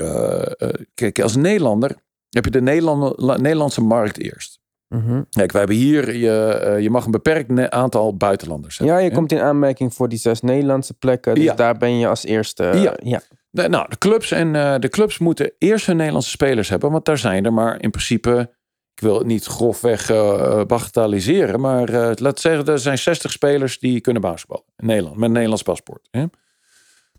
[0.93, 1.95] kijk, als Nederlander
[2.29, 4.59] heb je de Nederlandse markt eerst.
[4.91, 5.21] Mhm.
[5.29, 8.95] Kijk, wij hebben hier, je, eh, je mag een beperkt aantal buitenlanders hebben.
[8.95, 9.15] Ja, je hè?
[9.15, 11.35] komt in aanmerking voor die zes Nederlandse plekken.
[11.35, 11.53] Dus Ja.
[11.53, 12.63] daar ben je als eerste.
[12.63, 12.93] eh, Ja.
[13.03, 13.21] ja.
[13.49, 16.91] De, nou, de clubs, en, eh, de clubs moeten eerst hun Nederlandse spelers hebben.
[16.91, 18.51] Want daar zijn er maar in principe.
[18.93, 21.59] Ik wil het niet grofweg eh bagatelliseren.
[21.59, 24.65] Maar laat zeggen, er zijn 60 spelers die kunnen basketballen.
[24.77, 26.07] In Nederland, met een Nederlands paspoort.
[26.11, 26.25] Hè?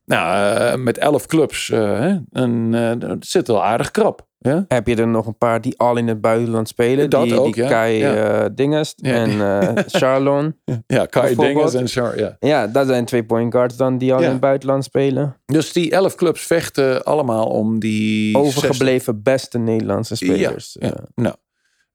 [0.05, 1.69] Nou, met 11 clubs.
[1.69, 4.29] hè, en, dat zit wel aardig krap.
[4.43, 4.65] Ja?
[4.69, 7.11] Heb je er nog een paar die al in het buitenland spelen?
[7.11, 7.69] Dat die, ook, die ja.
[7.69, 8.43] Kai Ja.
[8.45, 10.61] eh, Dinges en eh Charlon.
[10.87, 11.35] Ja, Kai.
[11.35, 12.37] Dinges en Char.
[12.41, 12.67] Ja.
[12.67, 15.37] Dat zijn twee point guards dan die al in het buitenland spelen.
[15.47, 18.31] Dus die 11 clubs vechten allemaal om die.
[18.39, 20.77] 60 Overgebleven beste Nederlandse spelers.
[20.81, 21.35] Ja, Eh, nou.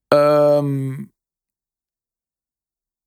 [0.08, 0.94] Ehm,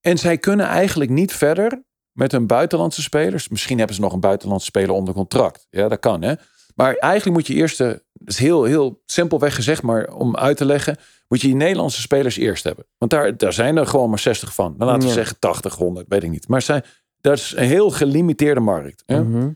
[0.01, 1.83] en zij kunnen eigenlijk niet verder
[2.13, 3.49] met hun buitenlandse spelers.
[3.49, 5.67] Misschien hebben ze nog een buitenlandse speler onder contract.
[5.71, 6.35] Ja, dat kan hè.
[6.75, 10.57] Maar eigenlijk moet je eerst, de, dat is heel, heel simpelweg gezegd, maar om uit
[10.57, 10.97] te leggen,
[11.29, 12.87] moet je die Nederlandse spelers eerst hebben.
[12.99, 14.75] Want daar, daar zijn er gewoon maar 60 van.
[14.79, 15.13] Dan laten we Ja.
[15.15, 16.49] zeggen 80, 100, weet ik niet.
[16.49, 16.85] Maar zijn,
[17.21, 19.03] dat is een heel gelimiteerde markt.
[19.07, 19.23] Hè?
[19.25, 19.51] mhm.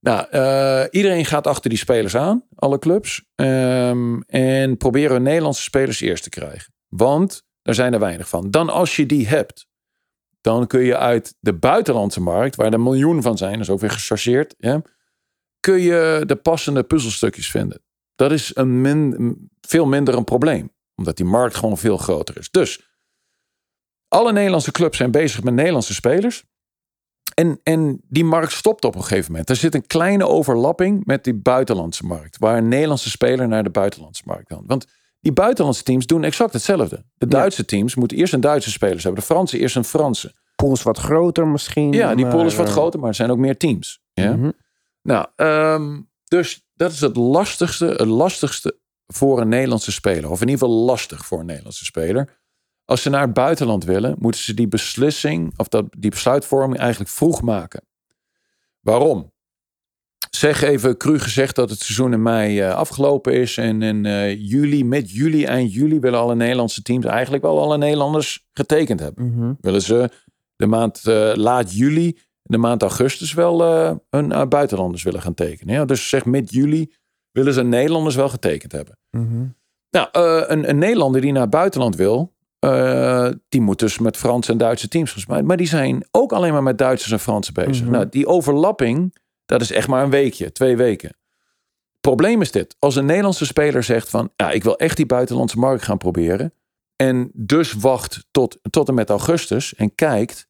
[0.00, 3.24] Nou, eh, iedereen gaat achter die spelers aan, alle clubs.
[3.34, 6.72] ehm, en proberen hun Nederlandse spelers eerst te krijgen.
[6.88, 8.50] Want daar zijn er weinig van.
[8.50, 9.66] Dan als je die hebt,
[10.40, 13.80] dan kun je uit de buitenlandse markt, waar er miljoen van zijn, dat is ook
[13.80, 14.82] weer gechargeerd, ja,
[15.60, 17.82] kun je de passende puzzelstukjes vinden.
[18.16, 22.50] Dat is een min, veel minder een probleem, omdat die markt gewoon veel groter is.
[22.50, 22.90] Dus
[24.08, 26.44] alle Nederlandse clubs zijn bezig met Nederlandse spelers.
[27.34, 29.50] En, en die markt stopt op een gegeven moment.
[29.50, 32.38] Er zit een kleine overlapping met die buitenlandse markt.
[32.38, 34.62] Waar een Nederlandse speler naar de buitenlandse markt kan.
[34.66, 34.86] Want
[35.20, 37.04] die buitenlandse teams doen exact hetzelfde.
[37.14, 39.20] De Duitse teams moeten eerst een Duitse spelers hebben.
[39.20, 40.34] De Franse eerst een Franse.
[40.56, 41.92] Pool is wat groter misschien.
[41.92, 44.00] Ja, die pool is wat eh, groter, maar er zijn ook meer teams.
[44.12, 44.36] Ja?
[44.36, 44.50] mhm.
[45.02, 50.30] Nou, ehm, dus dat is het lastigste, het lastigste voor een Nederlandse speler.
[50.30, 52.38] Of in ieder geval lastig voor een Nederlandse speler.
[52.84, 57.10] Als ze naar het buitenland willen, moeten ze die beslissing of dat, die besluitvorming eigenlijk
[57.10, 57.82] vroeg maken.
[58.80, 59.34] Waarom?
[60.30, 63.56] Zeg even cru gezegd dat het seizoen in mei eh, afgelopen is.
[63.56, 67.78] En in eh, juli, mid juli, eind juli willen alle Nederlandse teams eigenlijk wel alle
[67.78, 69.52] Nederlanders getekend hebben Mhm.
[69.60, 70.10] willen ze
[70.56, 75.34] de maand eh, laat juli, de maand augustus wel eh, hun eh, buitenlanders willen gaan
[75.34, 75.74] tekenen.
[75.74, 75.84] Ja?
[75.84, 76.92] Dus zeg mid juli
[77.30, 78.98] willen ze Nederlanders wel getekend hebben.
[79.10, 79.46] Mhm.
[79.90, 82.34] Nou, eh, een, een Nederlander die naar het buitenland wil,
[83.48, 85.44] die moet dus met Franse en Duitse teams gesmeid.
[85.44, 87.82] Maar die zijn ook alleen maar met Duitsers en Fransen bezig.
[87.82, 87.90] Mhm.
[87.90, 91.16] Nou, die overlapping, dat is echt maar een weekje, twee weken.
[92.00, 92.76] Probleem is dit.
[92.78, 96.52] Als een Nederlandse speler zegt van, ja, ik wil echt die buitenlandse markt gaan proberen.
[96.96, 100.48] En dus wacht tot, tot en met augustus en kijkt.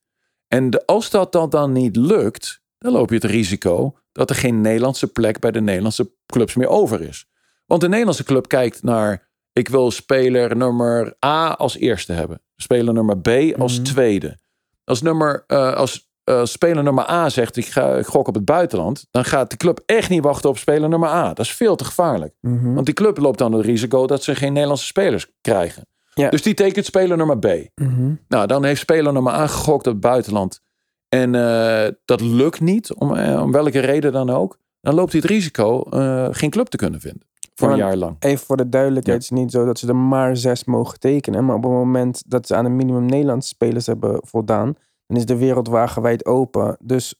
[0.56, 4.36] En de, als dat dan, dan niet lukt, dan loop je het risico dat er
[4.36, 7.26] geen Nederlandse plek bij de Nederlandse clubs meer over is.
[7.66, 12.40] Want de Nederlandse club kijkt naar, ik wil speler nummer A als eerste hebben.
[12.56, 13.28] Speler nummer B
[13.58, 13.82] als Mhm.
[13.84, 14.38] tweede.
[14.84, 18.44] Als, nummer, eh, als eh, speler nummer A zegt, ik, ga, ik gok op het
[18.44, 19.06] buitenland.
[19.10, 21.28] Dan gaat de club echt niet wachten op speler nummer A.
[21.28, 22.34] Dat is veel te gevaarlijk.
[22.40, 22.74] Mhm.
[22.74, 25.86] Want die club loopt dan het risico dat ze geen Nederlandse spelers krijgen.
[26.20, 26.30] Ja.
[26.30, 27.46] Dus die tekent speler nummer B.
[27.74, 28.14] Mhm.
[28.28, 30.60] Nou, dan heeft speler nummer A gegokt op het buitenland.
[31.08, 34.58] En eh, dat lukt niet, om, eh, om welke reden dan ook.
[34.80, 37.26] Dan loopt hij het risico eh, geen club te kunnen vinden.
[37.54, 38.16] Voor een Ja, jaar lang.
[38.18, 41.44] Even voor de duidelijkheid, het is niet zo dat ze er maar zes mogen tekenen.
[41.44, 44.74] Maar op het moment dat ze aan een minimum Nederlandse spelers hebben voldaan,
[45.06, 46.76] dan is de wereld wagenwijd open.
[46.80, 47.14] Dus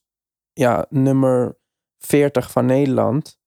[0.53, 1.57] ja, nummer
[1.99, 3.39] 40 van Nederland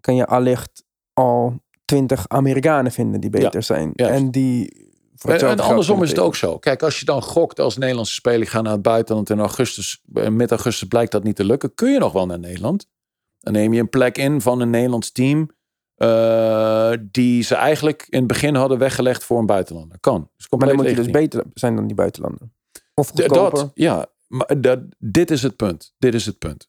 [0.00, 3.92] kan je allicht al 20 Amerikanen vinden die beter zijn.
[3.94, 4.14] juist.
[4.14, 4.86] En die.
[5.18, 6.58] En, en andersom is het ook zo.
[6.58, 10.02] Kijk, als je dan gokt als Nederlandse speler, ik ga naar het buitenland in augustus,
[10.14, 12.86] eh, mid augustus blijkt dat niet te lukken, kun je nog wel naar Nederland.
[13.38, 15.50] Dan neem je een plek in van een Nederlands team,
[15.94, 20.00] eh, die ze eigenlijk in het begin hadden weggelegd voor een buitenlander.
[20.00, 20.30] Kan.
[20.36, 22.48] Is Maar dan moet je dus beter zijn dan die buitenlander.
[22.94, 23.58] Of goedkoper.
[23.58, 25.94] Dat, ja, maar dat, dit is het punt.
[25.98, 26.68] Dit is het punt.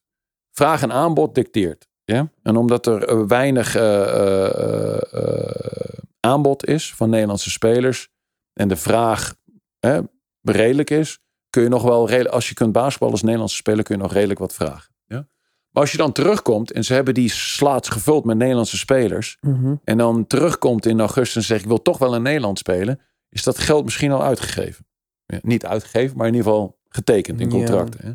[0.51, 1.88] Vraag en aanbod dicteert.
[2.09, 2.31] Ja?
[2.43, 8.09] En omdat er eh, weinig eh, eh, eh, aanbod is van Nederlandse spelers
[8.53, 9.35] en de vraag
[9.79, 9.99] hè,
[10.41, 11.19] redelijk is,
[11.49, 14.13] kun je nog wel, redelijk- als je kunt basketballen als Nederlandse speler, kun je nog
[14.13, 14.93] redelijk wat vragen.
[15.05, 15.27] Ja?
[15.71, 19.37] als je dan terugkomt en ze hebben die slaats gevuld met Nederlandse spelers.
[19.41, 19.75] Mhm.
[19.83, 22.99] En dan terugkomt in augustus en zegt ik wil toch wel in Nederland spelen.
[23.29, 24.85] Is dat geld misschien al uitgegeven?
[25.25, 27.55] Ja, niet uitgegeven, maar in ieder geval getekend in Ja.
[27.55, 28.05] contracten.
[28.05, 28.11] Hè?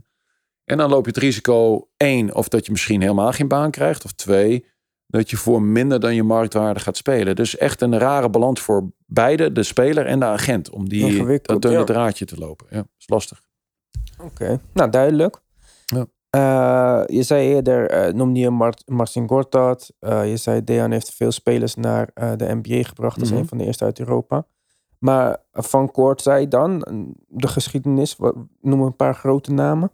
[0.65, 4.05] En dan loop je het risico één, of dat je misschien helemaal geen baan krijgt.
[4.05, 4.66] Of twee,
[5.07, 7.36] dat je voor minder dan je marktwaarde gaat spelen.
[7.36, 10.70] Dus echt een rare balans voor beide, de speler en de agent.
[10.70, 12.66] Om die dat dunne draadje te lopen.
[12.70, 13.43] Ja, is lastig.
[14.23, 15.41] Oké, nou duidelijk.
[15.86, 16.07] Ja.
[16.31, 19.93] Eh, je zei eerder, eh noemde je Mart Marcin Gortat.
[19.99, 23.15] Eh, je zei Dejan heeft veel spelers naar de NBA gebracht.
[23.16, 23.41] Dat is Mhm.
[23.41, 24.47] een van de eerste uit Europa.
[24.99, 26.78] Maar van Kort zei dan,
[27.28, 29.91] de geschiedenis, wat, noem een paar grote namen.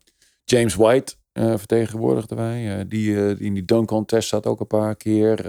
[0.51, 2.78] James White eh, vertegenwoordigden wij.
[2.78, 5.48] eh, die, eh, die in die dunk contest zat ook een paar keer.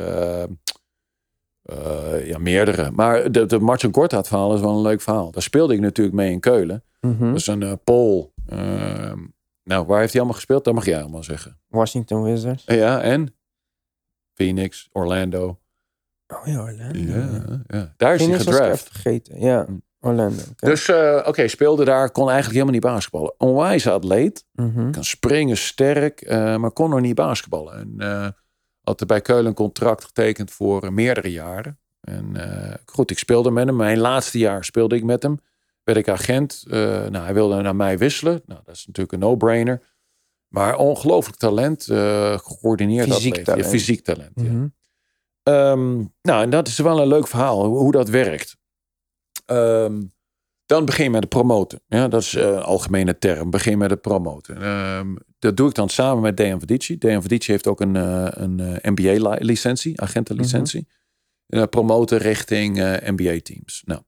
[2.26, 2.92] ja, meerdere.
[2.92, 5.32] Maar de, de Martin Korthaat verhaal is wel een leuk verhaal.
[5.32, 6.84] Daar speelde ik natuurlijk mee in Keulen.
[7.00, 7.26] Mhm.
[7.28, 8.34] Dat is een Pool.
[8.48, 9.20] Ehm,
[9.64, 10.64] nou, waar heeft hij allemaal gespeeld?
[10.64, 11.60] Dat mag jij allemaal zeggen.
[11.68, 12.64] Washington Wizards.
[12.66, 13.36] Ja, en?
[14.34, 15.60] Phoenix, Orlando.
[16.28, 17.00] Oh ja, Orlando.
[17.00, 17.94] Ja, ja.
[17.98, 18.84] Daar is hij Phoenix ik gedraft.
[18.90, 19.40] vergeten.
[19.40, 19.78] Ja, Hm.
[20.02, 20.42] Orlando.
[20.56, 23.34] Dus eh, oké, speelde daar, kon eigenlijk helemaal niet basketballen.
[23.38, 24.46] Onwijs atleet.
[24.54, 24.92] Mhm.
[24.92, 27.74] Kan springen, sterk, eh, maar kon nog niet basketballen.
[27.74, 28.28] En eh,
[28.82, 31.80] had er bij Keulen een contract getekend voor meerdere jaren.
[32.02, 32.36] En
[32.86, 33.76] goed, ik speelde met hem.
[33.76, 35.40] Mijn laatste jaar speelde ik met hem.
[35.84, 36.64] Werd ik agent.
[36.68, 38.42] Nou, hij wilde naar mij wisselen.
[38.46, 39.82] Nou, dat is natuurlijk een no-brainer.
[40.48, 41.84] Maar ongelooflijk talent.
[41.84, 43.46] gecoördineerd Fysiek atleet.
[43.46, 43.66] talent.
[43.66, 44.32] Ja, fysiek talent.
[44.36, 44.44] ja.
[44.52, 44.68] Mhm.
[45.44, 48.58] Ehm, nou, en dat is wel een leuk verhaal, hoe, hoe dat werkt.
[49.52, 50.02] Ehm,
[50.66, 51.82] dan begin je met het promoten.
[51.88, 53.50] Ja, dat is eh, een algemene term.
[53.50, 54.62] Begin met het promoten.
[54.62, 56.98] Ehm, dat doe ik dan samen met Dejan Vidici.
[56.98, 60.88] Dejan Vidici heeft ook een, eh, een eh, MBA-licentie, agentenlicentie.
[61.48, 63.82] Eh, promoten richting eh, NBA-teams.
[63.86, 64.02] Nou,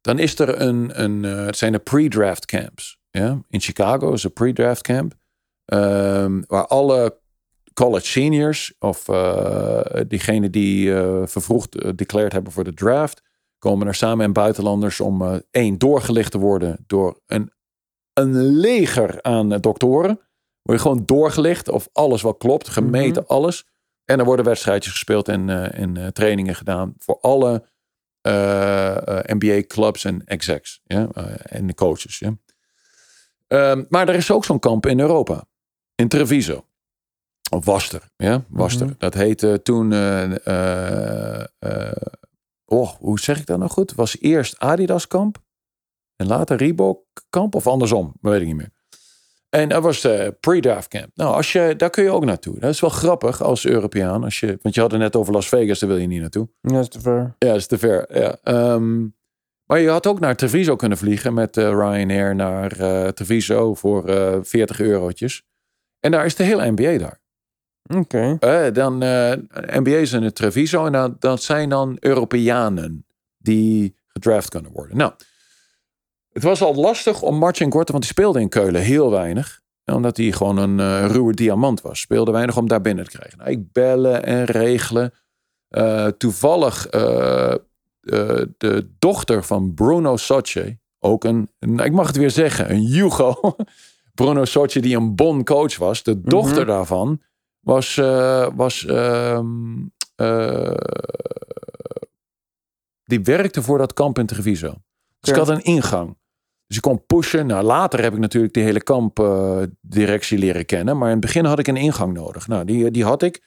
[0.00, 2.98] dan is er een, een eh, het zijn de pre-draft camps.
[3.10, 3.40] Ja?
[3.48, 5.14] In Chicago is een pre-draft camp.
[5.64, 7.18] ehm, waar alle
[7.74, 13.22] college seniors of eh diegenen die eh, vervroegd uh, declared hebben voor de draft,
[13.58, 17.52] komen er samen en buitenlanders om eh, één doorgelicht te worden door een,
[18.12, 20.20] een leger aan eh, doktoren.
[20.62, 23.66] Word je gewoon doorgelicht of alles wat klopt, gemeten alles.
[24.04, 27.64] En er worden wedstrijdjes gespeeld en, eh, en trainingen gedaan voor alle
[29.26, 31.08] NBA-clubs en execs ja?
[31.42, 32.18] en de coaches.
[32.18, 32.36] Ja?
[33.46, 35.44] Ehm, maar er is ook zo'n kamp in Europa,
[35.94, 36.66] in Treviso.
[37.50, 38.86] Of was er, ja, was er.
[38.86, 38.94] Mhm.
[38.98, 39.92] Dat heette toen,
[42.68, 43.94] oh, hoe zeg ik dat nou goed?
[43.94, 45.38] Was eerst Adidas kamp
[46.16, 48.70] en later Reebok kamp of andersom, dat weet ik niet meer.
[49.48, 51.10] En dat was de pre-draft camp.
[51.14, 52.58] Nou, als je, daar kun je ook naartoe.
[52.58, 54.24] Dat is wel grappig als Europeaan.
[54.24, 56.48] Als je, want je had het net over Las Vegas, daar wil je niet naartoe.
[56.60, 57.34] Ja, dat is te ver.
[57.38, 58.18] Ja, dat is te ver.
[58.20, 58.38] Ja.
[58.42, 59.06] Ehm,
[59.64, 64.08] maar je had ook naar Treviso kunnen vliegen met eh, Ryanair naar eh, Treviso voor
[64.08, 65.42] eh 40 eurotjes.
[66.00, 67.20] En daar is de hele NBA daar.
[67.94, 68.36] Oké.
[68.40, 73.06] Eh, dan eh NBA is in het Treviso en dan, dat zijn dan Europeanen
[73.38, 74.96] die gedraft kunnen worden.
[74.96, 75.12] Nou,
[76.32, 79.60] het was al lastig om Marcin Gorten, want die speelde in Keulen heel weinig.
[79.84, 82.00] Omdat hij gewoon een eh, ruwe diamant was.
[82.00, 83.38] Speelde weinig om daar binnen te krijgen.
[83.38, 85.12] Nou, ik bellen en regelen.
[86.18, 86.86] Toevallig
[88.58, 93.56] de dochter van Bruno Socce, ook een, ik mag het weer zeggen, een Hugo.
[94.14, 96.02] Bruno Socce die een Bon coach was.
[96.02, 97.20] De dochter daarvan
[97.60, 100.74] was, eh, was ehm, eh,
[103.04, 104.74] die werkte voor dat kamp in Treviso.
[105.20, 106.16] Dus ik had een ingang.
[106.66, 107.46] Dus ik kon pushen.
[107.46, 110.98] Nou, later heb ik natuurlijk de hele kampdirectie leren kennen.
[110.98, 112.48] Maar in het begin had ik een ingang nodig.
[112.48, 113.42] Nou, die, die had ik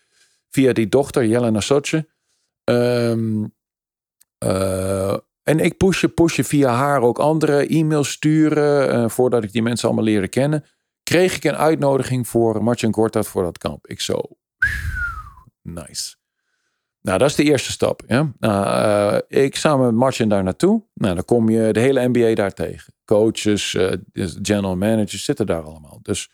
[0.49, 2.09] via die dochter, Jelena Sotje.
[2.63, 3.43] Ehm,
[4.37, 8.89] eh, en ik pushen, pushen via haar ook andere e-mails sturen.
[8.91, 10.65] eh, voordat ik die mensen allemaal leren kennen.
[11.11, 13.87] Kreeg ik een uitnodiging voor Martin Gortat voor dat kamp.
[13.87, 14.21] Ik zo,
[15.61, 16.15] nice.
[17.01, 18.03] Nou, dat is de eerste stap.
[18.07, 18.31] Ja?
[18.39, 18.65] Nou,
[19.27, 20.83] eh, ik samen met Martin daar naartoe.
[20.93, 22.93] Nou, dan kom je de hele NBA daar tegen.
[23.05, 23.91] Coaches, eh,
[24.41, 25.99] general managers zitten daar allemaal.
[26.01, 26.29] Dus,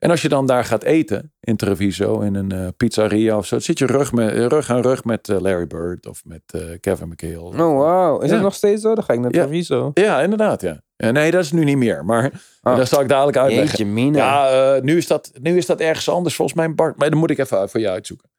[0.00, 3.58] en als je dan daar gaat eten in Treviso, in een eh, pizzeria of zo,
[3.58, 7.08] zit je rug, met, rug aan rug met eh, Larry Bird of met eh, Kevin
[7.08, 7.64] McHale.
[7.64, 8.20] Oh, wauw.
[8.20, 8.34] Is Ja.
[8.34, 8.94] het nog steeds zo?
[8.94, 9.30] Dan ga ik naar.
[9.30, 9.90] Treviso.
[9.94, 10.82] Ja, inderdaad, ja.
[10.96, 13.94] Nee, dat is nu niet meer, maar dat zal ik dadelijk uitleggen.
[13.94, 14.18] Jeetje.
[14.18, 16.96] Ja, nu, is dat, nu is dat ergens anders volgens mij, Bart.
[16.98, 18.30] Maar dan moet ik even voor je uitzoeken.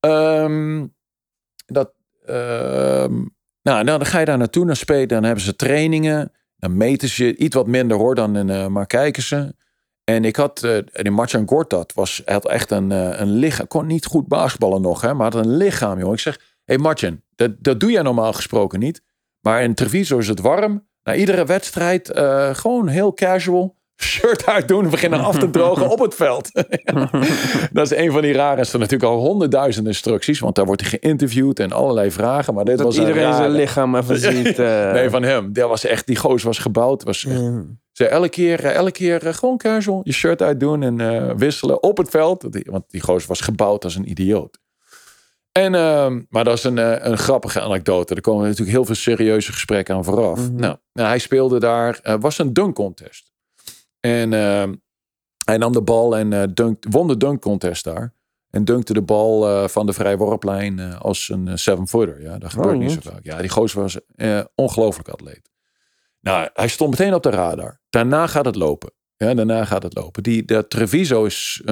[0.00, 0.86] Ehm,
[1.66, 1.92] dat,
[2.26, 3.14] ehm,
[3.62, 6.32] nou, dan ga je daar naartoe, dan spelen, dan hebben ze trainingen.
[6.56, 9.54] Dan meten ze je iets wat minder hoor, dan in, maar kijken ze.
[10.10, 13.66] En ik had, eh die Marcin Gortat was, hij had echt een, eh, een lichaam.
[13.66, 16.12] Kon niet goed basketballen nog, hè, maar had een lichaam, joh.
[16.12, 19.02] Ik zeg, hé hey Marcin, dat, dat doe jij normaal gesproken niet.
[19.40, 20.86] Maar in Treviso is het warm.
[21.02, 23.74] Na iedere wedstrijd, eh, gewoon heel casual.
[24.02, 26.50] shirt uitdoen en beginnen af te drogen op het veld.
[27.72, 28.58] dat is een van die rare.
[28.60, 32.54] Er staan natuurlijk al honderdduizend instructies, want daar wordt hij geïnterviewd en allerlei vragen.
[32.54, 34.58] Maar dit Dat was een iedereen zijn lichaam even ziet.
[34.58, 34.92] eh.
[34.92, 35.52] Nee, van hem.
[35.52, 37.02] Dat was echt, die goos was gebouwd.
[37.02, 37.62] Was echt, Ja.
[37.96, 41.82] Ze elke keer, eh, elke keer eh, gewoon casual je shirt uitdoen en eh, wisselen
[41.82, 42.46] op het veld.
[42.64, 44.58] Want die goos was gebouwd als een idioot.
[45.52, 48.14] En, ehm, maar dat is een, een grappige anekdote.
[48.14, 50.38] Er komen natuurlijk heel veel serieuze gesprekken aan vooraf.
[50.38, 50.60] Mhm.
[50.60, 53.32] nou, nou, hij speelde daar, eh, was een dunk contest.
[54.00, 54.74] En ehm,
[55.44, 58.14] hij nam de bal en dunk, won de dunk contest daar.
[58.50, 62.22] En dunkte de bal van de vrijworplijn als een seven-footer.
[62.22, 63.12] Ja, dat gebeurt Oh, niet zo yes.
[63.12, 63.24] vaak.
[63.24, 63.98] Ja, die gozer was
[64.54, 65.50] ongelooflijk atleet.
[66.26, 67.80] Nou, hij stond meteen op de radar.
[67.90, 68.92] Daarna gaat het lopen.
[69.16, 70.22] Ja, daarna gaat het lopen.
[70.22, 71.62] Die, dat Treviso is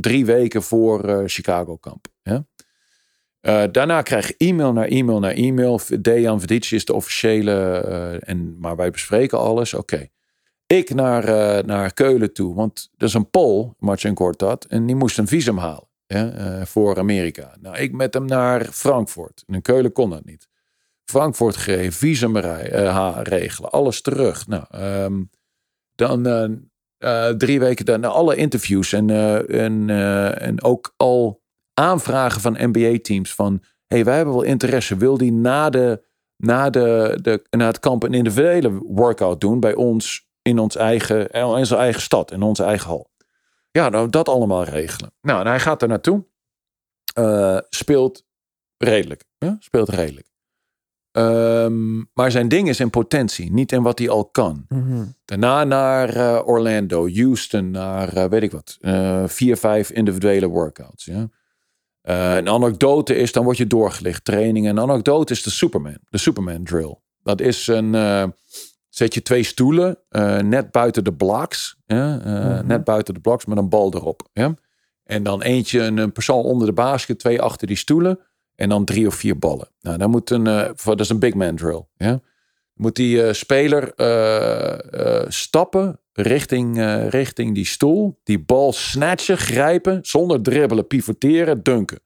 [0.00, 2.06] drie weken voor eh, Chicago kamp.
[2.22, 2.46] Ja?
[3.40, 5.80] Eh, daarna krijg je e-mail naar e-mail naar e-mail.
[6.00, 7.52] Dejan Vidic is de officiële.
[7.52, 9.74] eh, en, maar wij bespreken alles.
[9.74, 10.08] Oké.
[10.66, 11.24] Ik naar,
[11.64, 12.54] naar Keulen toe.
[12.54, 14.64] Want dat is een Pool, Marcin Kortat.
[14.64, 15.88] En die moest een visum halen.
[16.06, 17.56] Ja, voor Amerika.
[17.60, 19.44] Nou, ik met hem naar Frankfurt.
[19.46, 20.48] En in Keulen kon dat niet.
[21.10, 24.46] Frankfurt gegeven, visum rij- eh, regelen, alles terug.
[24.46, 25.22] Nou, ehm,
[25.94, 26.48] dan eh,
[26.98, 29.10] eh, drie weken daarna alle interviews en,
[29.48, 29.90] en,
[30.40, 31.42] en ook al
[31.74, 36.04] aanvragen van NBA-teams van, hey, wij hebben wel interesse, wil die na, de,
[36.36, 41.30] na, de, de, na het kamp een individuele workout doen bij ons in ons eigen,
[41.30, 43.10] in onze eigen stad, in onze eigen hal.
[43.70, 45.12] Ja, nou, dat allemaal regelen.
[45.20, 46.26] Nou, en hij gaat er naartoe,
[47.68, 48.24] speelt
[48.76, 49.56] redelijk, ja?
[49.60, 50.35] speelt redelijk.
[51.16, 54.64] Ehm, maar zijn ding is in potentie, niet in wat hij al kan.
[54.68, 55.04] Mhm.
[55.24, 58.76] Daarna naar eh, Orlando, Houston, naar eh, weet ik wat.
[58.80, 61.04] eh, vier, vijf individuele workouts.
[61.04, 61.28] Ja?
[62.02, 64.24] Een anekdote is, dan word je doorgelicht.
[64.24, 64.68] Training.
[64.68, 65.98] Een anekdote is de Superman.
[66.08, 66.98] De Superman drill.
[67.22, 67.92] Dat is een...
[68.88, 69.98] zet je twee stoelen
[70.42, 71.76] net buiten de blocks.
[71.86, 72.66] Mhm.
[72.66, 74.28] Net buiten de blocks met een bal erop.
[75.04, 77.18] En dan eentje, een, een persoon onder de basket.
[77.18, 78.18] Twee achter die stoelen.
[78.56, 79.68] En dan drie of vier ballen.
[79.80, 80.46] Nou, dan moet een...
[80.46, 81.86] eh, dat is een big man drill.
[81.96, 82.20] Ja?
[82.74, 86.78] moet die eh, speler eh, stappen richting,
[87.08, 88.20] richting die stoel.
[88.22, 92.00] Die bal snatchen, grijpen, zonder dribbelen, pivoteren, dunken.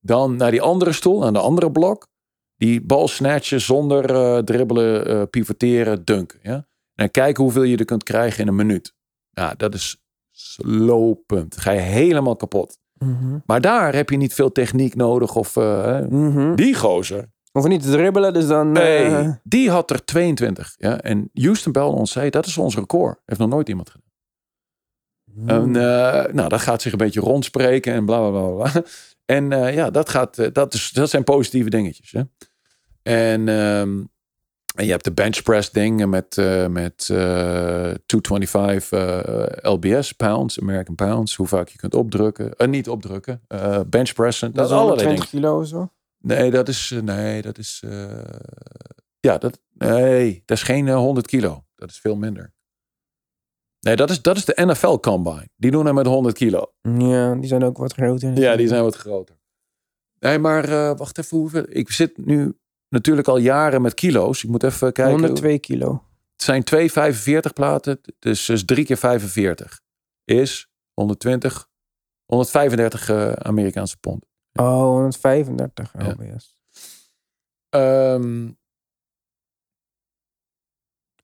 [0.00, 2.08] Dan naar die andere stoel, aan de andere blok.
[2.56, 4.04] Die bal snatchen zonder
[4.44, 6.38] dribbelen, pivoteren, dunken.
[6.42, 6.66] Ja?
[6.94, 8.94] En kijken hoeveel je er kunt krijgen in een minuut.
[9.30, 11.56] Ja, dat is slopend.
[11.56, 12.78] Ga je helemaal kapot.
[13.02, 13.38] Mhm.
[13.46, 15.34] Maar daar heb je niet veel techniek nodig.
[15.34, 16.00] Of eh.
[16.08, 16.54] Mhm.
[16.54, 18.72] die gozer, Hoef niet te dribbelen, dus dan...
[18.72, 20.74] Nee, eh, die had er 22.
[20.78, 21.00] Ja?
[21.00, 23.20] En Houston belde ons zei, dat is ons record.
[23.24, 24.10] Heeft nog nooit iemand gedaan.
[25.46, 28.70] En, eh, nou, dat gaat zich een beetje rondspreken en bla bla bla.
[28.70, 28.82] bla.
[29.24, 32.12] En eh, ja, dat, gaat, dat, is, dat zijn positieve dingetjes.
[32.12, 32.22] Hè?
[33.02, 34.02] En, ehm,
[34.74, 40.60] en je hebt de bench press ding met, eh, met eh 225 eh, LBS, pounds,
[40.60, 41.34] American pounds.
[41.36, 42.54] Hoe vaak je kunt opdrukken.
[42.56, 43.42] eh, niet opdrukken.
[43.48, 44.52] eh bench pressen.
[44.52, 45.92] dat is allerlei 120 kilo of zo?
[46.18, 46.94] Nee, dat is.
[47.02, 47.82] Nee, dat is.
[49.20, 49.60] ja, dat.
[49.74, 51.64] Nee, dat is geen eh, 100 kilo.
[51.76, 52.52] Dat is veel minder.
[53.80, 55.48] Nee, dat is, dat is de NFL Combine.
[55.56, 56.72] Die doen hem met 100 kilo.
[56.82, 58.38] Ja, die zijn ook wat groter.
[58.38, 59.36] Ja, die zijn wat groter.
[60.18, 61.38] Nee, maar wacht even.
[61.38, 61.64] Hoeveel?
[61.68, 62.58] Ik zit nu
[62.92, 64.42] natuurlijk al jaren met kilo's.
[64.44, 65.12] Ik moet even kijken.
[65.12, 66.04] 102 kilo.
[66.32, 68.00] Het zijn twee 45 platen.
[68.18, 69.80] Dus, dus 3 keer 45
[70.24, 71.68] is 120,
[72.24, 74.26] 135 eh, Amerikaanse pond.
[74.52, 76.08] Oh, 135 Ja.
[76.10, 76.54] LBS.
[77.68, 78.50] Ehm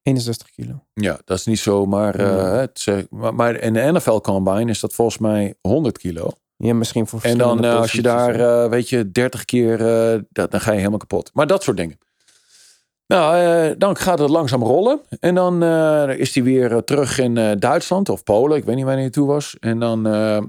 [0.03, 0.87] 61 kilo.
[0.93, 4.81] Ja, dat is niet zo, maar, eh, het, maar, maar in de NFL Combine is
[4.81, 6.31] dat volgens mij 100 kilo.
[6.65, 10.21] Ja, misschien voor En dan eh, als je daar, eh, weet je, 30 keer, eh,
[10.31, 11.31] dat, dan ga je helemaal kapot.
[11.35, 11.99] Maar dat soort dingen.
[13.07, 15.01] Nou, dan gaat het langzaam rollen.
[15.21, 15.63] En dan
[16.13, 18.57] is hij weer terug in Duitsland of Polen.
[18.57, 19.57] Ik weet niet wanneer hij toe was.
[19.61, 20.03] En dan,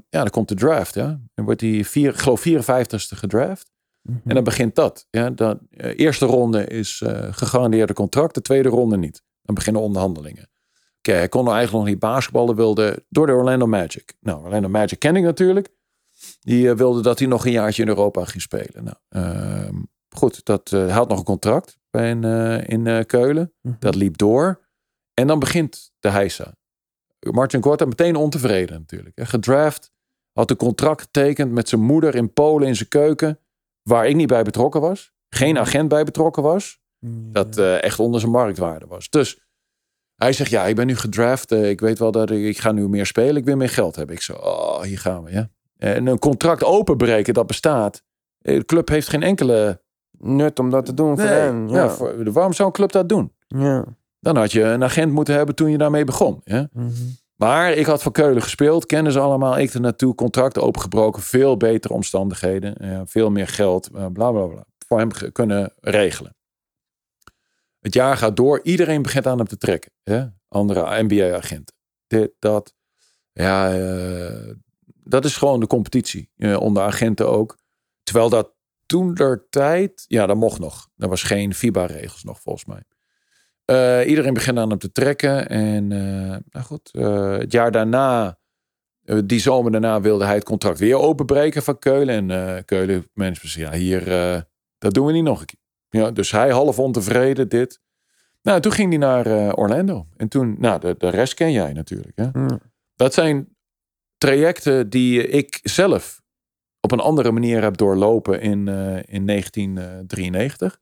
[0.09, 0.93] ja, dan komt de draft.
[0.93, 1.19] Ja.
[1.35, 3.71] Dan wordt hij, vier, ik geloof, 54ste gedraft.
[4.01, 4.17] Mhm.
[4.25, 5.07] En dan begint dat.
[5.09, 8.33] Ja, eh, eerste ronde is gegarandeerde contract.
[8.33, 9.21] De tweede ronde niet.
[9.41, 10.49] Dan beginnen onderhandelingen.
[10.97, 12.55] Oké, hij kon eigenlijk nog niet basketballen.
[12.55, 14.13] Wilde door de Orlando Magic.
[14.19, 15.69] Nou, Orlando Magic ken ik natuurlijk.
[16.39, 18.83] Die eh, wilde dat hij nog een jaartje in Europa ging spelen.
[18.83, 19.75] Nou, ehm,
[20.09, 23.53] goed, dat, eh, hij had nog een contract bij een, eh, in Keulen.
[23.61, 23.75] Mhm.
[23.79, 24.67] Dat liep door.
[25.13, 26.57] En dan begint de heisa.
[27.19, 29.19] Martin Korta meteen ontevreden natuurlijk.
[29.23, 29.91] Gedraft.
[30.31, 33.39] Had een contract getekend met zijn moeder in Polen in zijn keuken.
[33.81, 35.11] Waar ik niet bij betrokken was.
[35.29, 36.79] Geen agent bij betrokken was.
[37.31, 39.09] Dat eh, echt onder zijn marktwaarde was.
[39.09, 39.39] Dus
[40.15, 41.51] hij zegt, ja, ik ben nu gedraft.
[41.51, 43.35] ik weet wel dat ik, ik ga nu meer spelen.
[43.35, 44.15] Ik wil meer geld hebben.
[44.15, 45.49] Ik zo, oh, hier gaan we, ja.
[45.79, 48.03] En een contract openbreken, dat bestaat.
[48.41, 49.81] Eh, De club heeft geen enkele...
[50.21, 51.69] Nut om dat te doen voor hen.
[51.69, 51.75] ja.
[51.83, 51.89] Ja.
[51.89, 53.33] voor- waarom zou een club dat doen?
[53.47, 53.85] ja.
[54.19, 56.41] Dan had je een agent moeten hebben toen je daarmee begon.
[56.43, 56.69] Ja?
[56.73, 56.91] Mhm.
[57.35, 59.57] Maar ik had voor Keulen gespeeld, kennen ze allemaal.
[59.59, 64.45] Ik er naartoe, contract opengebroken, veel betere omstandigheden, eh, veel meer geld, eh, bla bla
[64.45, 64.65] bla.
[64.87, 66.35] Voor hem kunnen regelen.
[67.79, 69.91] Het jaar gaat door, iedereen begint aan hem te trekken.
[70.03, 70.25] Hè?
[70.47, 71.75] Andere NBA-agenten.
[72.07, 72.73] Dit, dat.
[73.31, 73.71] Ja,
[75.09, 77.57] dat is gewoon de competitie eh, onder agenten ook.
[78.03, 78.53] Terwijl dat
[78.85, 80.89] toen der tijd, ja, dat mocht nog.
[80.97, 82.83] Er was geen FIBA-regels nog volgens mij.
[83.69, 85.49] Eh, iedereen begint aan hem te trekken.
[85.49, 88.37] En eh, nou goed, eh, het jaar daarna,
[89.25, 92.31] die zomer daarna, wilde hij het contract weer openbreken van Keulen.
[92.31, 93.05] En Keulen
[93.41, 94.03] zei, ja, hier,
[94.77, 95.59] dat doen we niet nog een keer.
[96.01, 97.79] Ja, dus hij half ontevreden, dit.
[98.41, 100.07] Nou, toen ging hij naar Orlando.
[100.17, 102.17] En toen, nou, de, de rest ken jij natuurlijk.
[102.17, 102.29] Hè?
[102.95, 103.57] Dat zijn
[104.19, 106.21] trajecten die ik zelf
[106.79, 110.79] op een andere manier heb doorlopen in, eh, in 1993.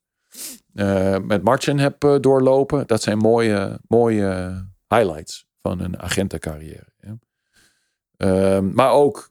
[0.73, 2.87] Eh, met Martin heb eh, doorlopen.
[2.87, 6.93] Dat zijn mooie, mooie highlights van een agentencarrière.
[6.99, 7.17] Ja.
[8.17, 9.29] Ehm, maar ook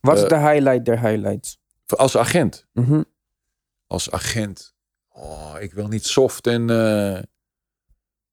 [0.00, 1.58] Wat is de highlight der highlights?
[1.86, 2.66] als agent.
[2.72, 3.02] Mhm.
[3.86, 4.74] Als agent.
[5.08, 6.62] Oh, ik wil niet soft en...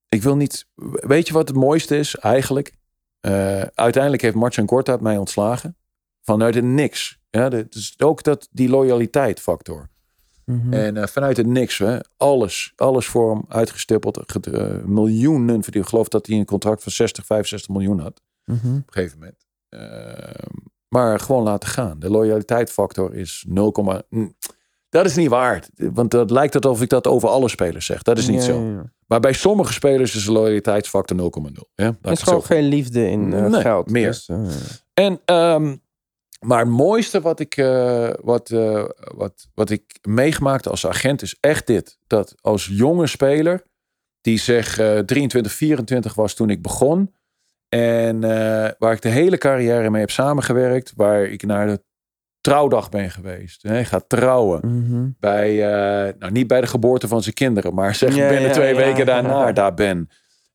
[0.10, 0.68] ik wil niet...
[0.94, 2.74] Weet je wat het mooiste is eigenlijk?
[3.20, 5.78] Eh, uiteindelijk heeft Martin Kortaat mij ontslagen.
[6.22, 7.20] Vanuit het niks.
[7.30, 9.90] Ja, dat is ook dat, die loyaliteit factor.
[10.46, 10.74] Mhm.
[10.74, 14.46] En eh, vanuit het niks, hè, alles, alles voor hem uitgestippeld.
[14.48, 15.84] Eh, miljoenen verdiend.
[15.84, 18.22] Ik geloof dat hij een contract van 60, 65 miljoen had.
[18.46, 18.68] Mhm.
[18.68, 19.46] Op een gegeven moment.
[20.88, 22.00] Maar gewoon laten gaan.
[22.00, 24.36] De loyaliteitsfactor is 0, mm,
[24.90, 25.70] dat is niet waard.
[25.76, 28.02] Want dat lijkt het alsof ik dat over alle spelers zeg.
[28.02, 28.62] Dat is niet Ja, zo.
[28.64, 28.92] ja.
[29.08, 31.72] Maar bij sommige spelers is de loyaliteitsfactor 0,0.
[31.76, 33.90] Ja, Er is gewoon geen liefde in eh, Nee, geld.
[33.90, 34.08] meer.
[34.08, 34.38] Dus, eh,
[34.94, 35.76] En, ehm,
[36.40, 38.50] maar het mooiste wat ik, eh, wat,
[39.16, 41.98] wat, wat ik meegemaakt als agent is echt dit.
[42.08, 43.64] Dat als jonge speler,
[44.22, 47.16] die zeg eh 23, 24 was toen ik begon.
[47.70, 48.20] En
[48.80, 50.94] waar ik de hele carrière mee heb samengewerkt.
[50.96, 51.84] Waar ik naar de
[52.48, 53.64] trouwdag ben geweest.
[53.64, 54.60] Hè, gaat trouwen.
[54.64, 55.10] mhm.
[55.20, 57.74] Bij, eh, nou niet bij de geboorte van zijn kinderen.
[57.74, 58.80] Maar zeg Ja, binnen ja, twee ja.
[58.80, 60.10] weken daarna daar ben.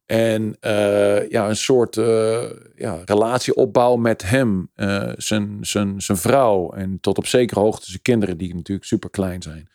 [0.07, 2.43] En eh, ja, een soort eh,
[2.75, 4.71] ja, relatieopbouw met hem,
[5.17, 9.43] zijn, zijn, zijn vrouw en tot op zekere hoogte zijn kinderen, die natuurlijk super klein
[9.43, 9.69] zijn.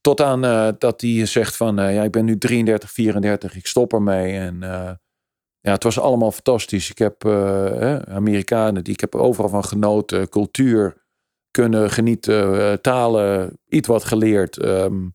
[0.00, 0.40] Tot aan
[0.78, 4.38] dat hij zegt van, ja, ik ben nu 33, 34, ik stop ermee.
[4.38, 4.62] En
[5.60, 6.90] ja, het was allemaal fantastisch.
[6.90, 11.06] Ik heb eh, Amerikanen, die ik heb overal van genoten, cultuur
[11.50, 14.56] kunnen genieten, eh, talen, iets wat geleerd.
[14.56, 15.06] Ehm,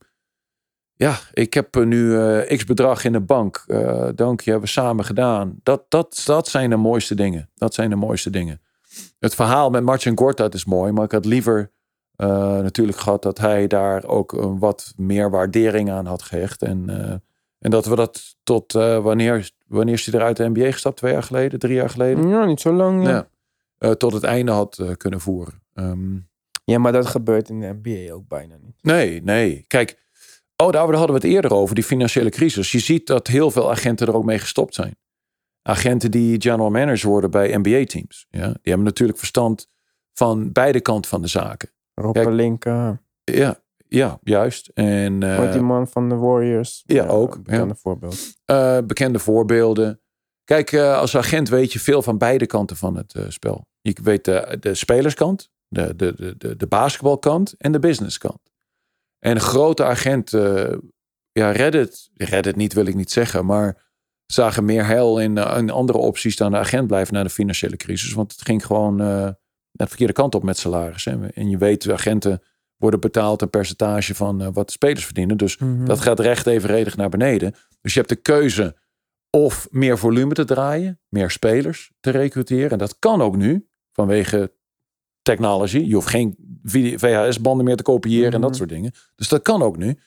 [0.93, 3.63] ja, ik heb nu eh, x bedrag in de bank.
[3.67, 5.59] Eh, dank je, hebben we samen gedaan.
[5.63, 7.49] Dat, dat, dat zijn de mooiste dingen.
[7.55, 8.61] Dat zijn de mooiste dingen.
[9.19, 11.71] Het verhaal met Martin Gortat is mooi, maar ik had liever
[12.61, 16.61] natuurlijk gehad dat hij daar ook een wat meer waardering aan had gehecht.
[16.61, 16.89] En,
[17.59, 20.97] en dat we dat tot wanneer, wanneer is hij eruit de NBA gestapt?
[20.97, 22.27] Twee jaar geleden, drie jaar geleden?
[22.27, 23.07] Ja, niet zo lang.
[23.07, 23.27] Ja.
[23.79, 23.95] Ja.
[23.95, 25.62] Tot het einde had kunnen voeren.
[25.73, 26.15] Ehm,
[26.63, 28.75] ja, maar dat gebeurt in de NBA ook bijna niet.
[28.81, 29.63] Nee, nee.
[29.67, 29.97] Kijk,
[30.57, 32.71] oh, daar hadden we het eerder over, die financiële crisis.
[32.71, 34.95] Je ziet dat heel veel agenten er ook mee gestopt zijn.
[35.61, 38.25] Agenten die general manager worden bij NBA-teams.
[38.29, 39.67] Ja, die hebben natuurlijk verstand
[40.13, 41.69] van beide kanten van de zaken.
[41.93, 44.67] Rob Pelinka, Ja, ja juist.
[44.73, 46.83] En eh, wordt die man van de Warriors.
[46.85, 48.33] ja, ook, Een bekende voorbeeld.
[48.45, 50.01] eh, bekende voorbeelden.
[50.43, 53.67] Kijk, eh, als agent weet je veel van beide kanten van het eh, spel.
[53.81, 58.51] Je weet de spelerskant, de, de, de, de, basketbalkant en de businesskant.
[59.19, 60.77] En grote agent, eh
[61.31, 63.91] ja, Reddit, Reddit niet wil ik niet zeggen, maar
[64.25, 67.77] zagen meer heil in, eh, in andere opties dan de agent blijven na de financiële
[67.77, 68.13] crisis.
[68.13, 69.39] Want het ging gewoon naar
[69.71, 71.05] de verkeerde kant op met salaris.
[71.05, 71.27] Hè.
[71.27, 72.41] En je weet, agenten
[72.77, 75.37] worden betaald een percentage van wat de spelers verdienen.
[75.37, 75.85] Dus Mhm.
[75.85, 77.55] dat gaat recht evenredig naar beneden.
[77.81, 78.75] Dus je hebt de keuze
[79.29, 82.69] of meer volume te draaien, meer spelers te recruteren.
[82.69, 84.53] En dat kan ook nu, vanwege
[85.23, 85.77] technology.
[85.79, 86.35] Je hoeft geen
[86.97, 88.57] VHS-banden meer te kopiëren en dat Mhm.
[88.57, 88.91] soort dingen.
[89.15, 89.99] Dus dat kan ook nu.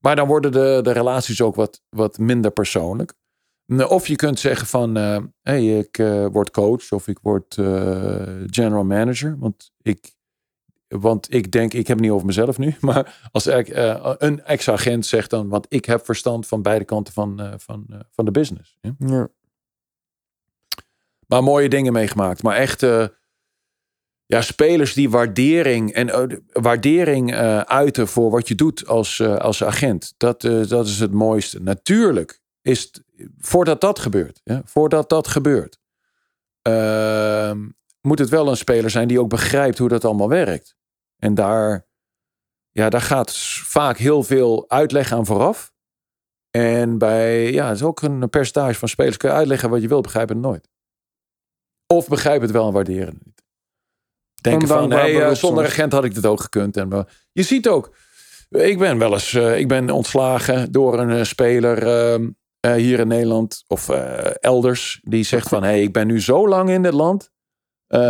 [0.00, 3.14] Maar dan worden de, de relaties ook wat, wat minder persoonlijk.
[3.88, 7.64] Of je kunt zeggen van, eh hey, ik eh, word coach of ik word eh,
[8.46, 9.36] general manager.
[9.38, 10.12] Want ik,
[10.88, 12.76] want ik denk, ik heb het niet over mezelf nu.
[12.80, 17.86] Maar als een ex-agent zegt dan, want ik heb verstand van beide kanten van, van,
[18.10, 18.78] van de business.
[18.80, 18.94] Ja?
[18.98, 19.28] Ja.
[21.26, 22.42] Maar mooie dingen meegemaakt.
[22.42, 22.86] Maar echt
[24.32, 29.20] ja, spelers die waardering en eh, de- waardering eh, uiten voor wat je doet als,
[29.20, 30.14] eh, als agent.
[30.16, 31.60] Dat, dat is het mooiste.
[31.60, 33.02] Natuurlijk is het,
[33.38, 35.78] voordat dat gebeurt, voordat dat gebeurt,
[36.62, 37.68] ehm,
[38.00, 40.76] moet het wel een speler zijn die ook begrijpt hoe dat allemaal werkt.
[41.16, 41.86] En daar,
[42.70, 45.72] ja, daar gaat vaak heel veel uitleg aan vooraf.
[46.50, 49.16] En bij, ja, het is ook een percentage van spelers.
[49.16, 50.68] Kun je uitleggen wat je wil, begrijpen het nooit.
[51.86, 53.41] Of begrijpen het wel en waarderen het niet.
[54.42, 56.76] Denken van, hey, eh, zonder agent had ik dit ook gekund.
[56.76, 57.94] En, wel- je ziet ook,
[58.50, 62.28] ik ben wel eens, eh, ik ben ontslagen door een eh, speler ehm,
[62.60, 65.00] eh, hier in Nederland of eh, elders.
[65.02, 67.30] Die zegt van, hey, ik ben nu zo lang in dit land.
[67.86, 68.00] Eh,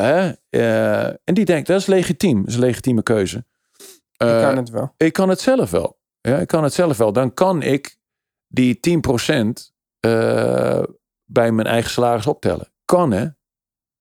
[0.00, 2.38] hè, eh, en die denkt, dat is legitiem.
[2.38, 3.36] Dat is een legitieme keuze.
[3.36, 4.94] Ik Eh, kan het wel.
[4.96, 5.98] ik kan het zelf wel.
[6.20, 7.12] Ja, ik kan het zelf wel.
[7.12, 7.96] Dan kan ik
[8.48, 10.82] die 10% eh
[11.24, 12.72] bij mijn eigen salaris optellen.
[12.84, 13.26] Kan hè?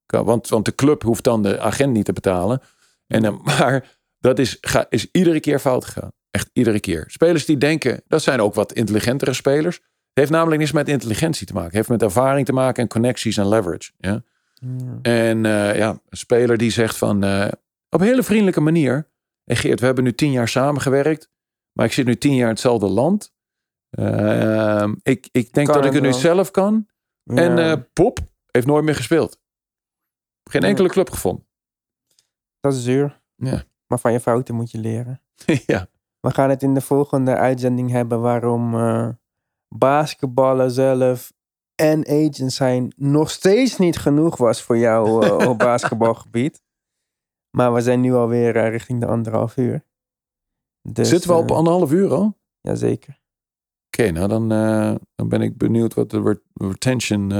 [0.07, 2.61] Kan, want, want de club hoeft dan de agent niet te betalen.
[3.07, 6.11] En, dan- maar dat is, ga, is iedere keer fout gegaan.
[6.31, 7.03] Echt iedere keer.
[7.07, 9.75] Spelers die denken, dat zijn ook wat intelligentere spelers.
[9.75, 11.67] Het heeft namelijk niets met intelligentie te maken.
[11.67, 13.91] Het heeft met ervaring te maken en connecties en leverage.
[13.97, 14.23] Ja?
[15.01, 17.47] En eh, ja, een speler die zegt van eh,
[17.89, 19.09] op een hele vriendelijke manier.
[19.45, 21.29] Geert, we hebben nu tien jaar samengewerkt.
[21.71, 23.33] Maar ik zit nu tien jaar in hetzelfde land.
[23.89, 26.87] Ehm, ik, ik denk Kan dat ik het nu zelf kan.
[27.25, 28.19] En Ja, eh, Pop
[28.51, 29.39] heeft nooit meer gespeeld.
[30.49, 31.45] Geen enkele club gevonden.
[32.59, 33.21] dat is zuur.
[33.35, 33.63] Ja.
[33.87, 35.21] Maar van je fouten moet je leren.
[35.65, 35.87] ja.
[36.19, 39.09] We gaan het in de volgende uitzending hebben waarom eh
[39.69, 41.33] basketballen zelf
[41.75, 46.61] en agent zijn nog steeds niet genoeg was voor jou eh, op basketbalgebied.
[47.49, 49.85] Maar we zijn nu alweer eh, richting de anderhalf uur.
[50.81, 52.25] Dus, Zitten we al op anderhalf uur al?
[52.25, 53.19] Oké, Jazeker.
[53.97, 54.49] nou dan,
[55.15, 57.31] dan ben ik benieuwd wat de re- retention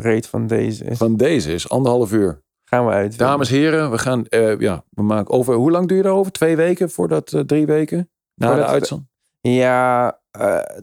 [0.00, 0.98] Rate van deze is.
[0.98, 1.68] van deze is.
[1.68, 2.42] Anderhalf uur.
[2.64, 3.18] Gaan we uit.
[3.18, 6.32] Dames en heren, we gaan, eh, ja, we maken over, hoe lang duur je erover?
[6.32, 8.10] Twee weken voordat, eh, drie weken?
[8.34, 9.08] Na Voordat de uitzending?
[9.40, 10.18] Ja,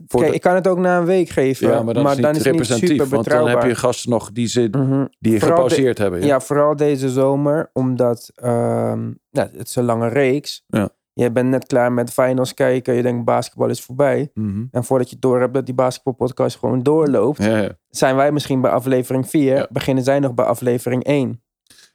[0.06, 1.68] Voor kijk, de- ik kan het ook na een week geven.
[1.68, 2.88] Ja, maar dan is het niet het niet representatief.
[2.90, 5.04] super want dan heb je gasten nog die, ze, Mhm.
[5.18, 6.20] die de- gepauzeerd hebben.
[6.20, 6.26] Ja.
[6.26, 6.40] Ja.
[6.40, 10.64] vooral deze zomer, omdat ehm, ja, het is een lange reeks.
[10.66, 10.88] Ja.
[11.22, 12.94] Je bent net klaar met finals kijken.
[12.94, 14.30] Je denkt basketbal is voorbij.
[14.34, 14.64] Mhm.
[14.70, 17.70] En voordat je door hebt dat die basketbalpodcast gewoon doorloopt, Ja, ja.
[17.88, 19.54] zijn wij misschien bij aflevering 4.
[19.56, 19.66] Ja.
[19.70, 21.42] Beginnen zij nog bij aflevering 1.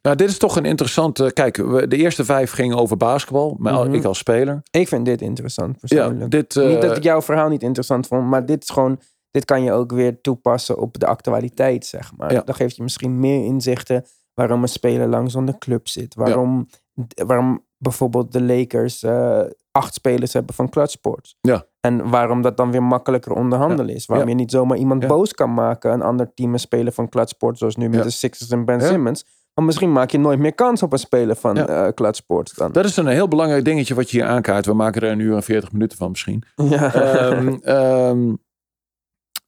[0.02, 1.32] Nou, dit is toch een interessante...
[1.34, 3.56] Kijk, we- de eerste vijf gingen over basketbal.
[3.60, 3.94] Maar Mhm.
[3.94, 4.62] ik als speler.
[4.72, 6.32] Ik vind dit interessant persoonlijk.
[6.32, 6.56] dit...
[6.56, 9.00] eh, Niet dat ik jouw verhaal niet interessant vond, maar dit is gewoon.
[9.32, 12.32] Dit kan je ook weer toepassen op de actualiteit, zeg maar.
[12.34, 12.42] Ja.
[12.42, 16.16] Dan geeft je misschien meer inzichten waarom een speler lang zonder club zit.
[16.16, 16.68] Waarom,
[17.26, 19.40] waarom bijvoorbeeld de Lakers eh,
[19.72, 21.38] acht spelers hebben van Clutch Sports.
[21.42, 21.66] Ja.
[21.80, 24.06] En waarom dat dan weer makkelijker onderhandelen is.
[24.06, 24.34] Waarom Ja.
[24.34, 25.08] je niet zomaar iemand Ja.
[25.08, 25.92] boos kan maken.
[25.92, 28.82] Een ander team een speler van Clutch Sports, zoals nu met de Sixers en Ben.
[28.82, 29.26] Simmons.
[29.54, 31.68] Maar misschien maak je nooit meer kans op een speler van Ja.
[31.68, 32.72] eh Clutch Sports dan.
[32.72, 34.66] Dat is een heel belangrijk dingetje wat je hier aankaart.
[34.66, 36.44] We maken er een uur en veertig minuten van misschien.
[36.70, 36.94] ja.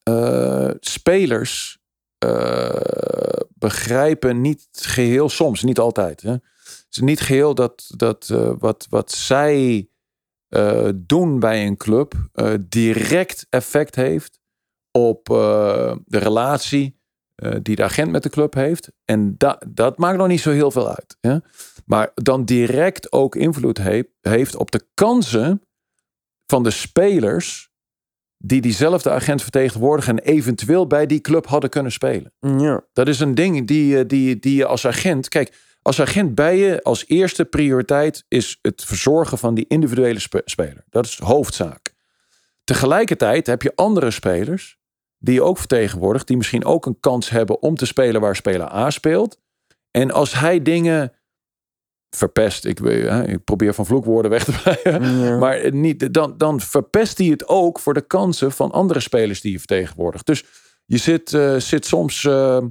[0.02, 1.78] Eh, spelers
[3.54, 6.22] begrijpen niet geheel, soms, niet altijd.
[6.22, 6.34] Hè.
[6.96, 9.88] Is niet geheel dat, dat eh, wat, wat zij
[10.48, 14.40] eh, doen bij een club eh, direct effect heeft
[14.90, 15.24] op
[16.04, 16.94] de relatie
[17.62, 18.92] die de agent met de club heeft.
[19.04, 21.16] En da dat maakt nog niet zo heel veel uit.
[21.20, 21.36] Hè.
[21.86, 25.62] Maar dan direct ook invloed he- heeft op de kansen
[26.46, 27.70] van de spelers
[28.38, 32.32] die diezelfde agent vertegenwoordigen en eventueel bij die club hadden kunnen spelen.
[32.40, 32.84] ja.
[32.92, 35.28] Dat is een ding die, die, die je als agent.
[35.28, 40.42] Kijk, als agent bij je als eerste prioriteit is het verzorgen van die individuele spe-
[40.44, 40.84] speler.
[40.90, 41.94] Dat is hoofdzaak.
[42.64, 44.78] Tegelijkertijd heb je andere spelers
[45.18, 48.72] die je ook vertegenwoordigt, die misschien ook een kans hebben om te spelen waar speler
[48.72, 49.40] A speelt.
[49.90, 51.12] En als hij dingen
[52.10, 55.18] verpest, ik, ik probeer van vloekwoorden weg te blijven.
[55.18, 55.38] Ja.
[55.38, 59.52] Maar niet, dan, dan verpest hij het ook voor de kansen van andere spelers die
[59.52, 60.26] je vertegenwoordigt.
[60.26, 60.44] Dus
[60.86, 62.64] je zit, eh, zit soms eh,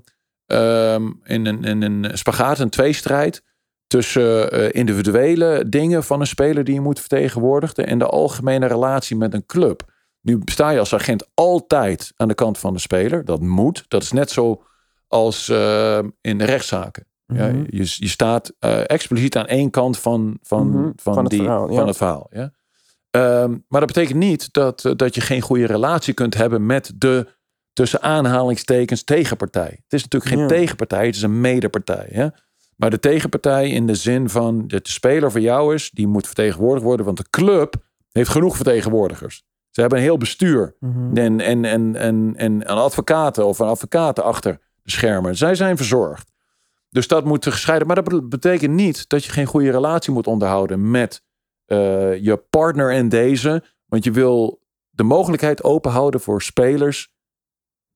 [0.46, 3.44] ehm, in, een, in een spagaat, een tweestrijd.
[3.88, 7.88] Tussen eh, individuele dingen van een speler die je moet vertegenwoordigen.
[7.88, 9.82] En de algemene relatie met een club.
[10.22, 13.26] Nu sta je als agent altijd aan de kant van de speler.
[13.26, 13.86] Dat moet.
[13.88, 14.64] Dat is net zo
[15.08, 17.08] als eh, in rechtszaken.
[17.28, 17.64] Ja, Mhm.
[17.70, 21.42] je, je staat eh, expliciet aan één kant van, van, Mhm, van, van het die,
[21.42, 21.76] verhaal, ja.
[21.76, 22.28] van het verhaal.
[22.32, 22.52] Ja?
[23.12, 27.28] Ehm, maar dat betekent niet dat, dat je geen goede relatie kunt hebben met de
[27.76, 29.80] tussen aanhalingstekens tegenpartij.
[29.84, 30.48] Het is natuurlijk geen Ja.
[30.48, 32.08] tegenpartij, het is een medepartij.
[32.12, 32.28] Hè?
[32.76, 36.26] Maar de tegenpartij in de zin van dat de speler voor jou is, die moet
[36.26, 37.76] vertegenwoordigd worden, want de club
[38.12, 39.44] heeft genoeg vertegenwoordigers.
[39.70, 41.18] Ze hebben een heel bestuur Mhm.
[41.18, 45.36] en, en, en, en, en een advocaten of een advocaten achter de schermen.
[45.38, 46.32] Zij zijn verzorgd.
[46.90, 47.88] Dus dat moet gescheiden.
[47.88, 51.24] Maar dat betekent niet dat je geen goede relatie moet onderhouden met
[51.66, 51.78] eh,
[52.24, 53.64] je partner in deze.
[53.86, 57.14] Want je wil de mogelijkheid openhouden voor spelers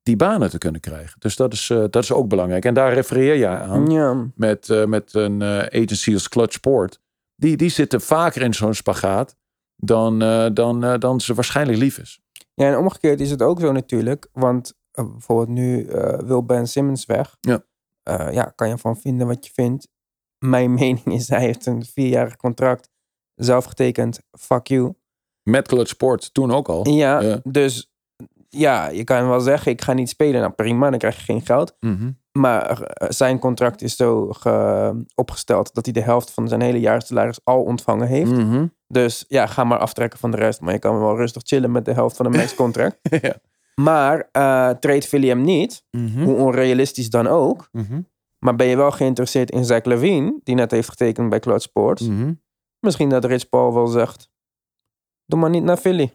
[0.10, 1.20] die banen te kunnen krijgen.
[1.20, 2.66] Dus dat is, eh, dat is ook belangrijk.
[2.66, 4.28] En daar refereer je aan Ja.
[4.36, 7.00] met, eh, met een eh, agency als Clutch Sport.
[7.36, 9.36] Die, die zitten vaker in zo'n spagaat
[9.76, 10.20] dan,
[10.54, 12.20] dan, dan ze waarschijnlijk lief is.
[12.54, 14.30] Ja, en omgekeerd is het ook zo natuurlijk.
[14.32, 15.88] Want bijvoorbeeld nu
[16.26, 17.38] wil Ben Simmons weg.
[17.42, 17.64] Ja.
[18.32, 19.88] Ja, kan je van vinden wat je vindt.
[20.46, 22.90] Mijn mening is, hij heeft een vierjarig contract
[23.36, 24.20] zelf getekend.
[24.40, 24.94] Fuck you.
[25.44, 26.88] Met Clutch Sport toen ook al.
[26.88, 27.40] Ja, Ja.
[27.44, 27.92] dus
[28.50, 30.42] ja, je kan wel zeggen, ik ga niet spelen.
[30.42, 31.76] Nou prima, dan krijg je geen geld.
[31.80, 32.12] Mhm.
[32.32, 36.80] Maar eh, zijn contract is zo ge- opgesteld dat hij de helft van zijn hele
[36.80, 38.32] jaarsalaris al ontvangen heeft.
[38.32, 38.66] Mhm.
[38.88, 40.62] Dus ja, ga maar aftrekken van de rest.
[40.62, 43.00] Maar je kan wel rustig chillen met de helft van een max-contract.
[43.22, 43.36] ja.
[43.76, 46.24] maar eh trade Philly hem niet, Mhm.
[46.24, 47.70] hoe onrealistisch dan ook.
[48.40, 52.08] Maar ben je wel geïnteresseerd in Zach Levine, die net heeft getekend bij Cloud Sports?
[52.80, 54.30] Misschien dat Rich Paul wel zegt,
[55.26, 56.14] doe maar niet naar Philly.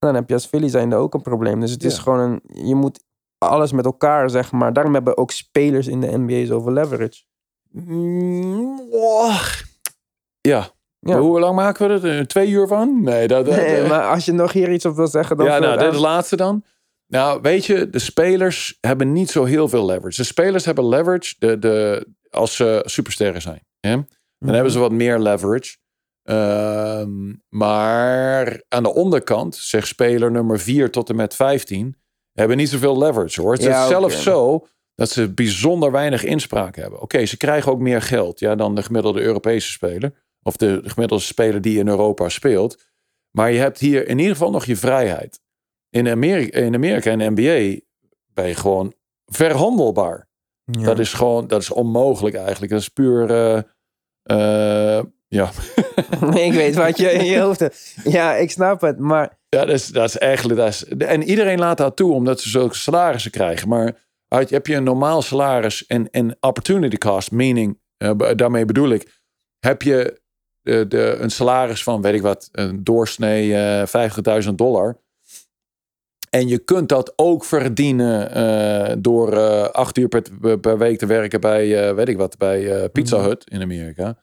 [0.00, 1.60] Dan heb je als Philly zijnde ook een probleem.
[1.60, 2.02] Dus het is Ja.
[2.02, 3.04] gewoon een, je moet
[3.38, 4.72] alles met elkaar, zeg maar.
[4.72, 7.22] Daarom hebben ook spelers in de NBA zoveel leverage.
[7.70, 8.80] Mm.
[10.40, 10.68] Ja.
[10.98, 11.18] Ja.
[11.18, 12.26] Hoe lang maken we er?
[12.26, 13.02] Twee uur van?
[13.02, 13.46] Nee, dat...
[13.46, 15.86] dat- Nee, maar als je nog hier iets op wil zeggen, dan ja, nou, dit
[15.88, 16.64] is de laatste dan.
[17.06, 20.16] Nou, weet je, de spelers hebben niet zo heel veel leverage.
[20.20, 23.64] De spelers hebben leverage de, de, als ze supersterren zijn.
[23.80, 23.90] Hè?
[23.94, 24.06] Dan
[24.38, 24.52] Mhm.
[24.54, 25.76] hebben ze wat meer leverage.
[26.22, 31.96] Ehm, maar aan de onderkant, zeg speler nummer 4 tot en met 15,
[32.32, 33.52] hebben niet zoveel leverage hoor.
[33.52, 37.00] Het Ja, is zelfs zo dat ze bijzonder weinig inspraak hebben.
[37.00, 40.12] Oké, ze krijgen ook meer geld ja, dan de gemiddelde Europese speler.
[40.42, 42.88] Of de gemiddelde speler die in Europa speelt.
[43.30, 45.40] Maar je hebt hier in ieder geval nog je vrijheid.
[45.90, 47.80] In Amerika, in Amerika en NBA
[48.34, 48.94] ben je gewoon
[49.26, 50.28] verhandelbaar.
[50.64, 50.82] Ja.
[50.82, 52.72] Dat is gewoon, dat is onmogelijk eigenlijk.
[52.72, 53.62] Dat is puur, eh,
[54.22, 55.50] eh, ja.
[56.46, 57.94] ik weet wat je in je hoofd hebt.
[58.04, 58.98] Ja, ik snap het.
[58.98, 62.40] Maar ja, dat is, dat is eigenlijk, dat is, en iedereen laat dat toe omdat
[62.40, 63.68] ze zulke salarissen krijgen.
[63.68, 63.96] Maar
[64.28, 68.90] uit, heb je een normaal salaris en, en opportunity cost, meaning, eh, b- daarmee bedoel
[68.90, 69.20] ik,
[69.58, 70.20] heb je
[70.62, 74.98] de, de, een salaris van, weet ik wat, een doorsnee eh 50.000 dollar.
[76.30, 81.06] En je kunt dat ook verdienen eh, door eh, acht uur per, per week te
[81.06, 83.26] werken bij, eh, weet ik wat, bij eh, Pizza Mhm.
[83.26, 84.16] Hut in Amerika.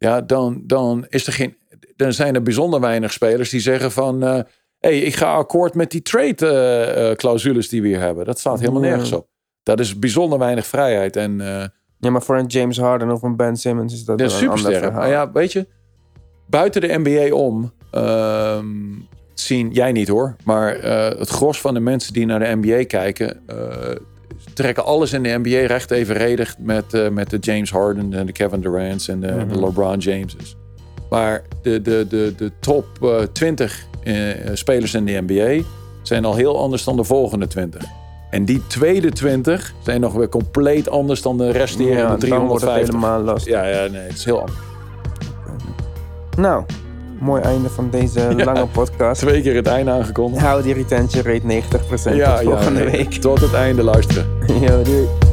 [0.00, 1.56] Ja, dan, dan is er geen.
[1.96, 4.22] Dan zijn er bijzonder weinig spelers die zeggen van.
[4.22, 4.40] eh
[4.78, 8.24] hey, ik ga akkoord met die trade-clausules die we hier hebben.
[8.24, 9.28] Dat staat helemaal nergens op.
[9.62, 11.16] Dat is bijzonder weinig vrijheid.
[11.16, 11.64] En eh
[11.98, 15.00] Ja, maar voor een James Harden of een Ben Simmons is dat wel een verhaal.
[15.00, 15.66] Maar ja, weet je,
[16.48, 18.66] buiten de NBA om ehm,
[19.34, 22.84] zien, jij niet hoor, maar eh, het gros van de mensen die naar de NBA
[22.84, 23.56] kijken, eh,
[24.54, 28.32] trekken alles in de NBA recht evenredig met, eh, met de James Harden en de
[28.32, 29.64] Kevin Durant's en de, de Mhm.
[29.64, 30.56] LeBron James's.
[31.10, 34.14] Maar de, de, de, de top eh, 20 eh,
[34.52, 35.62] spelers in de NBA
[36.02, 37.82] zijn al heel anders dan de volgende 20.
[38.30, 42.18] En die tweede 20 zijn nog weer compleet anders dan de rest die Ja, in
[42.18, 42.94] de dan wordt het 350.
[42.94, 43.52] helemaal lastig.
[43.52, 44.58] Ja, ja, nee, het is heel anders.
[46.36, 46.64] Nou,
[47.20, 48.44] mooi einde van deze Ja.
[48.44, 49.20] lange podcast.
[49.20, 50.44] Twee keer het einde aangekondigd.
[50.44, 51.62] Hou die retention rate
[52.12, 53.12] 90% Ja, tot volgende nee, week.
[53.12, 54.26] Tot het einde luisteren.
[54.60, 55.29] Yo, doei.